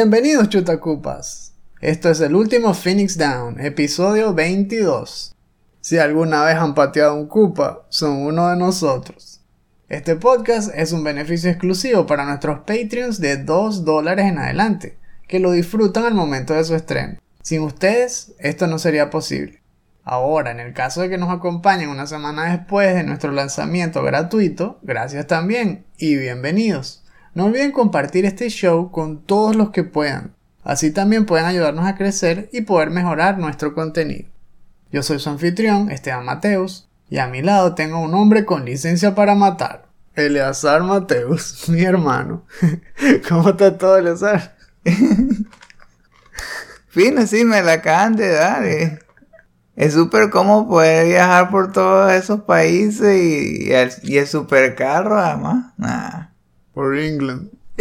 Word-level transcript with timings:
Bienvenidos 0.00 0.48
chutacupas. 0.48 1.54
Esto 1.80 2.08
es 2.08 2.20
el 2.20 2.36
último 2.36 2.72
Phoenix 2.72 3.18
Down, 3.18 3.58
episodio 3.58 4.32
22. 4.32 5.34
Si 5.80 5.98
alguna 5.98 6.44
vez 6.44 6.54
han 6.54 6.76
pateado 6.76 7.16
un 7.16 7.26
cupa, 7.26 7.84
son 7.88 8.18
uno 8.18 8.48
de 8.48 8.56
nosotros. 8.56 9.40
Este 9.88 10.14
podcast 10.14 10.70
es 10.72 10.92
un 10.92 11.02
beneficio 11.02 11.50
exclusivo 11.50 12.06
para 12.06 12.24
nuestros 12.24 12.60
Patreons 12.60 13.20
de 13.20 13.38
2 13.38 13.84
dólares 13.84 14.26
en 14.26 14.38
adelante, 14.38 14.96
que 15.26 15.40
lo 15.40 15.50
disfrutan 15.50 16.04
al 16.04 16.14
momento 16.14 16.54
de 16.54 16.62
su 16.62 16.76
estreno. 16.76 17.18
Sin 17.42 17.62
ustedes, 17.62 18.34
esto 18.38 18.68
no 18.68 18.78
sería 18.78 19.10
posible. 19.10 19.62
Ahora, 20.04 20.52
en 20.52 20.60
el 20.60 20.74
caso 20.74 21.02
de 21.02 21.08
que 21.08 21.18
nos 21.18 21.30
acompañen 21.30 21.88
una 21.88 22.06
semana 22.06 22.56
después 22.56 22.94
de 22.94 23.02
nuestro 23.02 23.32
lanzamiento 23.32 24.04
gratuito, 24.04 24.78
gracias 24.82 25.26
también 25.26 25.86
y 25.96 26.14
bienvenidos. 26.14 27.02
No 27.38 27.44
olviden 27.44 27.70
compartir 27.70 28.26
este 28.26 28.50
show 28.50 28.90
con 28.90 29.22
todos 29.22 29.54
los 29.54 29.70
que 29.70 29.84
puedan. 29.84 30.34
Así 30.64 30.90
también 30.90 31.24
pueden 31.24 31.46
ayudarnos 31.46 31.86
a 31.86 31.94
crecer 31.94 32.50
y 32.52 32.62
poder 32.62 32.90
mejorar 32.90 33.38
nuestro 33.38 33.74
contenido. 33.74 34.28
Yo 34.90 35.04
soy 35.04 35.20
su 35.20 35.30
anfitrión, 35.30 35.88
Esteban 35.88 36.24
Mateus, 36.24 36.88
y 37.08 37.18
a 37.18 37.28
mi 37.28 37.40
lado 37.40 37.76
tengo 37.76 38.00
un 38.00 38.12
hombre 38.14 38.44
con 38.44 38.64
licencia 38.64 39.14
para 39.14 39.36
matar. 39.36 39.86
Eleazar 40.16 40.82
Mateus, 40.82 41.62
mi 41.68 41.84
hermano. 41.84 42.44
¿Cómo 43.28 43.50
está 43.50 43.78
todo, 43.78 43.98
Eleazar? 43.98 44.56
Fino, 46.88 47.24
sí, 47.24 47.44
me 47.44 47.62
la 47.62 47.74
acaban 47.74 48.16
de 48.16 48.32
dar. 48.32 48.66
eh. 48.66 48.98
Es 49.76 49.94
súper 49.94 50.28
cómodo 50.30 50.66
poder 50.66 51.06
viajar 51.06 51.50
por 51.50 51.70
todos 51.70 52.10
esos 52.10 52.40
países 52.40 53.16
y, 53.16 53.68
y 53.68 53.72
el, 53.74 53.92
y 54.02 54.18
el 54.18 54.26
supercarro, 54.26 55.16
además. 55.16 55.66
Nah. 55.76 56.27
Por 56.78 56.96
England. 56.96 57.50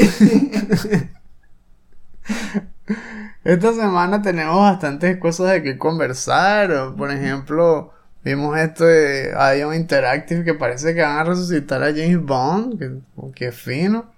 Esta 3.44 3.73
semana 3.73 4.23
tenemos 4.23 4.58
bastantes 4.58 5.17
cosas 5.17 5.52
de 5.52 5.62
que 5.62 5.78
conversar. 5.78 6.95
Por 6.98 7.12
ejemplo, 7.12 7.94
vimos 8.23 8.58
esto 8.58 8.86
de 8.86 9.36
Ion 9.59 9.75
Interactive 9.75 10.44
que 10.44 10.56
parece 10.56 10.95
que 10.95 11.03
van 11.03 11.18
a 11.18 11.23
resucitar 11.25 11.84
a 11.84 11.92
James 11.92 12.23
Bond. 12.23 12.80
Que, 12.80 12.98
que 13.36 13.52
fino. 13.52 14.12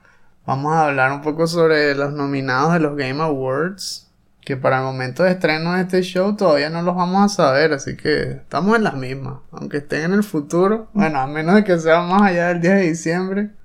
Vamos 0.45 0.73
a 0.73 0.85
hablar 0.85 1.11
un 1.11 1.23
poco 1.23 1.45
sobre 1.45 1.93
los 1.93 2.13
nominados 2.13 2.71
de 2.71 2.79
los 2.79 2.95
Game 2.95 3.21
Awards. 3.21 4.09
Que 4.39 4.55
para 4.55 4.77
el 4.77 4.85
momento 4.85 5.23
de 5.23 5.31
estreno 5.31 5.73
de 5.73 5.81
este 5.81 6.03
show 6.03 6.37
todavía 6.37 6.69
no 6.69 6.83
los 6.83 6.95
vamos 6.95 7.21
a 7.25 7.27
saber. 7.35 7.73
Así 7.73 7.97
que 7.97 8.31
estamos 8.31 8.77
en 8.77 8.85
las 8.85 8.95
mismas. 8.95 9.39
Aunque 9.51 9.79
estén 9.79 10.03
en 10.03 10.13
el 10.13 10.23
futuro. 10.23 10.87
Bueno, 10.93 11.19
a 11.19 11.27
menos 11.27 11.55
de 11.55 11.65
que 11.65 11.77
sea 11.77 11.99
más 11.99 12.21
allá 12.21 12.47
del 12.47 12.61
10 12.61 12.73
de 12.75 12.81
diciembre. 12.83 13.58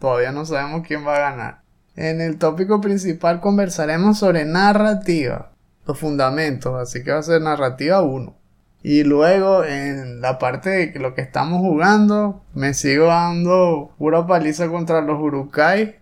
Todavía 0.00 0.32
no 0.32 0.46
sabemos 0.46 0.86
quién 0.86 1.06
va 1.06 1.16
a 1.16 1.30
ganar. 1.30 1.60
En 1.94 2.22
el 2.22 2.38
tópico 2.38 2.80
principal 2.80 3.40
conversaremos 3.40 4.18
sobre 4.18 4.46
narrativa, 4.46 5.52
los 5.86 5.98
fundamentos, 5.98 6.74
así 6.80 7.04
que 7.04 7.12
va 7.12 7.18
a 7.18 7.22
ser 7.22 7.42
narrativa 7.42 8.00
1. 8.00 8.34
Y 8.82 9.04
luego 9.04 9.62
en 9.62 10.22
la 10.22 10.38
parte 10.38 10.70
de 10.70 10.98
lo 10.98 11.14
que 11.14 11.20
estamos 11.20 11.60
jugando, 11.60 12.42
me 12.54 12.72
sigo 12.72 13.08
dando 13.08 13.90
pura 13.98 14.26
paliza 14.26 14.68
contra 14.68 15.02
los 15.02 15.20
Urukai, 15.20 16.00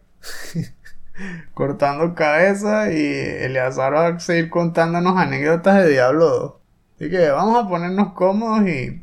cortando 1.54 2.14
cabeza 2.14 2.92
y 2.92 3.02
Eleazar 3.02 3.94
va 3.94 4.06
a 4.06 4.20
seguir 4.20 4.48
contándonos 4.48 5.16
anécdotas 5.16 5.82
de 5.82 5.90
Diablo 5.90 6.28
2. 6.28 6.54
Así 6.94 7.10
que 7.10 7.30
vamos 7.30 7.64
a 7.64 7.68
ponernos 7.68 8.12
cómodos 8.12 8.68
y 8.68 9.02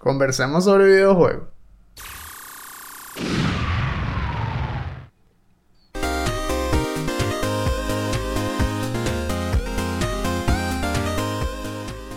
conversemos 0.00 0.64
sobre 0.64 0.86
videojuegos. 0.86 1.55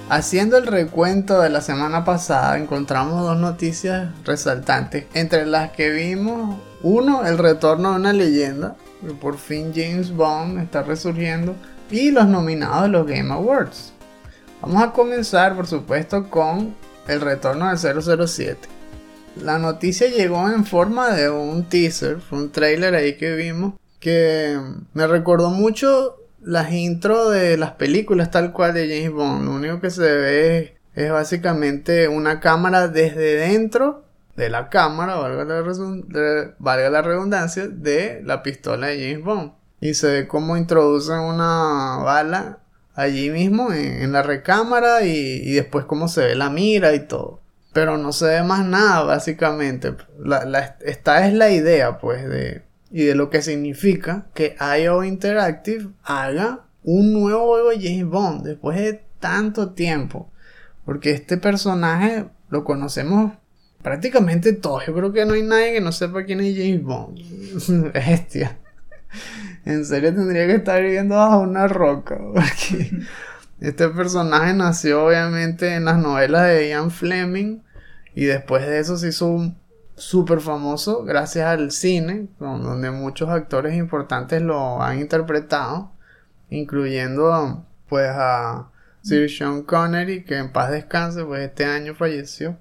Haciendo 0.10 0.58
el 0.58 0.66
recuento 0.66 1.40
de 1.40 1.52
la 1.52 1.62
semana 1.62 2.04
pasada, 2.04 2.58
encontramos 2.58 3.22
dos 3.22 3.38
noticias 3.38 4.10
resaltantes, 4.26 5.06
entre 5.14 5.46
las 5.46 5.70
que 5.70 5.92
vimos, 5.92 6.58
uno, 6.82 7.28
el 7.28 7.38
retorno 7.38 7.92
de 7.92 7.98
una 7.98 8.12
leyenda, 8.12 8.76
que 9.06 9.14
por 9.14 9.38
fin 9.38 9.72
James 9.72 10.12
Bond 10.12 10.58
está 10.62 10.82
resurgiendo, 10.82 11.56
y 11.92 12.10
los 12.10 12.26
nominados 12.26 12.82
de 12.84 12.90
los 12.90 13.06
Game 13.06 13.32
Awards. 13.32 13.94
Vamos 14.64 14.82
a 14.82 14.94
comenzar, 14.94 15.56
por 15.56 15.68
supuesto, 15.68 16.28
con 16.28 16.74
el 17.08 17.22
retorno 17.22 17.70
del 17.70 17.78
007. 17.78 18.68
La 19.44 19.60
noticia 19.60 20.08
llegó 20.08 20.50
en 20.50 20.66
forma 20.66 21.10
de 21.10 21.30
un 21.30 21.66
teaser, 21.66 22.20
fue 22.20 22.40
un 22.40 22.52
trailer 22.52 22.96
ahí 22.96 23.16
que 23.16 23.36
vimos, 23.36 23.76
que 24.00 24.60
me 24.96 25.06
recordó 25.06 25.52
mucho 25.52 26.16
las 26.42 26.72
intros 26.72 27.32
de 27.34 27.58
las 27.58 27.72
películas 27.72 28.32
tal 28.32 28.52
cual 28.54 28.74
de 28.74 28.88
James 28.88 29.12
Bond. 29.12 29.46
Lo 29.46 29.52
único 29.52 29.80
que 29.80 29.90
se 29.90 30.02
ve 30.02 30.78
es, 30.96 31.12
básicamente 31.12 32.08
una 32.08 32.40
cámara 32.40 32.88
desde 32.88 33.36
dentro 33.36 34.06
de 34.36 34.50
la 34.50 34.70
cámara, 34.70 35.16
valga 35.16 35.44
la, 35.46 35.62
de- 35.62 36.90
la 36.90 37.02
redundancia, 37.02 37.68
de 37.68 38.22
la 38.24 38.42
pistola 38.44 38.88
de 38.88 39.12
James 39.12 39.26
Bond. 39.26 39.54
Y 39.82 39.94
se 39.94 40.08
ve 40.08 40.28
cómo 40.28 40.58
introducen 40.58 41.20
una 41.20 41.98
bala 42.04 42.60
allí 42.96 43.30
mismo 43.30 43.72
en, 43.72 44.12
la 44.12 44.24
recámara 44.24 45.04
y, 45.04 45.54
después 45.54 45.86
cómo 45.86 46.08
se 46.08 46.26
ve 46.26 46.36
la 46.36 46.50
mira 46.50 46.94
y 46.94 47.00
todo. 47.00 47.40
Pero 47.72 47.98
no 47.98 48.12
se 48.12 48.26
ve 48.26 48.44
más 48.44 48.66
nada, 48.66 49.04
básicamente. 49.04 49.96
Esta 50.82 51.28
es 51.28 51.34
la 51.34 51.50
idea, 51.50 52.00
pues, 52.00 52.28
de, 52.28 52.64
y 52.92 53.06
de 53.06 53.16
lo 53.16 53.30
que 53.30 53.42
significa 53.42 54.28
que 54.34 54.56
IO 54.82 55.04
Interactive 55.04 55.90
haga 56.04 56.66
un 56.84 57.14
nuevo 57.14 57.48
juego 57.48 57.70
de 57.70 57.82
James 57.82 58.06
Bond 58.06 58.44
después 58.44 58.78
de 58.78 59.04
tanto 59.20 59.72
tiempo. 59.72 60.32
Porque 60.86 61.12
este 61.12 61.38
personaje 61.38 62.26
lo 62.50 62.64
conocemos 62.64 63.34
prácticamente 63.84 64.54
todos. 64.54 64.86
Yo 64.88 64.94
creo 64.94 65.14
que 65.14 65.26
no 65.26 65.34
hay 65.34 65.44
nadie 65.44 65.74
que 65.74 65.82
no 65.82 65.92
sepa 65.92 66.24
quién 66.24 66.42
es 66.42 66.56
James 66.58 66.84
Bond. 66.84 67.92
Bestia. 67.94 68.58
En 69.66 69.86
serio 69.86 70.14
tendría 70.14 70.48
que 70.48 70.56
estar 70.56 70.82
viviendo 70.82 71.16
bajo 71.16 71.40
una 71.42 71.68
roca. 71.68 72.18
Porque 72.34 72.92
este 73.60 73.90
personaje 73.90 74.54
nació 74.54 75.06
obviamente 75.06 75.76
en 75.76 75.86
las 75.86 76.00
novelas 76.00 76.48
de 76.48 76.70
Ian 76.70 76.90
Fleming. 76.90 77.60
Y 78.16 78.26
después 78.26 78.66
de 78.66 78.80
eso 78.80 78.98
se 78.98 79.10
hizo 79.10 79.28
un 79.28 79.59
súper 80.00 80.40
famoso 80.40 81.04
gracias 81.04 81.46
al 81.46 81.72
cine, 81.72 82.28
donde 82.40 82.90
muchos 82.90 83.30
actores 83.30 83.76
importantes 83.76 84.42
lo 84.42 84.82
han 84.82 85.00
interpretado, 85.00 85.92
incluyendo 86.50 87.66
pues 87.88 88.10
a 88.10 88.72
Sir 89.02 89.30
Sean 89.30 89.64
Connery, 89.64 90.24
que 90.24 90.38
en 90.38 90.52
paz 90.52 90.72
descanse, 90.72 91.24
pues 91.24 91.42
este 91.42 91.66
año 91.66 91.96
falleció. 91.96 92.58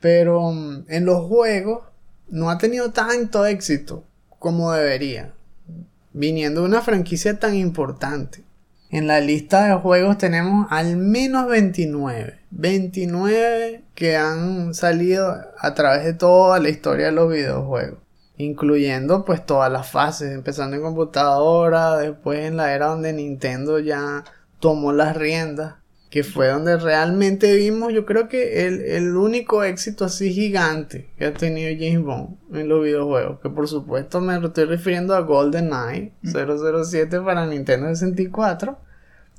Pero 0.00 0.50
mm, 0.50 0.86
en 0.88 1.04
los 1.04 1.26
juegos 1.26 1.84
no 2.28 2.50
ha 2.50 2.58
tenido 2.58 2.90
tanto 2.92 3.44
éxito 3.46 4.04
como 4.38 4.72
debería, 4.72 5.32
viniendo 6.12 6.62
de 6.62 6.68
una 6.68 6.82
franquicia 6.82 7.38
tan 7.38 7.54
importante. 7.54 8.44
En 8.90 9.06
la 9.06 9.20
lista 9.20 9.66
de 9.66 9.74
juegos 9.74 10.16
tenemos 10.16 10.66
al 10.70 10.96
menos 10.96 11.46
29. 11.46 12.38
29 12.50 13.84
que 13.94 14.16
han 14.16 14.72
salido 14.72 15.36
a 15.58 15.74
través 15.74 16.04
de 16.04 16.14
toda 16.14 16.58
la 16.58 16.70
historia 16.70 17.06
de 17.06 17.12
los 17.12 17.30
videojuegos. 17.30 17.98
Incluyendo 18.38 19.26
pues 19.26 19.44
todas 19.44 19.70
las 19.70 19.90
fases, 19.90 20.32
empezando 20.32 20.76
en 20.76 20.82
computadora, 20.82 21.98
después 21.98 22.40
en 22.40 22.56
la 22.56 22.72
era 22.72 22.86
donde 22.86 23.12
Nintendo 23.12 23.78
ya 23.78 24.24
tomó 24.58 24.92
las 24.92 25.16
riendas, 25.16 25.74
que 26.10 26.24
fue 26.24 26.48
donde 26.48 26.78
realmente 26.78 27.54
vimos 27.56 27.92
yo 27.92 28.06
creo 28.06 28.28
que 28.28 28.66
el, 28.66 28.80
el 28.80 29.14
único 29.16 29.62
éxito 29.62 30.06
así 30.06 30.32
gigante 30.32 31.10
que 31.18 31.26
ha 31.26 31.34
tenido 31.34 31.68
James 31.78 32.02
Bond 32.02 32.36
en 32.54 32.68
los 32.68 32.82
videojuegos, 32.82 33.40
que 33.40 33.50
por 33.50 33.68
supuesto 33.68 34.20
me 34.22 34.38
estoy 34.38 34.64
refiriendo 34.64 35.14
a 35.14 35.20
GoldenEye 35.20 36.12
007 36.22 37.20
para 37.20 37.44
Nintendo 37.46 37.88
64, 37.88 38.78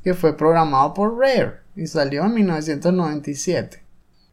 que 0.03 0.13
fue 0.13 0.37
programado 0.37 0.93
por 0.93 1.17
Rare 1.17 1.53
y 1.75 1.87
salió 1.87 2.23
en 2.25 2.33
1997. 2.35 3.81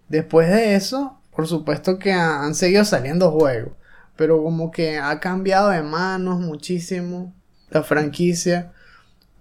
Después 0.08 0.48
de 0.50 0.74
eso, 0.74 1.18
por 1.34 1.46
supuesto 1.46 1.98
que 1.98 2.12
ha- 2.12 2.42
han 2.44 2.54
seguido 2.54 2.84
saliendo 2.84 3.30
juegos, 3.30 3.72
pero 4.16 4.42
como 4.42 4.70
que 4.70 4.98
ha 4.98 5.18
cambiado 5.20 5.70
de 5.70 5.82
manos 5.82 6.40
muchísimo 6.40 7.34
la 7.70 7.82
franquicia. 7.82 8.72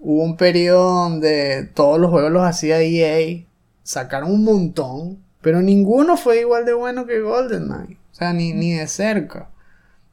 Hubo 0.07 0.23
un 0.23 0.37
periodo 0.37 1.09
donde 1.09 1.67
todos 1.73 1.99
los 1.99 2.11
juegos 2.11 2.31
los 2.31 2.43
hacía 2.43 2.79
EA, 2.79 3.43
sacaron 3.81 4.31
un 4.31 4.43
montón, 4.43 5.17
pero 5.41 5.63
ninguno 5.63 6.15
fue 6.15 6.41
igual 6.41 6.63
de 6.63 6.73
bueno 6.73 7.07
que 7.07 7.21
GoldenEye, 7.21 7.97
o 8.11 8.15
sea, 8.15 8.31
ni, 8.31 8.53
ni 8.53 8.73
de 8.73 8.87
cerca. 8.87 9.49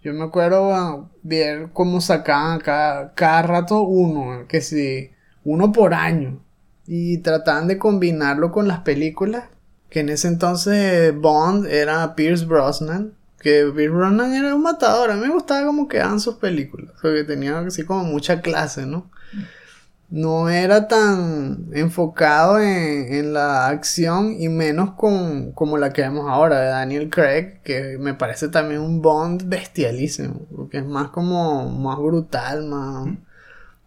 Yo 0.02 0.14
me 0.14 0.24
acuerdo 0.24 0.74
ah, 0.74 1.10
ver 1.22 1.68
cómo 1.74 2.00
sacaban 2.00 2.60
cada, 2.60 3.12
cada 3.12 3.42
rato 3.42 3.82
uno, 3.82 4.46
que 4.48 4.62
si 4.62 5.10
uno 5.44 5.72
por 5.72 5.92
año. 5.92 6.40
y 6.86 7.18
trataban 7.18 7.68
de 7.68 7.76
combinarlo 7.76 8.50
con 8.50 8.68
las 8.68 8.80
películas, 8.80 9.44
que 9.90 10.00
en 10.00 10.08
ese 10.08 10.28
entonces 10.28 11.14
Bond 11.14 11.66
era 11.66 12.14
Pierce 12.14 12.46
Brosnan, 12.46 13.12
que 13.42 13.70
Pierce 13.76 13.94
Brosnan 13.94 14.32
era 14.32 14.54
un 14.54 14.62
matador, 14.62 15.10
a 15.10 15.16
mí 15.16 15.20
me 15.20 15.34
gustaba 15.34 15.66
como 15.66 15.86
quedaban 15.86 16.18
sus 16.18 16.36
películas, 16.36 16.94
porque 17.02 17.24
tenía 17.24 17.58
así 17.58 17.84
como 17.84 18.04
mucha 18.04 18.40
clase, 18.40 18.86
¿no? 18.86 19.11
No 20.12 20.48
era 20.48 20.88
tan 20.88 21.70
enfocado 21.72 22.60
en, 22.60 23.12
en 23.12 23.32
la 23.32 23.66
acción 23.68 24.36
y 24.38 24.48
menos 24.48 24.92
con, 24.92 25.52
como 25.52 25.78
la 25.78 25.92
que 25.92 26.02
vemos 26.02 26.28
ahora 26.28 26.60
de 26.60 26.66
Daniel 26.68 27.10
Craig, 27.10 27.60
que 27.64 27.96
me 27.98 28.14
parece 28.14 28.48
también 28.48 28.82
un 28.82 29.02
Bond 29.02 29.48
bestialísimo, 29.48 30.46
porque 30.54 30.78
es 30.78 30.86
más 30.86 31.08
como 31.08 31.68
más 31.70 31.98
brutal, 31.98 32.66
más 32.66 33.08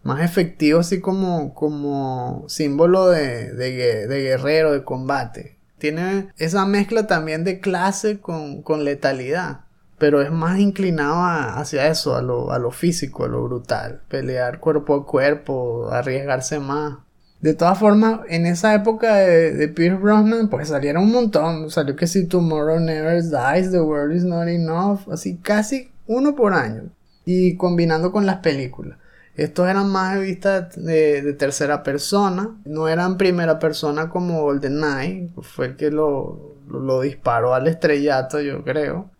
más 0.06 0.22
efectivo 0.22 0.80
así 0.80 1.00
como, 1.00 1.52
como 1.52 2.44
símbolo 2.48 3.08
de, 3.08 3.52
de, 3.52 4.06
de, 4.06 4.22
guerrero, 4.22 4.72
de 4.72 4.84
combate. 4.84 5.58
Tiene 5.78 6.28
esa 6.38 6.64
mezcla 6.64 7.06
también 7.06 7.44
de 7.44 7.60
clase 7.60 8.20
con, 8.20 8.62
con 8.62 8.84
letalidad, 8.84 9.65
pero 9.98 10.20
es 10.20 10.30
más 10.30 10.58
inclinado 10.58 11.16
hacia 11.58 11.88
eso, 11.88 12.16
a 12.16 12.22
lo, 12.22 12.52
a 12.52 12.58
lo 12.58 12.70
físico, 12.70 13.24
a 13.24 13.28
lo 13.28 13.42
brutal, 13.44 14.00
pelear 14.08 14.60
cuerpo 14.60 14.94
a 14.94 15.06
cuerpo, 15.06 15.88
arriesgarse 15.90 16.58
más. 16.60 16.98
De 17.40 17.54
todas 17.54 17.78
formas, 17.78 18.20
en 18.28 18.46
esa 18.46 18.74
época 18.74 19.16
de, 19.16 19.52
de 19.52 19.68
Pierce 19.68 20.00
Brosnan, 20.00 20.48
pues 20.48 20.68
salieron 20.68 21.04
un 21.04 21.12
montón. 21.12 21.70
Salió 21.70 21.94
que 21.94 22.06
si 22.06 22.26
Tomorrow 22.26 22.80
Never 22.80 23.22
Dies, 23.22 23.70
The 23.70 23.80
World 23.80 24.16
Is 24.16 24.24
Not 24.24 24.48
Enough, 24.48 25.12
así 25.12 25.36
casi 25.36 25.90
uno 26.06 26.34
por 26.34 26.54
año. 26.54 26.84
Y 27.24 27.56
combinando 27.56 28.10
con 28.10 28.24
las 28.24 28.38
películas. 28.38 28.98
Estos 29.36 29.68
eran 29.68 29.90
más 29.90 30.14
de 30.14 30.22
vista 30.22 30.62
de, 30.62 31.34
tercera 31.34 31.82
persona, 31.82 32.56
no 32.64 32.88
eran 32.88 33.18
primera 33.18 33.58
persona 33.58 34.08
como 34.08 34.40
GoldenEye, 34.42 35.28
fue 35.42 35.66
el 35.66 35.76
que 35.76 35.90
lo, 35.90 36.54
lo, 36.66 37.02
disparó 37.02 37.52
al 37.52 37.68
estrellato, 37.68 38.40
yo 38.40 38.64
creo. 38.64 39.10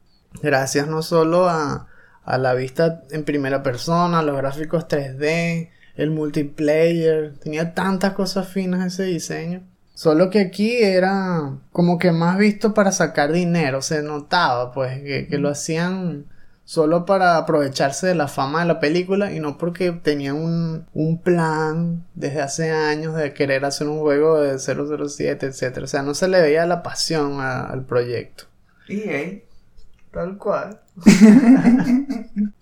Gracias 0.42 0.86
no 0.88 1.02
solo 1.02 1.48
a, 1.48 1.88
a 2.24 2.38
la 2.38 2.54
vista 2.54 3.02
en 3.10 3.24
primera 3.24 3.62
persona, 3.62 4.22
los 4.22 4.36
gráficos 4.36 4.86
3D, 4.88 5.70
el 5.96 6.10
multiplayer, 6.10 7.34
tenía 7.38 7.74
tantas 7.74 8.12
cosas 8.12 8.48
finas 8.48 8.86
ese 8.86 9.04
diseño. 9.04 9.62
Solo 9.94 10.28
que 10.28 10.40
aquí 10.40 10.76
era 10.76 11.58
como 11.72 11.98
que 11.98 12.12
más 12.12 12.36
visto 12.36 12.74
para 12.74 12.92
sacar 12.92 13.32
dinero, 13.32 13.80
se 13.80 14.02
notaba 14.02 14.72
pues 14.72 15.00
que, 15.02 15.26
que 15.26 15.38
lo 15.38 15.48
hacían 15.48 16.26
solo 16.66 17.06
para 17.06 17.38
aprovecharse 17.38 18.08
de 18.08 18.16
la 18.16 18.26
fama 18.26 18.60
de 18.60 18.66
la 18.66 18.80
película 18.80 19.32
y 19.32 19.38
no 19.38 19.56
porque 19.56 19.92
tenían 19.92 20.36
un, 20.92 21.20
plan 21.22 22.04
desde 22.14 22.42
hace 22.42 22.70
años 22.72 23.14
de 23.14 23.32
querer 23.32 23.64
hacer 23.64 23.86
un 23.86 24.00
juego 24.00 24.40
de 24.40 24.58
007, 24.58 25.46
etc. 25.46 25.78
O 25.84 25.86
sea, 25.86 26.02
no 26.02 26.12
se 26.12 26.28
le 26.28 26.42
veía 26.42 26.66
la 26.66 26.82
pasión 26.82 27.40
al 27.40 27.86
proyecto. 27.86 28.44
Y 28.88 29.44
Tal 30.16 30.38
cual. 30.38 30.80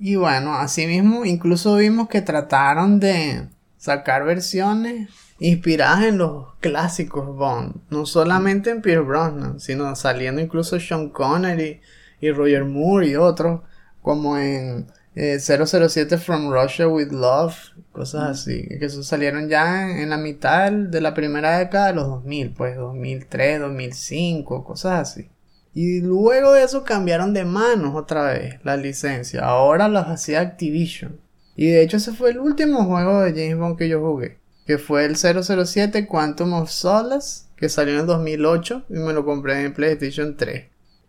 y 0.00 0.16
bueno, 0.16 0.54
asimismo, 0.54 1.24
incluso 1.24 1.76
vimos 1.76 2.08
que 2.08 2.20
trataron 2.20 2.98
de 2.98 3.48
sacar 3.76 4.24
versiones 4.24 5.08
inspiradas 5.38 6.02
en 6.02 6.18
los 6.18 6.52
clásicos 6.58 7.26
Bond. 7.36 7.76
No 7.90 8.06
solamente 8.06 8.70
en 8.70 8.82
Pierce 8.82 9.04
Brosnan, 9.06 9.60
sino 9.60 9.94
saliendo 9.94 10.40
incluso 10.40 10.80
Sean 10.80 11.10
Connery 11.10 11.80
y 12.20 12.32
Roger 12.32 12.64
Moore 12.64 13.06
y 13.06 13.14
otros, 13.14 13.60
como 14.02 14.36
en 14.36 14.88
007 15.14 16.12
eh, 16.12 16.18
From 16.18 16.52
Russia 16.52 16.88
with 16.88 17.12
Love, 17.12 17.54
cosas 17.92 18.40
así, 18.40 18.66
que 18.66 18.86
eso 18.86 19.04
salieron 19.04 19.48
ya 19.48 19.88
en, 19.88 20.10
la 20.10 20.16
mitad 20.16 20.72
de 20.72 21.00
la 21.00 21.14
primera 21.14 21.56
década 21.56 21.86
de 21.86 21.94
los 21.94 22.08
2000, 22.08 22.52
pues 22.52 22.76
2003, 22.76 23.60
2005, 23.60 24.64
cosas 24.64 25.08
así. 25.08 25.30
Y 25.76 26.00
luego 26.00 26.54
de 26.54 26.62
eso 26.62 26.84
cambiaron 26.84 27.34
de 27.34 27.44
manos 27.44 27.94
otra 27.94 28.32
vez 28.32 28.54
la 28.64 28.78
licencia. 28.78 29.44
Ahora 29.44 29.88
las 29.90 30.06
hacía 30.06 30.40
Activision. 30.40 31.20
Y 31.54 31.66
de 31.66 31.82
hecho 31.82 31.98
ese 31.98 32.14
fue 32.14 32.30
el 32.30 32.38
último 32.38 32.86
juego 32.86 33.20
de 33.20 33.32
James 33.32 33.58
Bond 33.58 33.76
que 33.76 33.90
yo 33.90 34.00
jugué. 34.00 34.38
Que 34.64 34.78
fue 34.78 35.04
el 35.04 35.16
007 35.16 36.06
Quantum 36.06 36.54
of 36.54 36.70
Solace. 36.70 37.44
Que 37.56 37.68
salió 37.68 37.92
en 37.92 38.00
el 38.00 38.06
2008 38.06 38.84
y 38.88 38.94
me 38.94 39.12
lo 39.12 39.26
compré 39.26 39.66
en 39.66 39.74
PlayStation 39.74 40.38
3. 40.38 40.64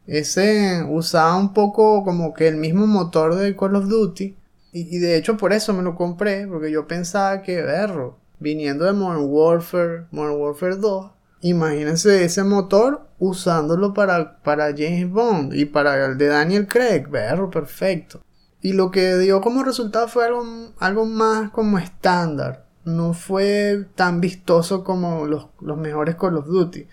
Ese 0.06 0.84
usaba 0.90 1.38
un 1.38 1.54
poco 1.54 2.04
como 2.04 2.34
que 2.34 2.50
el 2.50 2.58
mismo 2.58 2.88
motor 2.88 3.36
de 3.36 3.56
Call 3.56 3.78
of 3.78 3.88
Duty. 3.88 4.36
Y, 4.74 5.00
de 5.00 5.16
hecho 5.16 5.38
por 5.38 5.54
eso 5.54 5.72
me 5.72 5.82
lo 5.82 5.96
compré, 5.96 6.46
porque 6.46 6.72
yo 6.72 6.88
pensaba 6.88 7.42
que, 7.42 7.62
berro, 7.62 8.18
viniendo 8.38 8.84
de 8.84 8.92
Modern 8.92 9.28
Warfare, 9.30 10.08
Modern 10.12 10.42
Warfare 10.42 10.76
2, 10.76 11.12
imagínense 11.42 12.24
ese 12.24 12.44
motor 12.44 13.08
usándolo 13.20 13.94
para, 13.94 14.42
para 14.42 14.72
James 14.72 15.10
Bond 15.10 15.54
y 15.54 15.66
para 15.66 16.06
el 16.06 16.18
de 16.18 16.28
Daniel 16.28 16.68
Craig, 16.68 17.08
berro, 17.08 17.50
perfecto. 17.50 18.22
Y 18.62 18.74
lo 18.74 18.92
que 18.92 19.18
dio 19.18 19.42
como 19.42 19.64
resultado 19.64 20.08
fue 20.08 20.26
algo, 20.26 20.74
algo 20.80 21.06
más 21.06 21.52
como 21.52 21.78
estándar. 21.78 22.66
No 22.86 23.14
fue 23.14 23.86
tan 23.96 24.22
vistoso 24.22 24.84
como 24.84 25.26
los, 25.26 25.48
los 25.62 25.78
mejores 25.78 26.16
Call 26.16 26.38
of 26.38 26.48
Duty. 26.48 26.88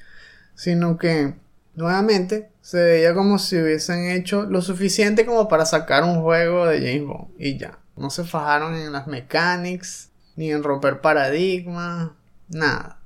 Sino 0.54 0.98
que, 0.98 1.34
nuevamente, 1.74 2.50
se 2.60 2.82
veía 2.82 3.14
como 3.14 3.38
si 3.38 3.60
hubiesen 3.60 4.10
hecho 4.10 4.44
lo 4.44 4.62
suficiente 4.62 5.26
como 5.26 5.48
para 5.48 5.66
sacar 5.66 6.04
un 6.04 6.20
juego 6.22 6.66
de 6.66 6.78
James 6.78 7.06
Bond 7.06 7.28
y 7.38 7.58
ya. 7.58 7.78
No 7.96 8.10
se 8.10 8.24
fajaron 8.24 8.74
en 8.74 8.92
las 8.92 9.06
mechanics, 9.06 10.10
ni 10.36 10.50
en 10.50 10.62
romper 10.62 11.00
paradigmas, 11.00 12.10
nada. 12.48 13.00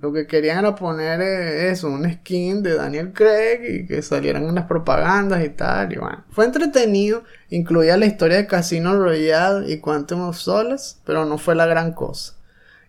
Lo 0.00 0.12
que 0.12 0.26
querían 0.26 0.58
era 0.58 0.74
poner 0.74 1.20
eh, 1.20 1.70
eso, 1.70 1.88
un 1.88 2.10
skin 2.10 2.62
de 2.62 2.74
Daniel 2.74 3.12
Craig 3.12 3.60
y 3.68 3.86
que 3.86 4.02
salieran 4.02 4.44
en 4.44 4.54
las 4.54 4.66
propagandas 4.66 5.44
y 5.44 5.48
tal. 5.48 5.92
Y 5.92 5.96
bueno, 5.96 6.24
fue 6.30 6.44
entretenido, 6.44 7.24
incluía 7.50 7.96
la 7.96 8.06
historia 8.06 8.36
de 8.36 8.46
Casino 8.46 8.96
Royale 8.96 9.72
y 9.72 9.80
Quantum 9.80 10.20
of 10.28 10.36
Solace, 10.36 10.96
pero 11.04 11.24
no 11.24 11.38
fue 11.38 11.54
la 11.54 11.66
gran 11.66 11.92
cosa. 11.92 12.34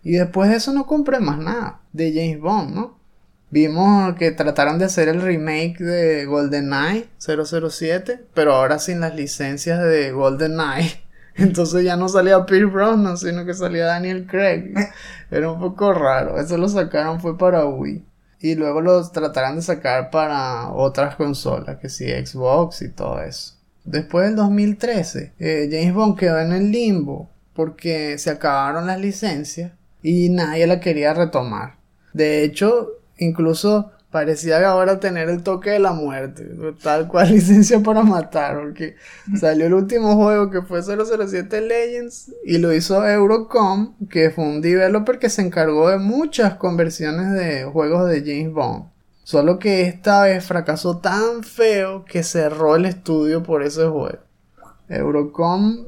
Y 0.04 0.14
después 0.14 0.50
de 0.50 0.58
eso 0.58 0.74
no 0.74 0.86
compré 0.86 1.20
más 1.20 1.40
nada 1.40 1.82
de 1.94 2.14
James 2.14 2.40
Bond, 2.40 2.76
¿no? 2.76 3.00
Vimos 3.52 4.14
que 4.16 4.32
trataron 4.32 4.78
de 4.78 4.86
hacer 4.86 5.10
el 5.10 5.22
remake 5.22 5.80
de 5.80 6.26
GoldenEye 6.26 7.10
007, 7.18 8.26
pero 8.36 8.54
ahora 8.54 8.78
sin 8.78 9.00
las 9.00 9.16
licencias 9.16 9.82
de 9.84 10.12
GoldenEye. 10.12 11.02
Entonces 11.40 11.84
ya 11.84 11.96
no 11.96 12.10
salía 12.10 12.46
Pierce 12.46 12.66
Brosnan, 12.66 13.18
sino 13.18 13.46
que 13.46 13.54
salía 13.54 13.86
Daniel 13.86 14.28
Craig. 14.28 14.74
Era 15.32 15.52
un 15.52 15.60
poco 15.60 15.94
raro. 15.94 16.40
Eso 16.40 16.58
lo 16.58 16.70
sacaron 16.70 17.20
fue 17.20 17.38
para 17.38 17.66
Wii. 17.66 18.04
Y 18.42 18.56
luego 18.56 18.82
lo 18.82 19.08
trataron 19.10 19.58
de 19.58 19.62
sacar 19.62 20.10
para 20.12 20.70
otras 20.70 21.16
consolas, 21.16 21.78
que 21.78 21.90
sí, 21.90 22.06
Xbox 22.10 22.82
y 22.82 22.90
todo 22.90 23.22
eso. 23.22 23.56
Después 23.84 24.28
del 24.28 24.36
2013, 24.38 25.34
eh, 25.40 25.68
James 25.72 25.94
Bond 25.94 26.18
quedó 26.18 26.40
en 26.40 26.54
el 26.54 26.72
limbo 26.72 27.30
porque 27.54 28.18
se 28.18 28.30
acabaron 28.30 28.88
las 28.88 29.00
licencias 29.00 29.74
y 30.02 30.30
nadie 30.30 30.68
la 30.68 30.80
quería 30.80 31.14
retomar. 31.14 31.76
De 32.14 32.44
hecho, 32.44 32.90
incluso 33.18 33.92
parecía 34.12 34.68
ahora 34.68 35.00
tener 35.00 35.30
el 35.30 35.44
toque 35.44 35.72
de 35.72 35.80
la 35.80 35.94
muerte, 35.94 36.50
tal 36.82 37.08
cual 37.08 37.30
licencia 37.32 37.80
para 37.82 38.04
matar, 38.04 38.60
porque 38.60 38.96
salió 39.40 39.68
el 39.68 39.74
último 39.74 40.16
juego 40.16 40.50
que 40.50 40.62
fue 40.62 40.82
007 40.82 41.62
Legends 41.62 42.32
y 42.44 42.58
lo 42.58 42.74
hizo 42.74 43.08
Eurocom, 43.08 43.96
que 44.10 44.32
fue 44.32 44.46
un 44.46 44.62
developer 44.62 45.20
que 45.20 45.30
se 45.30 45.42
encargó 45.42 45.90
de 45.90 45.98
muchas 45.98 46.56
conversiones 46.56 47.32
de 47.34 47.66
juegos 47.66 48.10
de 48.10 48.22
James 48.22 48.54
Bond. 48.54 48.86
Solo 49.24 49.60
que 49.60 49.84
esta 49.84 50.24
vez 50.24 50.44
fracasó 50.44 50.98
tan 50.98 51.44
feo 51.44 52.04
que 52.04 52.24
cerró 52.24 52.76
el 52.76 52.86
estudio 52.86 53.44
por 53.44 53.62
ese 53.62 53.86
juego. 53.86 54.18
Eurocom 54.88 55.86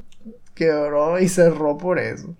quebró 0.54 1.18
y 1.18 1.28
cerró 1.28 1.76
por 1.76 1.98
eso. 1.98 2.36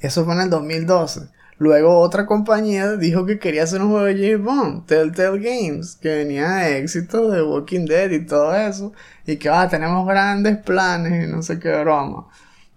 Eso 0.00 0.24
fue 0.26 0.34
en 0.34 0.40
el 0.40 0.50
2012. 0.50 1.28
Luego 1.62 2.00
otra 2.00 2.26
compañía 2.26 2.96
dijo 2.96 3.24
que 3.24 3.38
quería 3.38 3.62
hacer 3.62 3.80
un 3.82 3.90
juego 3.92 4.06
de 4.06 4.14
James 4.14 4.42
Bond, 4.44 4.84
Telltale 4.84 5.38
Games, 5.38 5.94
que 5.94 6.08
venía 6.08 6.50
de 6.54 6.78
éxito 6.78 7.30
de 7.30 7.40
Walking 7.40 7.84
Dead 7.84 8.10
y 8.10 8.26
todo 8.26 8.52
eso, 8.52 8.92
y 9.24 9.36
que 9.36 9.48
ah, 9.48 9.68
tenemos 9.68 10.04
grandes 10.04 10.58
planes 10.58 11.24
y 11.24 11.30
no 11.30 11.40
sé 11.40 11.60
qué 11.60 11.70
broma. 11.82 12.26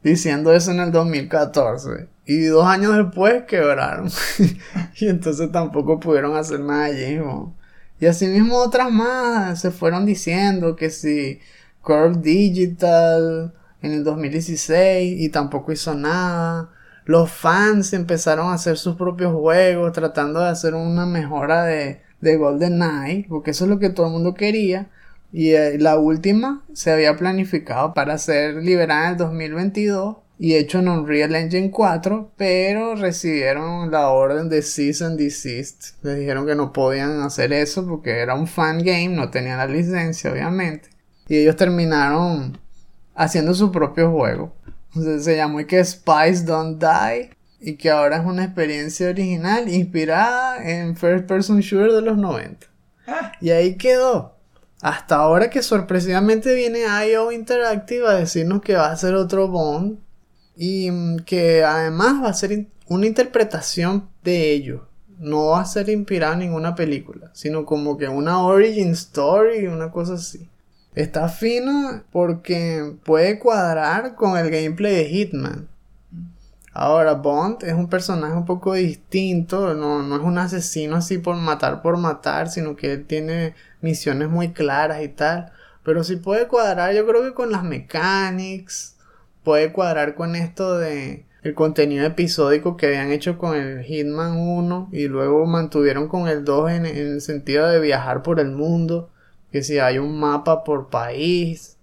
Diciendo 0.04 0.54
eso 0.54 0.70
en 0.70 0.82
el 0.82 0.92
2014. 0.92 2.10
Y 2.27 2.44
dos 2.44 2.68
años 2.68 2.96
después 2.96 3.46
quebraron. 3.46 4.08
y 5.00 5.08
entonces 5.08 5.51
tampoco 5.51 6.00
pudieron 6.00 6.36
hacer 6.38 6.60
nada 6.60 6.86
de 6.86 7.06
James 7.08 7.25
Bond. 7.25 7.54
Y 8.00 8.06
asimismo 8.06 8.58
otras 8.58 8.92
más 8.92 9.62
se 9.62 9.72
fueron 9.72 10.06
diciendo 10.06 10.75
que 10.75 10.92
si 10.92 11.39
Curve 11.82 12.18
Digital 12.22 13.51
en 13.82 13.94
el 13.94 14.04
2016 14.04 15.22
y 15.22 15.30
tampoco 15.30 15.72
hizo 15.72 15.96
nada 15.96 16.70
los 17.05 17.31
fans 17.31 17.93
empezaron 17.93 18.47
a 18.47 18.53
hacer 18.53 18.77
sus 18.77 18.95
propios 18.95 19.33
juegos, 19.33 19.93
tratando 19.93 20.41
de 20.41 20.50
hacer 20.50 20.74
una 20.74 21.05
mejora 21.05 21.63
de, 21.63 22.01
de 22.21 22.35
GoldenEye, 22.35 23.25
porque 23.29 23.51
eso 23.51 23.65
es 23.65 23.69
lo 23.69 23.79
que 23.79 23.89
todo 23.89 24.07
el 24.07 24.13
mundo 24.13 24.33
quería. 24.33 24.89
Y 25.31 25.51
eh, 25.51 25.77
la 25.79 25.97
última 25.97 26.63
se 26.74 26.91
había 26.91 27.15
planificado 27.15 27.93
para 27.93 28.17
ser 28.17 28.55
liberada 28.55 29.07
en 29.07 29.12
el 29.12 29.17
2022, 29.17 30.17
y 30.38 30.55
hecho 30.55 30.79
en 30.79 30.89
Unreal 30.89 31.33
Engine 31.35 31.71
4, 31.71 32.31
pero 32.35 32.95
recibieron 32.95 33.89
la 33.91 34.09
orden 34.09 34.50
de 34.50 34.62
cease 34.62 35.05
and 35.05 35.17
desist. 35.17 36.03
Les 36.03 36.19
dijeron 36.19 36.45
que 36.45 36.55
no 36.55 36.74
podían 36.74 37.21
hacer 37.21 37.53
eso 37.53 37.85
porque 37.88 38.19
era 38.19 38.35
un 38.35 38.47
fan 38.47 38.79
game, 38.79 39.09
no 39.09 39.29
tenían 39.29 39.57
la 39.57 39.67
licencia, 39.67 40.31
obviamente. 40.31 40.89
Y 41.27 41.38
ellos 41.38 41.55
terminaron 41.55 42.57
haciendo 43.15 43.53
su 43.53 43.71
propio 43.71 44.12
juego. 44.12 44.53
Se 44.95 45.35
llamó 45.35 45.59
y 45.59 45.65
que 45.65 45.83
Spice 45.83 46.43
Don't 46.45 46.81
Die. 46.81 47.31
Y 47.59 47.77
que 47.77 47.89
ahora 47.89 48.17
es 48.17 48.25
una 48.25 48.43
experiencia 48.43 49.09
original 49.09 49.67
inspirada 49.73 50.57
en 50.69 50.95
First 50.95 51.25
Person 51.25 51.59
Shooter 51.61 51.93
de 51.93 52.01
los 52.01 52.17
90. 52.17 52.67
Ah. 53.07 53.31
Y 53.41 53.49
ahí 53.49 53.75
quedó. 53.75 54.35
Hasta 54.81 55.15
ahora 55.15 55.49
que 55.49 55.63
sorpresivamente 55.63 56.53
viene 56.53 56.81
IO 57.09 57.31
Interactive 57.31 58.07
a 58.07 58.11
decirnos 58.13 58.61
que 58.61 58.75
va 58.75 58.91
a 58.91 58.97
ser 58.97 59.15
otro 59.15 59.47
Bond. 59.47 59.97
Y 60.55 60.91
mm, 60.91 61.19
que 61.25 61.63
además 61.63 62.23
va 62.23 62.29
a 62.29 62.33
ser 62.33 62.51
in- 62.51 62.69
una 62.87 63.07
interpretación 63.07 64.07
de 64.23 64.51
ello. 64.51 64.87
No 65.17 65.47
va 65.47 65.61
a 65.61 65.65
ser 65.65 65.89
inspirado 65.89 66.33
en 66.33 66.39
ninguna 66.39 66.75
película. 66.75 67.31
Sino 67.33 67.65
como 67.65 67.97
que 67.97 68.07
una 68.09 68.43
origin 68.43 68.91
story, 68.91 69.65
una 69.67 69.89
cosa 69.91 70.13
así. 70.15 70.47
Está 70.95 71.27
fino 71.29 72.03
porque 72.11 72.95
puede 73.03 73.37
cuadrar 73.37 74.15
con 74.15 74.37
el 74.37 74.49
gameplay 74.49 74.95
de 74.95 75.05
Hitman. 75.05 75.67
Ahora, 76.71 77.13
Bond 77.13 77.63
es 77.63 77.73
un 77.73 77.89
personaje 77.89 78.33
un 78.33 78.45
poco 78.45 78.73
distinto, 78.73 79.73
no, 79.75 80.03
no 80.03 80.15
es 80.15 80.21
un 80.21 80.37
asesino 80.37 80.97
así 80.97 81.17
por 81.17 81.35
matar 81.37 81.81
por 81.81 81.97
matar, 81.97 82.49
sino 82.49 82.75
que 82.75 82.93
él 82.93 83.05
tiene 83.05 83.55
misiones 83.81 84.29
muy 84.29 84.51
claras 84.51 85.01
y 85.01 85.09
tal. 85.09 85.51
Pero 85.83 86.03
sí 86.03 86.17
puede 86.17 86.47
cuadrar, 86.47 86.93
yo 86.93 87.05
creo 87.05 87.23
que 87.23 87.33
con 87.33 87.51
las 87.51 87.63
mechanics, 87.63 88.95
puede 89.45 89.71
cuadrar 89.71 90.15
con 90.15 90.35
esto 90.35 90.77
de 90.77 91.25
el 91.43 91.53
contenido 91.53 92.05
episódico 92.05 92.75
que 92.75 92.87
habían 92.87 93.11
hecho 93.11 93.37
con 93.37 93.55
el 93.55 93.83
Hitman 93.83 94.35
1 94.37 94.89
y 94.91 95.07
luego 95.07 95.45
mantuvieron 95.45 96.07
con 96.07 96.27
el 96.27 96.43
2 96.43 96.71
en, 96.71 96.85
en 96.87 96.97
el 96.97 97.21
sentido 97.21 97.67
de 97.67 97.79
viajar 97.79 98.23
por 98.23 98.39
el 98.39 98.51
mundo, 98.51 99.11
que 99.55 99.63
si 99.63 99.79
hay 99.79 100.00
un 100.00 100.19
mapa 100.19 100.65
por 100.65 100.89
país. 100.89 101.77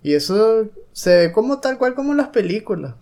Y 0.00 0.14
eso 0.14 0.68
se 0.92 1.16
ve 1.16 1.32
como 1.32 1.58
tal 1.58 1.76
cual 1.76 1.96
como 1.96 2.14
las 2.14 2.28
películas. 2.28 2.94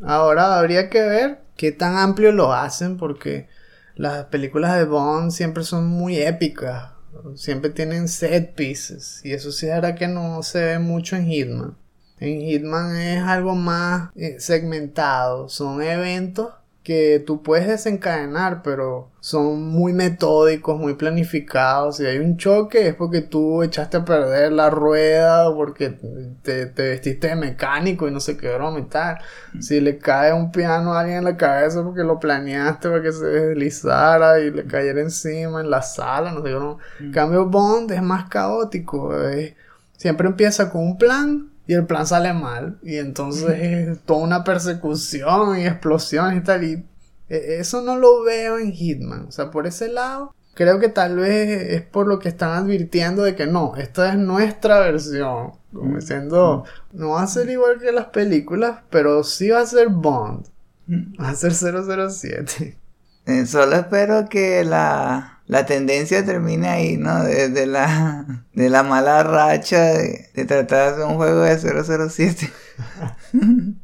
Ahora 0.00 0.56
habría 0.56 0.88
que 0.88 1.00
ver 1.00 1.40
qué 1.56 1.72
tan 1.72 1.96
amplio 1.96 2.30
lo 2.30 2.52
hacen 2.52 2.96
porque 2.96 3.48
las 3.96 4.26
películas 4.26 4.76
de 4.76 4.84
Bond 4.84 5.32
siempre 5.32 5.64
son 5.64 5.88
muy 5.88 6.16
épicas. 6.16 6.92
Siempre 7.34 7.70
tienen 7.70 8.06
set 8.06 8.54
pieces. 8.54 9.20
Y 9.24 9.32
eso 9.32 9.50
sí 9.50 9.68
hará 9.68 9.96
que 9.96 10.06
no 10.06 10.44
se 10.44 10.60
ve 10.60 10.78
mucho 10.78 11.16
en 11.16 11.26
Hitman. 11.26 11.76
En 12.20 12.42
Hitman 12.42 12.94
es 12.94 13.20
algo 13.20 13.56
más 13.56 14.10
eh, 14.14 14.36
segmentado. 14.38 15.48
Son 15.48 15.82
eventos 15.82 16.52
que 16.86 17.20
tú 17.26 17.42
puedes 17.42 17.66
desencadenar, 17.66 18.62
pero 18.62 19.10
son 19.18 19.60
muy 19.60 19.92
metódicos, 19.92 20.78
muy 20.78 20.94
planificados. 20.94 21.96
Si 21.96 22.06
hay 22.06 22.18
un 22.18 22.36
choque 22.36 22.86
es 22.86 22.94
porque 22.94 23.22
tú 23.22 23.64
echaste 23.64 23.96
a 23.96 24.04
perder 24.04 24.52
la 24.52 24.70
rueda, 24.70 25.48
o 25.48 25.56
porque 25.56 25.98
te, 26.42 26.66
te 26.66 26.82
vestiste 26.90 27.26
de 27.26 27.34
mecánico 27.34 28.06
y 28.06 28.12
no 28.12 28.20
sé 28.20 28.36
qué 28.36 28.54
broma 28.54 28.78
y 28.78 28.84
tal. 28.84 29.18
Si 29.58 29.80
le 29.80 29.98
cae 29.98 30.32
un 30.32 30.52
piano 30.52 30.94
a 30.94 31.00
alguien 31.00 31.18
en 31.18 31.24
la 31.24 31.36
cabeza 31.36 31.82
porque 31.82 32.04
lo 32.04 32.20
planeaste 32.20 32.88
para 32.88 33.02
que 33.02 33.10
se 33.10 33.26
deslizara 33.26 34.38
y 34.38 34.52
le 34.52 34.64
cayera 34.64 35.00
encima 35.00 35.60
en 35.62 35.70
la 35.70 35.82
sala, 35.82 36.30
no 36.30 36.44
sé 36.44 36.50
qué. 36.50 37.04
En 37.04 37.10
cambio, 37.10 37.46
Bond 37.46 37.90
es 37.90 38.02
más 38.02 38.28
caótico. 38.28 39.12
siempre 39.96 40.28
empieza 40.28 40.70
con 40.70 40.82
un 40.82 40.98
plan 40.98 41.50
y 41.66 41.74
el 41.74 41.86
plan 41.86 42.06
sale 42.06 42.32
mal. 42.32 42.78
Y 42.82 42.96
entonces 42.96 43.50
es 43.50 43.98
toda 44.04 44.20
una 44.20 44.44
persecución 44.44 45.58
y 45.58 45.66
explosiones 45.66 46.40
y 46.40 46.44
tal. 46.44 46.64
Y 46.64 46.72
eh, 47.28 47.56
eso 47.58 47.82
no 47.82 47.96
lo 47.96 48.22
veo 48.22 48.58
en 48.58 48.72
Hitman. 48.72 49.26
O 49.28 49.32
sea, 49.32 49.50
por 49.50 49.66
ese 49.66 49.88
lado, 49.88 50.34
creo 50.54 50.78
que 50.78 50.88
tal 50.88 51.16
vez 51.16 51.72
es 51.72 51.82
por 51.82 52.06
lo 52.06 52.18
que 52.18 52.28
están 52.28 52.52
advirtiendo 52.52 53.22
de 53.22 53.34
que 53.34 53.46
no, 53.46 53.76
esta 53.76 54.12
es 54.12 54.18
nuestra 54.18 54.80
versión. 54.80 55.52
Como 55.72 55.96
diciendo, 55.96 56.64
no 56.92 57.10
va 57.10 57.22
a 57.22 57.26
ser 57.26 57.50
igual 57.50 57.78
que 57.78 57.92
las 57.92 58.06
películas, 58.06 58.80
pero 58.90 59.22
sí 59.24 59.50
va 59.50 59.60
a 59.60 59.66
ser 59.66 59.88
Bond. 59.88 60.46
Va 61.20 61.30
a 61.30 61.34
ser 61.34 61.52
007. 61.52 62.78
Eh, 63.26 63.44
Solo 63.46 63.76
espero 63.76 64.28
que 64.28 64.64
la, 64.64 65.35
la 65.46 65.66
tendencia 65.66 66.24
termine 66.24 66.68
ahí, 66.68 66.96
¿no? 66.96 67.24
Desde 67.24 67.66
la, 67.66 68.44
de 68.52 68.68
la 68.68 68.82
mala 68.82 69.22
racha 69.22 69.80
de, 69.80 70.28
de 70.34 70.44
tratar 70.44 70.78
de 70.78 70.92
hacer 70.94 71.04
un 71.04 71.16
juego 71.16 71.42
de 71.42 71.56
007. 71.56 72.52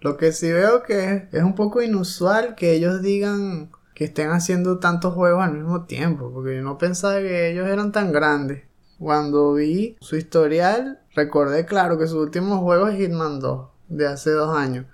Lo 0.00 0.16
que 0.18 0.32
sí 0.32 0.52
veo 0.52 0.82
que 0.82 1.28
es 1.32 1.42
un 1.42 1.54
poco 1.54 1.80
inusual 1.80 2.54
que 2.54 2.72
ellos 2.72 3.00
digan 3.00 3.70
que 3.94 4.04
estén 4.04 4.30
haciendo 4.30 4.78
tantos 4.78 5.14
juegos 5.14 5.42
al 5.42 5.54
mismo 5.54 5.84
tiempo, 5.84 6.30
porque 6.32 6.56
yo 6.56 6.62
no 6.62 6.76
pensaba 6.76 7.20
que 7.20 7.50
ellos 7.50 7.66
eran 7.68 7.92
tan 7.92 8.12
grandes. 8.12 8.64
Cuando 8.98 9.54
vi 9.54 9.96
su 10.00 10.16
historial, 10.16 11.00
recordé 11.14 11.64
claro 11.64 11.96
que 11.96 12.06
su 12.06 12.20
último 12.20 12.60
juego 12.60 12.88
es 12.88 12.98
Hitman 12.98 13.40
2, 13.40 13.68
de 13.88 14.06
hace 14.06 14.30
dos 14.30 14.56
años. 14.56 14.86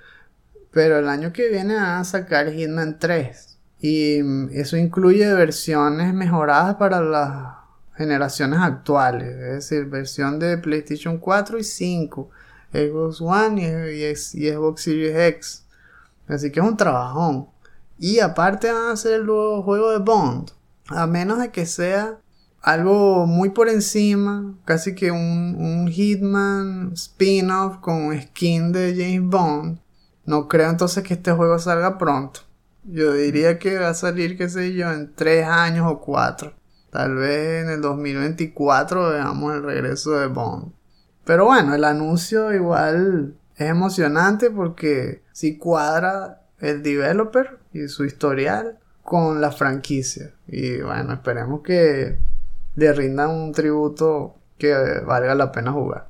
Pero 0.70 0.98
el 0.98 1.08
año 1.08 1.32
que 1.32 1.48
viene 1.48 1.74
van 1.74 2.00
a 2.00 2.04
sacar 2.04 2.52
Hitman 2.52 2.98
3. 2.98 3.49
Y 3.80 4.22
mm, 4.22 4.50
eso 4.52 4.76
incluye 4.76 5.32
versiones 5.34 6.12
mejoradas 6.14 6.76
para 6.76 7.00
las 7.00 7.54
generaciones 7.96 8.60
actuales. 8.60 9.28
Es 9.28 9.52
decir, 9.70 9.86
versión 9.86 10.38
de 10.38 10.58
PlayStation 10.58 11.18
4 11.18 11.58
y 11.58 11.64
5. 11.64 12.30
Xbox 12.72 13.20
One 13.20 13.62
y, 13.62 14.04
y, 14.04 14.14
Xbox 14.14 14.82
Series 14.82 15.16
X. 15.34 15.64
Así 16.28 16.50
que 16.52 16.60
es 16.60 16.66
un 16.66 16.76
trabajón. 16.76 17.48
Y 17.98 18.20
aparte 18.20 18.72
van 18.72 18.88
a 18.88 18.92
hacer 18.92 19.14
el 19.14 19.26
nuevo 19.26 19.62
juego 19.62 19.90
de 19.90 19.98
Bond. 19.98 20.52
A 20.88 21.06
menos 21.06 21.38
de 21.38 21.50
que 21.50 21.66
sea 21.66 22.18
algo 22.62 23.26
muy 23.26 23.50
por 23.50 23.68
encima. 23.68 24.54
Casi 24.64 24.94
que 24.94 25.10
un, 25.10 25.56
un 25.58 25.88
Hitman 25.88 26.92
spin-off 26.94 27.78
con 27.78 28.18
skin 28.20 28.72
de 28.72 28.94
James 28.96 29.28
Bond. 29.28 29.78
No 30.24 30.48
creo 30.48 30.70
entonces 30.70 31.02
que 31.02 31.14
este 31.14 31.32
juego 31.32 31.58
salga 31.58 31.98
pronto. 31.98 32.40
Yo 32.84 33.12
diría 33.12 33.58
que 33.58 33.78
va 33.78 33.90
a 33.90 33.94
salir, 33.94 34.36
qué 34.36 34.48
sé 34.48 34.72
yo, 34.74 34.90
en 34.90 35.14
3 35.14 35.46
años 35.46 35.86
o 35.90 36.00
4. 36.00 36.54
Tal 36.90 37.14
vez 37.14 37.64
en 37.64 37.70
el 37.70 37.80
2024 37.80 39.10
veamos 39.10 39.54
el 39.54 39.62
regreso 39.62 40.12
de 40.12 40.26
Bond. 40.26 40.72
Pero 41.24 41.44
bueno, 41.46 41.74
el 41.74 41.84
anuncio 41.84 42.52
igual 42.52 43.36
es 43.56 43.68
emocionante 43.68 44.50
porque 44.50 45.22
si 45.32 45.58
cuadra 45.58 46.42
el 46.58 46.82
developer 46.82 47.58
y 47.72 47.88
su 47.88 48.04
historial 48.04 48.78
con 49.02 49.40
la 49.40 49.52
franquicia. 49.52 50.34
Y 50.46 50.80
bueno, 50.80 51.12
esperemos 51.12 51.62
que 51.62 52.18
le 52.74 52.92
rindan 52.92 53.30
un 53.30 53.52
tributo 53.52 54.36
que 54.58 54.74
valga 55.06 55.34
la 55.34 55.52
pena 55.52 55.72
jugar. 55.72 56.09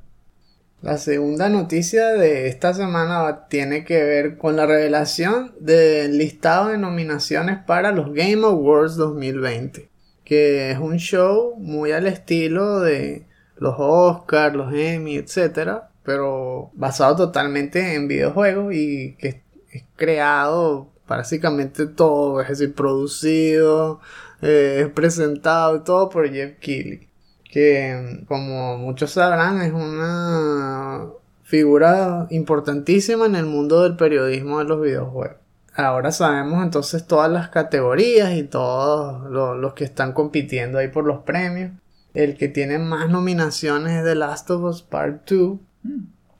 La 0.81 0.97
segunda 0.97 1.47
noticia 1.47 2.07
de 2.07 2.47
esta 2.47 2.73
semana 2.73 3.47
tiene 3.49 3.85
que 3.85 4.03
ver 4.03 4.37
con 4.39 4.55
la 4.55 4.65
revelación 4.65 5.53
del 5.59 6.17
listado 6.17 6.69
de 6.69 6.79
nominaciones 6.79 7.59
para 7.63 7.91
los 7.91 8.11
Game 8.13 8.43
Awards 8.43 8.95
2020, 8.95 9.91
que 10.23 10.71
es 10.71 10.79
un 10.79 10.97
show 10.97 11.55
muy 11.59 11.91
al 11.91 12.07
estilo 12.07 12.79
de 12.79 13.27
los 13.57 13.75
Oscars, 13.77 14.55
los 14.55 14.73
Emmy, 14.73 15.17
etc. 15.17 15.83
Pero 16.03 16.71
basado 16.73 17.15
totalmente 17.15 17.93
en 17.93 18.07
videojuegos 18.07 18.73
y 18.73 19.13
que 19.19 19.43
es 19.71 19.83
creado 19.95 20.89
básicamente 21.07 21.85
todo, 21.85 22.41
es 22.41 22.47
decir, 22.47 22.73
producido, 22.73 23.99
eh, 24.41 24.89
presentado, 24.95 25.83
todo 25.83 26.09
por 26.09 26.27
Jeff 26.27 26.57
Keighley. 26.59 27.10
Que 27.51 28.23
como 28.27 28.77
muchos 28.77 29.11
sabrán 29.11 29.61
es 29.61 29.73
una 29.73 31.07
figura 31.43 32.27
importantísima 32.29 33.25
en 33.25 33.35
el 33.35 33.45
mundo 33.45 33.83
del 33.83 33.97
periodismo 33.97 34.59
de 34.59 34.65
los 34.65 34.81
videojuegos. 34.81 35.37
Ahora 35.75 36.11
sabemos 36.11 36.63
entonces 36.63 37.05
todas 37.07 37.31
las 37.31 37.49
categorías 37.49 38.33
y 38.33 38.43
todos 38.43 39.29
los, 39.29 39.57
los 39.57 39.73
que 39.73 39.83
están 39.83 40.13
compitiendo 40.13 40.77
ahí 40.77 40.87
por 40.87 41.05
los 41.05 41.23
premios. 41.23 41.71
El 42.13 42.37
que 42.37 42.47
tiene 42.47 42.77
más 42.77 43.09
nominaciones 43.09 43.97
es 43.97 44.03
The 44.03 44.15
Last 44.15 44.49
of 44.49 44.63
Us 44.63 44.81
Part 44.81 45.29
2, 45.29 45.59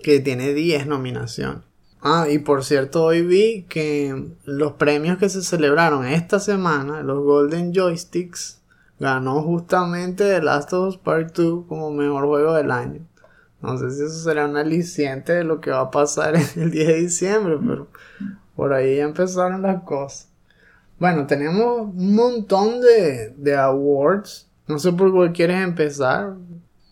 que 0.01 0.19
tiene 0.19 0.53
10 0.53 0.87
nominaciones. 0.87 1.63
Ah, 2.01 2.27
y 2.29 2.39
por 2.39 2.63
cierto, 2.63 3.03
hoy 3.03 3.21
vi 3.21 3.65
que 3.69 4.33
los 4.43 4.73
premios 4.73 5.17
que 5.17 5.29
se 5.29 5.43
celebraron 5.43 6.05
esta 6.05 6.39
semana, 6.39 7.03
los 7.03 7.23
Golden 7.23 7.73
Joysticks, 7.73 8.60
ganó 9.01 9.41
justamente 9.41 10.25
The 10.25 10.43
Last 10.43 10.71
of 10.73 10.89
Us 10.89 10.97
Part 10.97 11.35
2 11.35 11.65
como 11.67 11.89
mejor 11.89 12.27
juego 12.27 12.53
del 12.53 12.69
año. 12.69 13.01
No 13.59 13.75
sé 13.77 13.89
si 13.89 14.03
eso 14.03 14.13
será 14.13 14.45
un 14.45 14.57
aliciente 14.57 15.33
de 15.33 15.43
lo 15.43 15.59
que 15.59 15.71
va 15.71 15.81
a 15.81 15.91
pasar 15.91 16.35
en 16.55 16.61
el 16.61 16.69
10 16.69 16.87
de 16.87 16.93
diciembre, 17.01 17.57
pero 17.67 17.87
por 18.55 18.73
ahí 18.73 18.97
ya 18.97 19.05
empezaron 19.05 19.63
las 19.63 19.81
cosas. 19.83 20.29
Bueno, 20.99 21.25
tenemos 21.25 21.81
un 21.81 22.15
montón 22.15 22.79
de, 22.79 23.33
de 23.37 23.57
awards. 23.57 24.47
No 24.67 24.77
sé 24.77 24.93
por 24.93 25.11
cuál 25.11 25.33
quieres 25.33 25.63
empezar. 25.63 26.35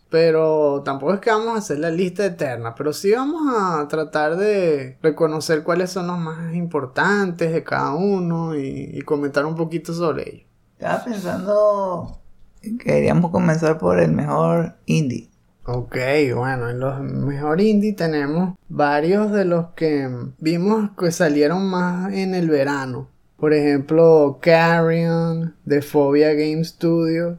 pero 0.10 0.82
tampoco 0.84 1.14
es 1.14 1.20
que 1.20 1.30
vamos 1.30 1.56
a 1.56 1.60
hacer 1.60 1.78
la 1.78 1.92
lista 1.92 2.26
eterna, 2.26 2.74
pero 2.76 2.92
sí 2.92 3.12
vamos 3.12 3.44
a 3.56 3.88
tratar 3.88 4.36
de 4.36 4.98
reconocer 5.04 5.62
cuáles 5.64 5.92
son 5.92 6.08
los 6.08 6.18
más 6.18 6.56
importantes 6.56 7.54
de 7.54 7.64
cada 7.64 7.94
uno 7.94 8.56
y, 8.56 8.90
y 8.94 9.02
comentar 9.04 9.46
un 9.46 9.56
poquito 9.56 9.94
sobre 9.94 10.30
ellos. 10.30 10.49
Estaba 10.80 11.04
pensando 11.04 12.22
que 12.62 12.78
queríamos 12.78 13.32
comenzar 13.32 13.78
por 13.78 14.00
el 14.00 14.14
mejor 14.14 14.76
indie. 14.86 15.30
Ok, 15.66 15.98
bueno, 16.34 16.70
en 16.70 16.80
los 16.80 17.02
mejor 17.02 17.60
indie 17.60 17.92
tenemos 17.92 18.56
varios 18.70 19.30
de 19.34 19.44
los 19.44 19.72
que 19.76 20.10
vimos 20.38 20.92
que 20.98 21.12
salieron 21.12 21.70
más 21.70 22.14
en 22.14 22.34
el 22.34 22.50
verano. 22.50 23.10
Por 23.36 23.54
ejemplo, 23.54 24.40
Carrion 24.42 25.54
de 25.66 25.82
Phobia 25.82 26.34
Game 26.34 26.64
Studio 26.64 27.38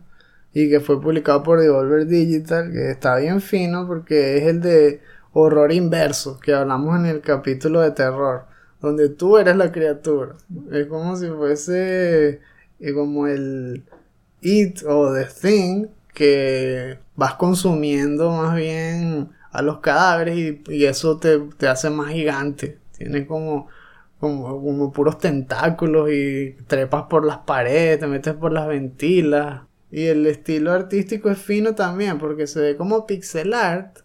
y 0.52 0.68
que 0.68 0.80
fue 0.80 1.00
publicado 1.00 1.42
por 1.42 1.61
Devolver 1.61 2.06
Digital, 2.06 2.70
que 2.70 2.90
está 2.90 3.16
bien 3.16 3.40
fino 3.40 3.87
porque 3.87 4.37
es 4.37 4.49
el 4.49 4.61
de 4.61 5.00
horror 5.32 5.73
inverso 5.73 6.38
que 6.40 6.52
hablamos 6.52 6.94
en 6.99 7.06
el 7.06 7.23
capítulo 7.23 7.80
de 7.80 7.92
terror, 7.92 8.44
donde 8.82 9.09
tú 9.09 9.38
eres 9.38 9.56
la 9.56 9.73
criatura. 9.73 10.35
Es 10.70 10.88
como 10.88 11.16
si 11.16 11.28
fuese 11.28 12.42
eh, 12.81 12.93
como 12.95 13.27
el 13.27 13.85
It 14.41 14.83
o 14.87 15.13
The 15.13 15.27
Thing 15.27 15.87
que 16.15 16.99
vas 17.17 17.35
consumiendo 17.35 18.31
más 18.31 18.57
bien 18.57 19.31
a 19.53 19.63
los 19.63 19.81
cadáveres 19.81 20.61
y, 20.69 20.85
eso 20.85 21.19
te, 21.19 21.39
te, 21.57 21.69
hace 21.69 21.91
más 21.91 22.13
gigante. 22.13 22.79
Tiene 22.97 23.27
como, 23.27 23.69
como, 24.19 24.61
como 24.63 24.93
puros 24.93 25.19
tentáculos 25.19 26.11
y 26.11 26.57
trepas 26.67 27.05
por 27.05 27.25
las 27.25 27.39
paredes, 27.39 28.01
te 28.01 28.07
metes 28.07 28.35
por 28.35 28.53
las 28.53 28.69
ventilas. 28.69 29.63
Y 29.91 30.07
el 30.07 30.27
estilo 30.27 30.73
artístico 30.73 31.31
es 31.31 31.39
fino 31.39 31.75
también 31.75 32.19
porque 32.19 32.47
se 32.47 32.61
ve 32.61 32.77
como 32.77 33.07
pixel 33.07 33.55
art, 33.55 34.01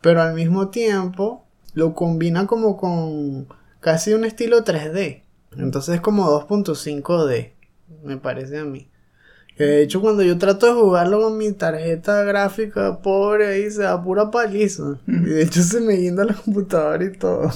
pero 0.00 0.22
al 0.22 0.34
mismo 0.34 0.70
tiempo 0.70 1.44
lo 1.74 1.94
combina 1.94 2.46
como 2.46 2.76
con 2.76 3.48
casi 3.80 4.14
un 4.14 4.24
estilo 4.24 4.64
3D. 4.64 5.22
Entonces 5.58 5.96
es 5.96 6.00
como 6.00 6.26
2.5D, 6.26 7.52
me 8.06 8.16
parece 8.16 8.58
a 8.58 8.64
mí. 8.64 8.88
Que 9.56 9.64
de 9.64 9.82
hecho 9.82 10.00
cuando 10.00 10.22
yo 10.22 10.38
trato 10.38 10.66
de 10.66 10.72
jugarlo 10.72 11.20
con 11.22 11.38
mi 11.38 11.52
tarjeta 11.52 12.22
gráfica 12.24 12.98
pobre 12.98 13.46
ahí 13.46 13.70
se 13.70 13.82
da 13.82 14.02
pura 14.02 14.30
paliza. 14.30 14.98
Y 15.06 15.12
de 15.12 15.42
hecho 15.42 15.62
se 15.62 15.80
me 15.80 15.94
guinda 15.94 16.24
la 16.24 16.34
computadora 16.34 17.04
y 17.04 17.12
todo. 17.12 17.50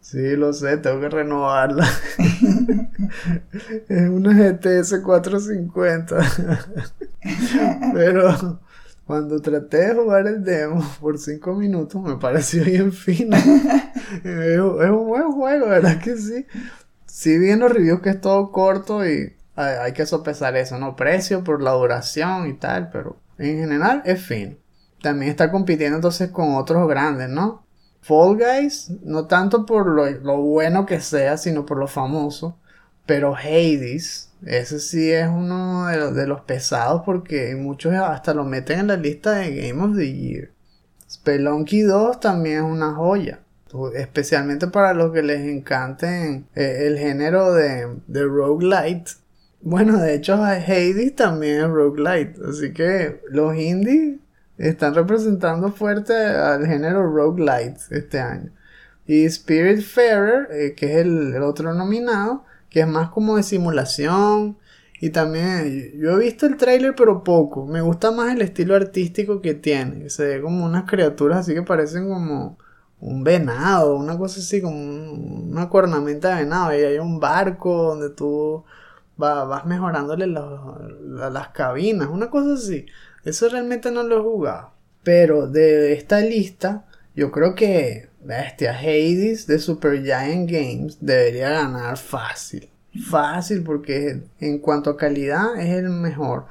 Sí, 0.00 0.36
lo 0.36 0.52
sé, 0.52 0.76
tengo 0.78 1.00
que 1.00 1.08
renovarla. 1.08 1.88
es 3.88 4.08
una 4.10 4.34
GTS 4.34 5.00
450. 5.02 6.18
Pero 7.94 8.60
cuando 9.06 9.40
traté 9.40 9.88
de 9.88 9.94
jugar 9.94 10.26
el 10.26 10.44
demo 10.44 10.84
por 11.00 11.18
5 11.18 11.54
minutos 11.54 12.02
me 12.02 12.16
pareció 12.16 12.64
bien 12.64 12.92
fino. 12.92 13.36
es, 14.24 14.58
un 14.58 15.06
buen 15.06 15.32
juego, 15.32 15.68
¿verdad 15.68 16.00
que 16.00 16.16
sí? 16.16 16.46
Sí 17.22 17.38
vi 17.38 17.50
en 17.50 17.60
los 17.60 17.70
reviews 17.70 18.00
que 18.00 18.10
es 18.10 18.20
todo 18.20 18.50
corto 18.50 19.06
y 19.06 19.32
hay, 19.54 19.92
que 19.92 20.06
sopesar 20.06 20.56
eso, 20.56 20.76
¿no? 20.80 20.96
Precio 20.96 21.44
por 21.44 21.62
la 21.62 21.70
duración 21.70 22.48
y 22.48 22.54
tal, 22.54 22.90
pero 22.90 23.16
en 23.38 23.60
general 23.60 24.02
es 24.04 24.20
fino. 24.20 24.56
También 25.00 25.30
está 25.30 25.52
compitiendo 25.52 25.94
entonces 25.94 26.32
con 26.32 26.56
otros 26.56 26.88
grandes, 26.88 27.28
¿no? 27.28 27.64
Fall 28.00 28.36
Guys, 28.36 28.90
no 29.04 29.28
tanto 29.28 29.64
por 29.66 29.86
lo, 29.86 30.10
lo, 30.10 30.38
bueno 30.38 30.84
que 30.84 31.00
sea, 31.00 31.36
sino 31.36 31.64
por 31.64 31.78
lo 31.78 31.86
famoso. 31.86 32.58
Pero 33.06 33.36
Hades, 33.36 34.32
ese 34.44 34.80
sí 34.80 35.12
es 35.12 35.28
uno 35.28 35.86
de 35.86 35.98
los, 35.98 36.16
de 36.16 36.26
los 36.26 36.40
pesados 36.40 37.02
porque 37.06 37.54
muchos 37.54 37.94
hasta 37.94 38.34
lo 38.34 38.42
meten 38.44 38.80
en 38.80 38.86
la 38.88 38.96
lista 38.96 39.30
de 39.30 39.54
Game 39.54 39.80
of 39.80 39.96
the 39.96 40.12
Year. 40.12 40.50
Spelunky 41.08 41.82
2 41.82 42.18
también 42.18 42.64
es 42.64 42.64
una 42.64 42.94
joya. 42.94 43.41
Especialmente 43.94 44.66
para 44.66 44.94
los 44.94 45.12
que 45.12 45.22
les 45.22 45.40
encanten 45.40 46.46
eh, 46.54 46.86
el 46.86 46.98
género 46.98 47.52
de, 47.52 47.88
de 48.06 48.24
roguelite. 48.24 49.12
Bueno, 49.60 49.98
de 49.98 50.14
hecho 50.14 50.34
Hades 50.34 51.14
también 51.14 51.60
es 51.60 51.68
roguelite. 51.68 52.34
Así 52.48 52.72
que 52.72 53.20
los 53.30 53.56
indies 53.56 54.18
están 54.58 54.94
representando 54.94 55.72
fuerte 55.72 56.14
al 56.14 56.66
género 56.66 57.10
roguelite 57.10 57.80
este 57.90 58.20
año. 58.20 58.50
Y 59.06 59.28
Spiritfarer, 59.28 60.48
eh, 60.52 60.74
que 60.74 60.86
es 60.86 60.96
el, 60.98 61.34
el, 61.34 61.42
otro 61.42 61.74
nominado, 61.74 62.44
que 62.70 62.80
es 62.80 62.86
más 62.86 63.10
como 63.10 63.36
de 63.36 63.42
simulación. 63.42 64.58
Y 65.00 65.10
también, 65.10 65.92
yo 65.98 66.12
he 66.12 66.20
visto 66.20 66.46
el 66.46 66.56
trailer 66.56 66.94
pero 66.96 67.24
poco. 67.24 67.66
Me 67.66 67.80
gusta 67.80 68.12
más 68.12 68.34
el 68.34 68.42
estilo 68.42 68.76
artístico 68.76 69.40
que 69.40 69.54
tiene. 69.54 70.10
Se 70.10 70.24
ve 70.26 70.40
como 70.42 70.64
unas 70.64 70.84
criaturas 70.88 71.40
así 71.40 71.54
que 71.54 71.62
parecen 71.62 72.08
como 72.08 72.58
un 73.02 73.24
venado, 73.24 73.96
una 73.96 74.16
cosa 74.16 74.40
así, 74.40 74.62
como 74.62 74.76
un, 74.76 75.48
una 75.50 75.68
cornamenta 75.68 76.36
de 76.36 76.44
venado. 76.44 76.72
Y 76.72 76.82
hay 76.82 76.98
un 76.98 77.18
barco 77.18 77.88
donde 77.88 78.10
tú 78.10 78.64
va, 79.20 79.44
vas 79.44 79.66
mejorándole 79.66 80.26
las 80.28 81.48
cabinas, 81.48 82.08
una 82.08 82.30
cosa 82.30 82.54
así. 82.54 82.86
Eso 83.24 83.48
realmente 83.48 83.90
no 83.90 84.04
lo 84.04 84.18
he 84.18 84.22
jugado. 84.22 84.70
Pero 85.02 85.48
de 85.48 85.92
esta 85.94 86.20
lista, 86.20 86.86
yo 87.14 87.32
creo 87.32 87.56
que 87.56 88.08
Bestia 88.22 88.78
Hades 88.78 89.48
de 89.48 89.58
Super 89.58 90.00
Giant 90.02 90.48
Games 90.48 90.98
debería 91.00 91.50
ganar 91.50 91.98
fácil. 91.98 92.68
Fácil 93.10 93.64
porque 93.64 94.22
en 94.38 94.58
cuanto 94.58 94.90
a 94.90 94.96
calidad 94.96 95.58
es 95.58 95.70
el 95.70 95.88
mejor. 95.88 96.46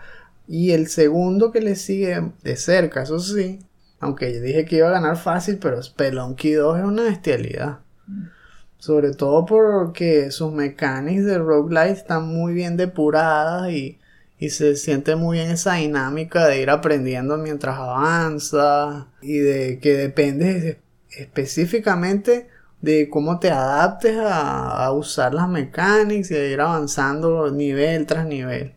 Y 0.47 0.71
el 0.71 0.87
segundo 0.87 1.51
que 1.51 1.61
le 1.61 1.75
sigue 1.75 2.31
de 2.43 2.57
cerca, 2.57 3.03
eso 3.03 3.19
sí. 3.19 3.59
Aunque 4.01 4.33
yo 4.33 4.41
dije 4.41 4.65
que 4.65 4.77
iba 4.77 4.89
a 4.89 4.91
ganar 4.91 5.15
fácil, 5.15 5.57
pero 5.57 5.81
Spelunky 5.81 6.51
2 6.51 6.79
es 6.79 6.83
una 6.83 7.03
bestialidad. 7.03 7.79
Sobre 8.77 9.13
todo 9.13 9.45
porque 9.45 10.31
sus 10.31 10.51
mecánicas 10.51 11.25
de 11.25 11.37
roguelite 11.37 11.91
están 11.91 12.27
muy 12.27 12.53
bien 12.53 12.75
depuradas 12.75 13.71
y 13.71 14.01
y 14.41 14.49
se 14.49 14.75
siente 14.75 15.15
muy 15.15 15.37
bien 15.37 15.51
esa 15.51 15.75
dinámica 15.75 16.47
de 16.47 16.63
ir 16.63 16.71
aprendiendo 16.71 17.37
mientras 17.37 17.77
avanza 17.77 19.05
y 19.21 19.37
de 19.37 19.77
que 19.79 19.93
depende 19.93 20.81
específicamente 21.11 22.49
de 22.81 23.07
cómo 23.07 23.37
te 23.37 23.51
adaptes 23.51 24.17
a, 24.17 24.83
a 24.83 24.91
usar 24.93 25.35
las 25.35 25.47
mecánicas 25.47 26.31
y 26.31 26.33
de 26.33 26.49
ir 26.49 26.59
avanzando 26.59 27.51
nivel 27.51 28.07
tras 28.07 28.25
nivel. 28.25 28.73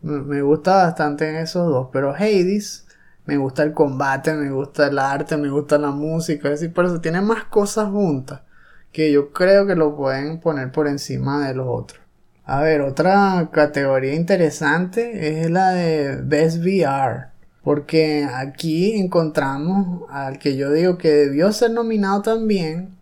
Me 0.00 0.42
gusta 0.42 0.74
bastante 0.74 1.28
en 1.28 1.36
esos 1.36 1.68
dos, 1.70 1.88
pero 1.92 2.12
Hades 2.12 2.84
me 3.30 3.36
gusta 3.36 3.62
el 3.62 3.72
combate, 3.72 4.34
me 4.34 4.50
gusta 4.50 4.88
el 4.88 4.98
arte, 4.98 5.36
me 5.36 5.48
gusta 5.48 5.78
la 5.78 5.92
música, 5.92 6.48
es 6.48 6.58
decir, 6.58 6.74
por 6.74 6.84
eso 6.86 7.00
tiene 7.00 7.20
más 7.20 7.44
cosas 7.44 7.88
juntas 7.88 8.40
que 8.90 9.12
yo 9.12 9.30
creo 9.32 9.68
que 9.68 9.76
lo 9.76 9.96
pueden 9.96 10.40
poner 10.40 10.72
por 10.72 10.88
encima 10.88 11.46
de 11.46 11.54
los 11.54 11.68
otros. 11.68 12.00
A 12.44 12.60
ver, 12.60 12.80
otra 12.80 13.50
categoría 13.52 14.14
interesante 14.14 15.42
es 15.42 15.48
la 15.48 15.70
de 15.70 16.16
Best 16.16 16.58
VR. 16.58 17.28
Porque 17.62 18.26
aquí 18.34 18.98
encontramos 18.98 20.08
al 20.10 20.40
que 20.40 20.56
yo 20.56 20.72
digo 20.72 20.98
que 20.98 21.10
debió 21.10 21.52
ser 21.52 21.70
nominado 21.70 22.22
también 22.22 22.96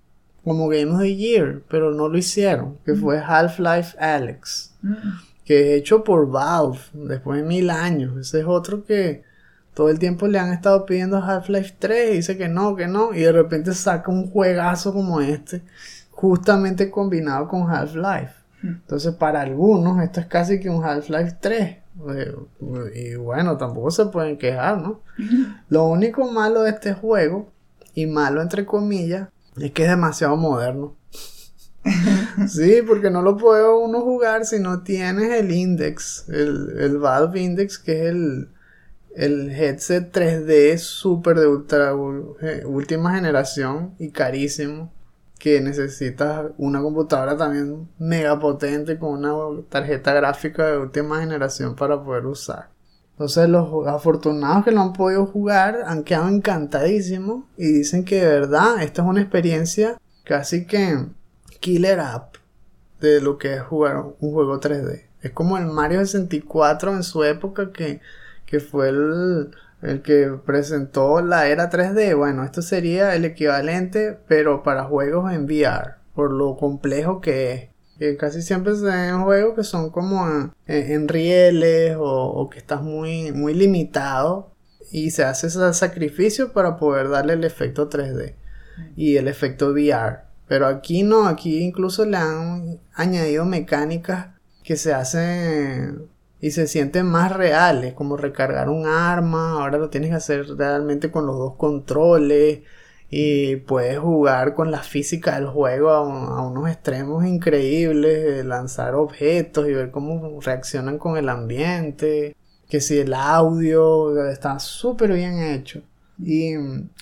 como 0.44 0.68
Game 0.68 0.90
of 0.90 1.00
the 1.00 1.16
Year, 1.16 1.62
pero 1.70 1.92
no 1.92 2.08
lo 2.08 2.18
hicieron, 2.18 2.76
que 2.84 2.94
fue 2.94 3.18
Half-Life 3.18 3.96
Alex, 3.98 4.74
que 5.44 5.76
es 5.76 5.80
hecho 5.80 6.04
por 6.04 6.28
Valve 6.28 6.80
después 6.92 7.40
de 7.40 7.46
mil 7.46 7.70
años. 7.70 8.18
Ese 8.18 8.40
es 8.40 8.46
otro 8.46 8.84
que 8.84 9.22
todo 9.78 9.90
el 9.90 10.00
tiempo 10.00 10.26
le 10.26 10.40
han 10.40 10.52
estado 10.52 10.84
pidiendo 10.84 11.18
Half-Life 11.18 11.76
3 11.78 12.10
y 12.10 12.16
dice 12.16 12.36
que 12.36 12.48
no, 12.48 12.74
que 12.74 12.88
no, 12.88 13.14
y 13.14 13.20
de 13.20 13.30
repente 13.30 13.72
saca 13.74 14.10
un 14.10 14.28
juegazo 14.28 14.92
como 14.92 15.20
este, 15.20 15.62
justamente 16.10 16.90
combinado 16.90 17.46
con 17.46 17.70
Half-Life. 17.70 18.32
Entonces, 18.64 19.14
para 19.14 19.40
algunos, 19.40 20.02
esto 20.02 20.18
es 20.18 20.26
casi 20.26 20.58
que 20.58 20.68
un 20.68 20.84
Half-Life 20.84 21.36
3. 21.38 21.76
Eh, 22.08 22.36
y 22.92 23.14
bueno, 23.14 23.56
tampoco 23.56 23.92
se 23.92 24.06
pueden 24.06 24.36
quejar, 24.36 24.78
¿no? 24.78 25.00
Lo 25.68 25.84
único 25.84 26.28
malo 26.28 26.62
de 26.62 26.70
este 26.70 26.94
juego, 26.94 27.52
y 27.94 28.06
malo 28.06 28.42
entre 28.42 28.66
comillas, 28.66 29.28
es 29.60 29.70
que 29.70 29.84
es 29.84 29.90
demasiado 29.90 30.36
moderno. 30.36 30.96
sí, 32.48 32.82
porque 32.84 33.10
no 33.10 33.22
lo 33.22 33.36
puede 33.36 33.62
uno 33.72 34.00
jugar 34.00 34.44
si 34.44 34.58
no 34.58 34.82
tienes 34.82 35.30
el 35.38 35.52
Index, 35.52 36.28
el, 36.30 36.80
el 36.80 36.98
Valve 36.98 37.40
Index, 37.40 37.78
que 37.78 37.92
es 37.92 38.06
el, 38.08 38.48
el 39.16 39.50
headset 39.50 40.12
3D 40.12 40.78
super 40.78 41.36
de 41.36 41.46
eh, 42.42 42.64
última 42.66 43.14
generación 43.14 43.94
y 43.98 44.10
carísimo 44.10 44.92
que 45.38 45.60
necesitas 45.60 46.46
una 46.58 46.80
computadora 46.82 47.36
también 47.36 47.88
mega 47.98 48.38
potente 48.38 48.98
con 48.98 49.24
una 49.24 49.62
tarjeta 49.68 50.12
gráfica 50.12 50.66
de 50.66 50.78
última 50.78 51.20
generación 51.20 51.76
para 51.76 52.02
poder 52.02 52.26
usar. 52.26 52.70
Entonces 53.12 53.48
los 53.48 53.86
afortunados 53.86 54.64
que 54.64 54.70
lo 54.70 54.80
han 54.80 54.92
podido 54.92 55.26
jugar 55.26 55.82
han 55.86 56.04
quedado 56.04 56.28
encantadísimos 56.28 57.44
y 57.56 57.66
dicen 57.72 58.04
que 58.04 58.20
de 58.20 58.26
verdad 58.26 58.82
esta 58.82 59.02
es 59.02 59.08
una 59.08 59.20
experiencia 59.20 59.98
casi 60.24 60.66
que 60.66 61.06
killer 61.60 62.00
app 62.00 62.36
de 63.00 63.20
lo 63.20 63.38
que 63.38 63.54
es 63.54 63.62
jugar 63.62 64.04
un 64.20 64.32
juego 64.32 64.60
3D. 64.60 65.04
Es 65.22 65.32
como 65.32 65.58
el 65.58 65.66
Mario 65.66 65.98
64 66.00 66.94
en 66.94 67.02
su 67.02 67.24
época 67.24 67.72
que, 67.72 68.00
que 68.48 68.60
fue 68.60 68.88
el, 68.88 69.50
el 69.82 70.02
que 70.02 70.30
presentó 70.44 71.20
la 71.20 71.48
era 71.48 71.70
3D. 71.70 72.16
Bueno, 72.16 72.44
esto 72.44 72.62
sería 72.62 73.14
el 73.14 73.24
equivalente, 73.24 74.18
pero 74.26 74.62
para 74.62 74.84
juegos 74.84 75.32
en 75.32 75.44
VR, 75.44 75.96
por 76.14 76.32
lo 76.32 76.56
complejo 76.56 77.20
que 77.20 77.52
es. 77.52 77.68
Que 77.98 78.16
casi 78.16 78.42
siempre 78.42 78.76
se 78.76 78.84
ven 78.84 79.22
juegos 79.24 79.56
que 79.56 79.64
son 79.64 79.90
como 79.90 80.52
en, 80.66 81.08
rieles 81.08 81.96
o, 81.98 82.48
que 82.48 82.58
estás 82.58 82.80
muy, 82.80 83.32
muy 83.32 83.54
limitado 83.54 84.52
y 84.92 85.10
se 85.10 85.24
hace 85.24 85.48
ese 85.48 85.74
sacrificio 85.74 86.52
para 86.52 86.76
poder 86.76 87.08
darle 87.08 87.32
el 87.32 87.42
efecto 87.42 87.90
3D 87.90 88.34
y 88.96 89.16
el 89.16 89.26
efecto 89.26 89.70
VR. 89.70 90.20
Pero 90.46 90.66
aquí 90.66 91.02
no, 91.02 91.26
aquí 91.26 91.58
incluso 91.58 92.04
le 92.04 92.18
han 92.18 92.78
añadido 92.94 93.44
mecánicas 93.44 94.28
que 94.62 94.76
se 94.76 94.94
hacen 94.94 96.08
y 96.40 96.52
se 96.52 96.66
sienten 96.66 97.06
más 97.06 97.32
reales, 97.32 97.94
como 97.94 98.16
recargar 98.16 98.68
un 98.68 98.86
arma, 98.86 99.52
ahora 99.52 99.78
lo 99.78 99.90
tienes 99.90 100.10
que 100.10 100.16
hacer 100.16 100.46
realmente 100.56 101.10
con 101.10 101.26
los 101.26 101.36
dos 101.36 101.54
controles 101.56 102.60
y 103.10 103.56
puedes 103.56 103.98
jugar 103.98 104.54
con 104.54 104.70
la 104.70 104.82
física 104.82 105.34
del 105.34 105.46
juego 105.46 105.90
a, 105.90 106.46
unos 106.46 106.68
extremos 106.70 107.24
increíbles, 107.26 108.44
lanzar 108.44 108.94
objetos 108.94 109.68
y 109.68 109.72
ver 109.72 109.90
cómo 109.90 110.40
reaccionan 110.40 110.98
con 110.98 111.16
el 111.16 111.28
ambiente, 111.28 112.36
que 112.68 112.80
si 112.80 112.98
el 112.98 113.14
audio 113.14 114.28
está 114.28 114.58
súper 114.58 115.14
bien 115.14 115.38
hecho 115.42 115.82
y 116.22 116.54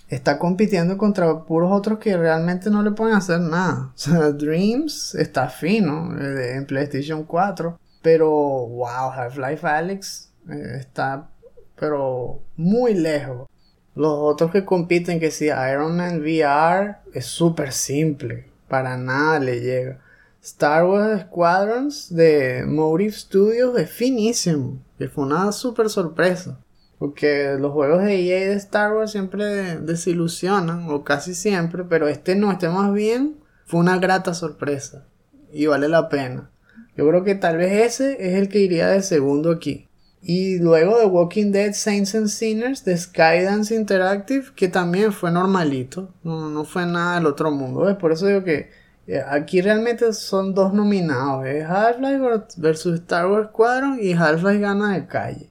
está 0.09 0.39
compitiendo 0.39 0.97
contra 0.97 1.45
puros 1.45 1.73
otros 1.73 1.99
que 1.99 2.17
realmente 2.17 2.71
no 2.71 2.83
le 2.83 2.93
pueden 2.93 3.17
hacer 3.17 3.41
nada. 3.41 3.93
Dreams 4.39 5.15
está 5.17 5.49
fino 5.49 6.17
eh, 6.19 6.55
en 6.57 6.67
PlayStation 6.67 7.25
4 7.25 7.79
pero, 8.07 8.31
wow, 8.31 9.11
Half-Life 9.11 9.67
Alex 9.67 10.31
eh, 10.49 10.77
está, 10.79 11.29
pero 11.75 12.41
muy 12.55 12.95
lejos. 12.95 13.49
Los 13.97 14.13
otros 14.13 14.53
que 14.53 14.65
compiten, 14.65 15.19
que 15.19 15.33
si 15.33 15.47
Iron 15.47 15.97
Man 15.97 16.21
VR, 16.21 16.99
es 17.13 17.27
súper 17.27 17.73
simple. 17.73 18.49
Para 18.69 18.97
nada 18.97 19.41
le 19.41 19.61
llega. 19.61 19.99
Star 20.41 20.85
Wars 20.85 21.23
Squadrons 21.23 22.15
de 22.15 22.65
Motive 22.65 23.11
Studios 23.11 23.77
es 23.77 23.91
finísimo. 23.91 24.79
Que 24.99 25.09
fue 25.09 25.25
una 25.25 25.51
súper 25.51 25.91
sorpresa. 25.91 26.61
Porque 27.01 27.57
los 27.59 27.73
juegos 27.73 28.05
de 28.05 28.21
EA 28.21 28.51
de 28.51 28.55
Star 28.55 28.93
Wars 28.93 29.11
siempre 29.11 29.79
desilusionan, 29.79 30.89
o 30.91 31.03
casi 31.03 31.35
siempre, 31.35 31.83
pero 31.83 32.07
este 32.07 32.37
no, 32.37 32.53
este 32.53 32.69
más 32.69 32.93
bien 32.93 33.35
fue 33.65 33.81
una 33.81 33.99
grata 33.99 34.33
sorpresa. 34.33 35.09
Y 35.51 35.67
vale 35.67 35.89
la 35.89 36.09
pena. 36.09 36.51
Yo 36.97 37.07
creo 37.09 37.25
que 37.25 37.35
tal 37.35 37.59
vez 37.59 37.73
ese 37.73 38.17
es 38.21 38.35
el 38.35 38.49
que 38.49 38.61
iría 38.61 38.89
de 38.89 39.03
segundo 39.03 39.51
aquí. 39.51 39.87
Y 40.23 40.59
luego 40.59 40.99
de 40.99 41.07
Walking 41.07 41.53
Dead 41.53 41.73
Saints 41.73 42.15
and 42.15 42.29
Sinners 42.29 42.85
de 42.85 42.97
Skydance 42.97 43.75
Interactive, 43.75 44.47
que 44.57 44.67
también 44.69 45.13
fue 45.13 45.31
normalito, 45.31 46.13
no, 46.25 46.65
fue 46.65 46.87
nada 46.87 47.17
del 47.17 47.27
otro 47.27 47.53
mundo. 47.53 47.97
Por 47.99 48.13
eso 48.13 48.27
digo 48.27 48.43
que 48.43 48.71
eh, 49.07 49.23
aquí 49.29 49.61
realmente 49.61 50.13
son 50.13 50.55
dos 50.55 50.73
nominados: 50.73 51.45
Half-Life 51.45 52.57
versus 52.57 53.01
Star 53.01 53.31
Wars 53.31 53.51
Squadron 53.51 53.99
y 54.01 54.15
Half-Life 54.15 54.59
gana 54.59 54.95
de 54.95 55.07
calle. 55.07 55.51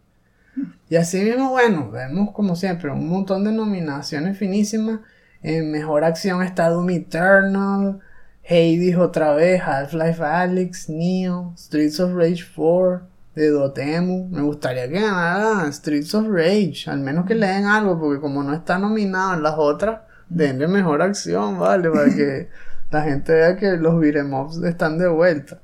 Y 0.89 0.97
así 0.97 1.21
mismo, 1.21 1.51
bueno, 1.51 1.89
vemos 1.89 2.31
como 2.31 2.55
siempre 2.55 2.91
un 2.91 3.07
montón 3.07 3.43
de 3.43 3.51
nominaciones 3.51 4.37
finísimas. 4.37 4.99
En 5.41 5.71
mejor 5.71 6.03
acción 6.03 6.41
está 6.41 6.69
Doom 6.69 6.89
Eternal, 6.89 7.99
Hades 8.47 8.95
otra 8.97 9.33
vez, 9.33 9.61
Half-Life 9.61 10.23
Alyx, 10.23 10.89
Neo, 10.89 11.53
Streets 11.57 11.99
of 11.99 12.13
Rage 12.13 12.45
4, 12.55 13.01
de 13.35 13.49
Dotemu. 13.49 14.29
Me 14.29 14.41
gustaría 14.41 14.87
que 14.87 15.01
ganara 15.01 15.71
Streets 15.71 16.13
of 16.13 16.27
Rage, 16.29 16.85
al 16.87 16.99
menos 16.99 17.25
que 17.25 17.35
le 17.35 17.47
den 17.47 17.65
algo, 17.65 17.99
porque 17.99 18.21
como 18.21 18.43
no 18.43 18.53
está 18.53 18.77
nominado 18.77 19.33
en 19.33 19.43
las 19.43 19.55
otras, 19.57 20.01
denle 20.29 20.67
mejor 20.67 21.01
acción, 21.01 21.59
¿vale? 21.59 21.89
Para 21.89 22.05
que 22.13 22.49
la 22.91 23.01
gente 23.01 23.33
vea 23.33 23.57
que 23.57 23.77
los 23.77 23.99
beat'em 23.99 24.31
están 24.65 24.97
de 24.97 25.07
vuelta. 25.07 25.61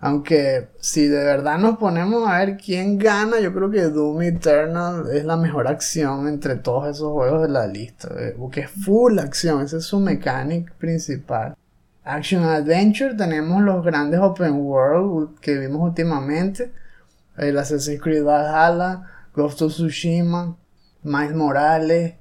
Aunque 0.00 0.68
si 0.80 1.06
de 1.08 1.24
verdad 1.24 1.58
nos 1.58 1.78
ponemos 1.78 2.28
a 2.28 2.38
ver 2.38 2.56
quién 2.56 2.98
gana, 2.98 3.40
yo 3.40 3.54
creo 3.54 3.70
que 3.70 3.82
Doom 3.82 4.22
Eternal 4.22 5.04
es 5.12 5.24
la 5.24 5.36
mejor 5.36 5.66
acción 5.66 6.28
entre 6.28 6.56
todos 6.56 6.88
esos 6.88 7.12
juegos 7.12 7.42
de 7.42 7.48
la 7.48 7.66
lista. 7.66 8.08
Eh, 8.18 8.34
porque 8.36 8.60
es 8.62 8.70
full 8.70 9.18
acción, 9.18 9.62
ese 9.62 9.78
es 9.78 9.84
su 9.84 10.00
mecánica 10.00 10.74
principal. 10.78 11.56
Action 12.06 12.44
Adventure 12.44 13.14
tenemos 13.14 13.62
los 13.62 13.82
grandes 13.82 14.20
open 14.20 14.52
world 14.52 15.40
que 15.40 15.56
vimos 15.56 15.80
últimamente. 15.80 16.70
El 17.38 17.58
Assassin's 17.58 18.00
Creed 18.00 18.22
Valhalla, 18.22 19.04
Ghost 19.34 19.62
of 19.62 19.72
Tsushima, 19.72 20.54
Miles 21.02 21.34
Morales. 21.34 22.16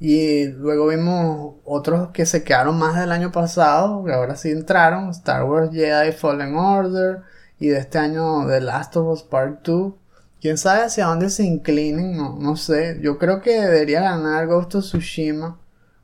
Y 0.00 0.46
luego 0.46 0.86
vimos 0.86 1.56
otros 1.66 2.08
que 2.12 2.24
se 2.24 2.42
quedaron 2.42 2.78
más 2.78 2.98
del 2.98 3.12
año 3.12 3.30
pasado, 3.30 4.02
que 4.02 4.14
ahora 4.14 4.34
sí 4.34 4.50
entraron. 4.50 5.10
Star 5.10 5.44
Wars 5.44 5.72
Jedi 5.72 6.12
Fallen 6.12 6.56
Order. 6.56 7.20
Y 7.60 7.68
de 7.68 7.78
este 7.80 7.98
año 7.98 8.46
The 8.46 8.62
Last 8.62 8.96
of 8.96 9.08
Us 9.08 9.22
Part 9.24 9.62
2. 9.62 9.92
Quién 10.40 10.56
sabe 10.56 10.84
hacia 10.84 11.04
dónde 11.04 11.28
se 11.28 11.44
inclinen, 11.44 12.16
no, 12.16 12.38
no 12.38 12.56
sé. 12.56 12.98
Yo 13.02 13.18
creo 13.18 13.42
que 13.42 13.60
debería 13.60 14.00
ganar 14.00 14.46
Ghost 14.46 14.76
of 14.76 14.84
Tsushima 14.84 15.58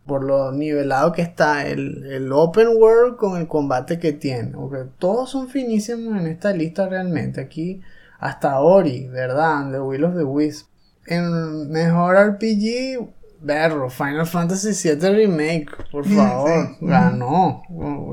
por 0.07 0.23
lo 0.23 0.53
nivelado 0.53 1.13
que 1.13 1.23
está 1.23 1.67
el, 1.67 2.31
open 2.33 2.69
world 2.77 3.17
con 3.17 3.39
el 3.39 3.47
combate 3.47 3.99
que 3.99 4.13
tiene. 4.13 4.53
Todos 4.99 5.31
son 5.31 5.49
finísimos 5.49 6.21
en 6.21 6.27
esta 6.27 6.53
lista 6.53 6.89
realmente. 6.89 7.41
Aquí 7.41 7.81
hasta 8.21 8.61
Ori, 8.61 9.09
¿verdad? 9.09 9.71
The 9.71 9.81
Will 9.81 10.05
of 10.05 10.17
the 10.17 10.25
Wisp. 10.25 10.69
En 11.07 11.71
mejor 11.71 12.17
RPG, 12.17 13.07
verlo, 13.43 13.91
Final 13.91 14.27
Fantasy 14.27 14.71
VII 14.89 15.11
Remake, 15.11 15.67
por 15.91 16.05
favor, 16.09 16.77
ganó 16.81 17.63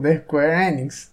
de 0.02 0.20
Square 0.20 0.68
Enix. 0.68 1.12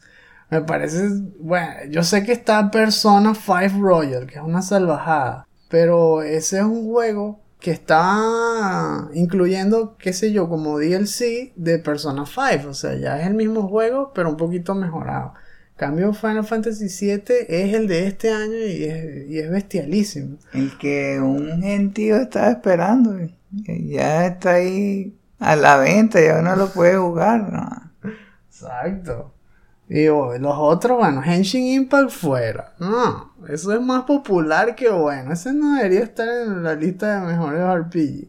Me 0.51 0.63
parece, 0.63 1.09
bueno, 1.39 1.73
yo 1.91 2.03
sé 2.03 2.25
que 2.25 2.33
está 2.33 2.71
Persona 2.71 3.35
5 3.35 3.81
Royal, 3.81 4.27
que 4.27 4.37
es 4.37 4.43
una 4.43 4.63
salvajada, 4.63 5.47
pero 5.69 6.23
ese 6.23 6.59
es 6.59 6.65
un 6.65 6.87
juego 6.91 7.41
que 7.61 7.73
está 7.73 9.09
incluyendo, 9.15 9.97
qué 9.99 10.13
sé 10.13 10.33
yo, 10.33 10.49
como 10.49 10.79
DLC 10.79 11.53
de 11.57 11.79
Persona 11.79 12.25
5. 12.27 12.69
O 12.69 12.75
sea, 12.75 12.95
ya 12.97 13.21
es 13.21 13.27
el 13.27 13.35
mismo 13.35 13.69
juego, 13.69 14.13
pero 14.15 14.31
un 14.31 14.37
poquito 14.37 14.75
mejorado. 14.75 15.35
Cambio 15.77 16.13
Final 16.13 16.45
Fantasy 16.45 16.89
VII 16.89 17.23
es 17.49 17.75
el 17.75 17.87
de 17.87 18.09
este 18.09 18.33
año 18.33 18.57
y 18.57 18.85
es, 18.85 19.31
y 19.31 19.39
es 19.39 19.51
bestialísimo. 19.51 20.39
El 20.53 20.77
que 20.79 21.21
un 21.21 21.63
gentío 21.63 22.17
estaba 22.17 22.51
esperando. 22.51 23.17
Ya 23.67 24.27
está 24.27 24.55
ahí 24.55 25.17
a 25.39 25.57
la 25.57 25.77
venta, 25.79 26.21
ya 26.21 26.41
uno 26.41 26.57
lo 26.57 26.73
puede 26.73 26.97
jugar. 26.97 27.93
Exacto. 28.49 29.35
Y 29.89 30.05
los 30.07 30.55
otros, 30.59 30.99
bueno, 30.99 31.23
Henshin 31.25 31.67
Impact 31.67 32.11
fuera. 32.11 32.75
No, 32.79 33.33
eso 33.49 33.73
es 33.73 33.81
más 33.81 34.03
popular 34.05 34.75
que 34.75 34.91
bueno. 34.91 35.33
Ese 35.33 35.55
no 35.55 35.77
debería 35.77 36.01
estar 36.01 36.29
en 36.29 36.63
la 36.63 36.75
lista 36.75 37.21
de 37.21 37.27
mejores 37.27 37.63
RPG. 37.63 38.29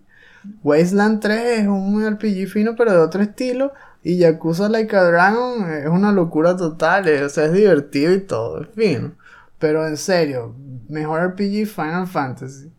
Wasteland 0.64 1.20
3 1.20 1.60
es 1.60 1.68
un 1.68 2.10
RPG 2.10 2.48
fino, 2.48 2.76
pero 2.78 2.94
de 2.94 3.00
otro 3.00 3.22
estilo. 3.22 3.74
Y 4.02 4.18
Yakuza 4.18 4.70
Like 4.70 4.96
a 4.96 5.04
Dragon 5.04 5.70
es 5.70 5.88
una 5.88 6.14
locura 6.14 6.56
total. 6.56 7.10
O 7.24 7.30
sea, 7.30 7.46
es 7.46 7.54
divertido 7.54 8.14
y 8.14 8.22
todo, 8.22 8.62
es 8.62 8.70
fino. 8.74 9.12
Pero 9.58 9.86
en 9.86 9.98
serio, 9.98 10.56
mejor 10.88 11.22
RPG 11.32 11.68
Final 11.68 12.08
Fantasy. 12.08 12.72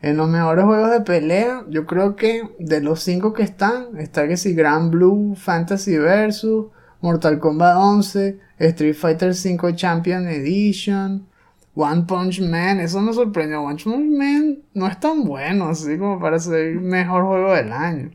En 0.00 0.16
los 0.16 0.30
mejores 0.30 0.64
juegos 0.64 0.90
de 0.90 1.02
pelea, 1.02 1.64
yo 1.68 1.84
creo 1.84 2.16
que 2.16 2.42
de 2.58 2.80
los 2.80 3.00
5 3.00 3.34
que 3.34 3.42
están, 3.42 3.98
está 3.98 4.26
que 4.26 4.38
si 4.38 4.54
Grand 4.54 4.90
Blue 4.90 5.34
Fantasy 5.36 5.98
Versus. 5.98 6.68
Mortal 7.02 7.40
Kombat 7.40 7.76
11, 7.76 8.38
Street 8.58 8.94
Fighter 8.94 9.34
V 9.34 9.74
Champion 9.74 10.28
Edition, 10.28 11.26
One 11.74 12.04
Punch 12.06 12.40
Man, 12.40 12.78
eso 12.80 13.00
me 13.00 13.12
sorprendió. 13.12 13.62
One 13.62 13.76
Punch 13.82 14.08
Man 14.16 14.58
no 14.72 14.86
es 14.86 15.00
tan 15.00 15.24
bueno 15.24 15.68
así 15.68 15.98
como 15.98 16.20
para 16.20 16.38
ser 16.38 16.76
mejor 16.76 17.24
juego 17.24 17.54
del 17.54 17.72
año. 17.72 18.10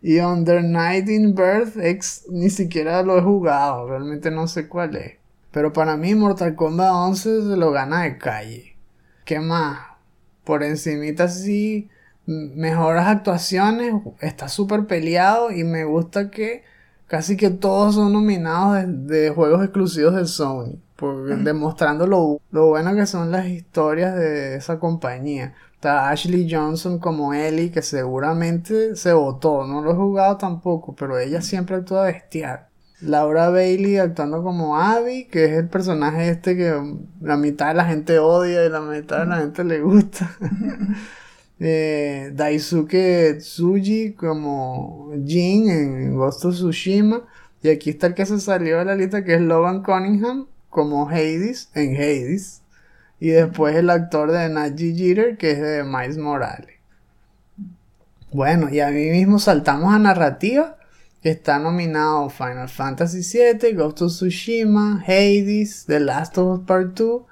Y 0.00 0.20
Under 0.20 0.62
Night 0.62 1.08
in 1.08 1.34
Birth 1.34 1.76
X 1.76 2.26
ni 2.30 2.48
siquiera 2.48 3.02
lo 3.02 3.18
he 3.18 3.22
jugado, 3.22 3.88
realmente 3.88 4.30
no 4.30 4.46
sé 4.46 4.68
cuál 4.68 4.94
es. 4.96 5.14
Pero 5.50 5.72
para 5.72 5.96
mí 5.96 6.14
Mortal 6.14 6.54
Kombat 6.54 6.92
11 6.92 7.42
se 7.42 7.56
lo 7.56 7.72
gana 7.72 8.02
de 8.02 8.18
calle. 8.18 8.76
¿Qué 9.24 9.40
más? 9.40 9.80
Por 10.44 10.62
encimita 10.62 11.24
así, 11.24 11.88
mejores 12.26 13.04
actuaciones, 13.04 13.94
está 14.20 14.48
súper 14.48 14.86
peleado 14.86 15.50
y 15.50 15.64
me 15.64 15.84
gusta 15.84 16.30
que 16.30 16.62
casi 17.08 17.36
que 17.36 17.50
todos 17.50 17.96
son 17.96 18.12
nominados 18.12 18.84
de, 18.86 19.30
juegos 19.30 19.64
exclusivos 19.64 20.14
de 20.14 20.26
Sony, 20.26 20.78
demostrando 21.42 22.06
lo, 22.06 22.40
bueno 22.50 22.94
que 22.94 23.06
son 23.06 23.32
las 23.32 23.46
historias 23.48 24.14
de 24.14 24.56
esa 24.56 24.78
compañía. 24.78 25.54
Está 25.74 26.10
Ashley 26.10 26.48
Johnson 26.50 26.98
como 26.98 27.34
Ellie, 27.34 27.70
que 27.70 27.82
seguramente 27.82 28.96
se 28.96 29.12
votó, 29.12 29.66
no 29.66 29.80
lo 29.80 29.92
he 29.92 29.94
jugado 29.94 30.36
tampoco, 30.36 30.94
pero 30.94 31.18
ella 31.18 31.40
siempre 31.40 31.76
actúa 31.76 32.04
bestial. 32.04 32.66
Laura 33.00 33.48
Bailey 33.48 33.98
actuando 33.98 34.42
como 34.42 34.76
Abby, 34.76 35.26
que 35.26 35.44
es 35.44 35.52
el 35.52 35.68
personaje 35.68 36.30
este 36.30 36.56
que 36.56 36.96
la 37.20 37.36
mitad 37.36 37.68
de 37.68 37.74
la 37.74 37.84
gente 37.84 38.18
odia 38.18 38.64
y 38.64 38.68
la 38.68 38.80
mitad 38.80 39.20
de 39.20 39.26
la 39.26 39.36
gente 39.36 39.62
le 39.62 39.80
gusta. 39.80 40.30
Daisuke 41.58 43.38
Tsuji 43.38 44.12
como 44.12 45.12
Jin 45.26 45.68
en 45.70 46.16
Ghost 46.16 46.44
of 46.44 46.54
Tsushima. 46.54 47.22
Y 47.62 47.70
aquí 47.70 47.90
está 47.90 48.08
el 48.08 48.14
que 48.14 48.26
se 48.26 48.38
salió 48.38 48.78
de 48.78 48.84
la 48.84 48.94
lista 48.94 49.24
que 49.24 49.34
es 49.34 49.40
Logan 49.40 49.82
Cunningham 49.82 50.46
como 50.70 51.08
Hades 51.08 51.70
en 51.74 51.96
Hades. 51.96 52.62
Y 53.20 53.30
después 53.30 53.74
el 53.74 53.90
actor 53.90 54.30
de 54.30 54.48
Naji 54.48 54.96
Jeter 54.96 55.36
que 55.36 55.52
es 55.52 55.60
de 55.60 55.84
Miles 55.84 56.18
Morales. 56.18 56.76
Bueno, 58.32 58.68
y 58.70 58.80
a 58.80 58.90
mí 58.90 59.10
mismo 59.10 59.38
saltamos 59.38 59.92
a 59.92 59.98
narrativa. 59.98 60.76
Que 61.20 61.30
está 61.30 61.58
nominado 61.58 62.30
Final 62.30 62.68
Fantasy 62.68 63.22
VII, 63.22 63.72
Ghost 63.72 64.02
of 64.02 64.12
Tsushima, 64.12 65.02
Hades, 65.04 65.84
The 65.86 65.98
Last 65.98 66.38
of 66.38 66.60
Us 66.60 66.64
Part 66.64 66.96
2 66.96 67.22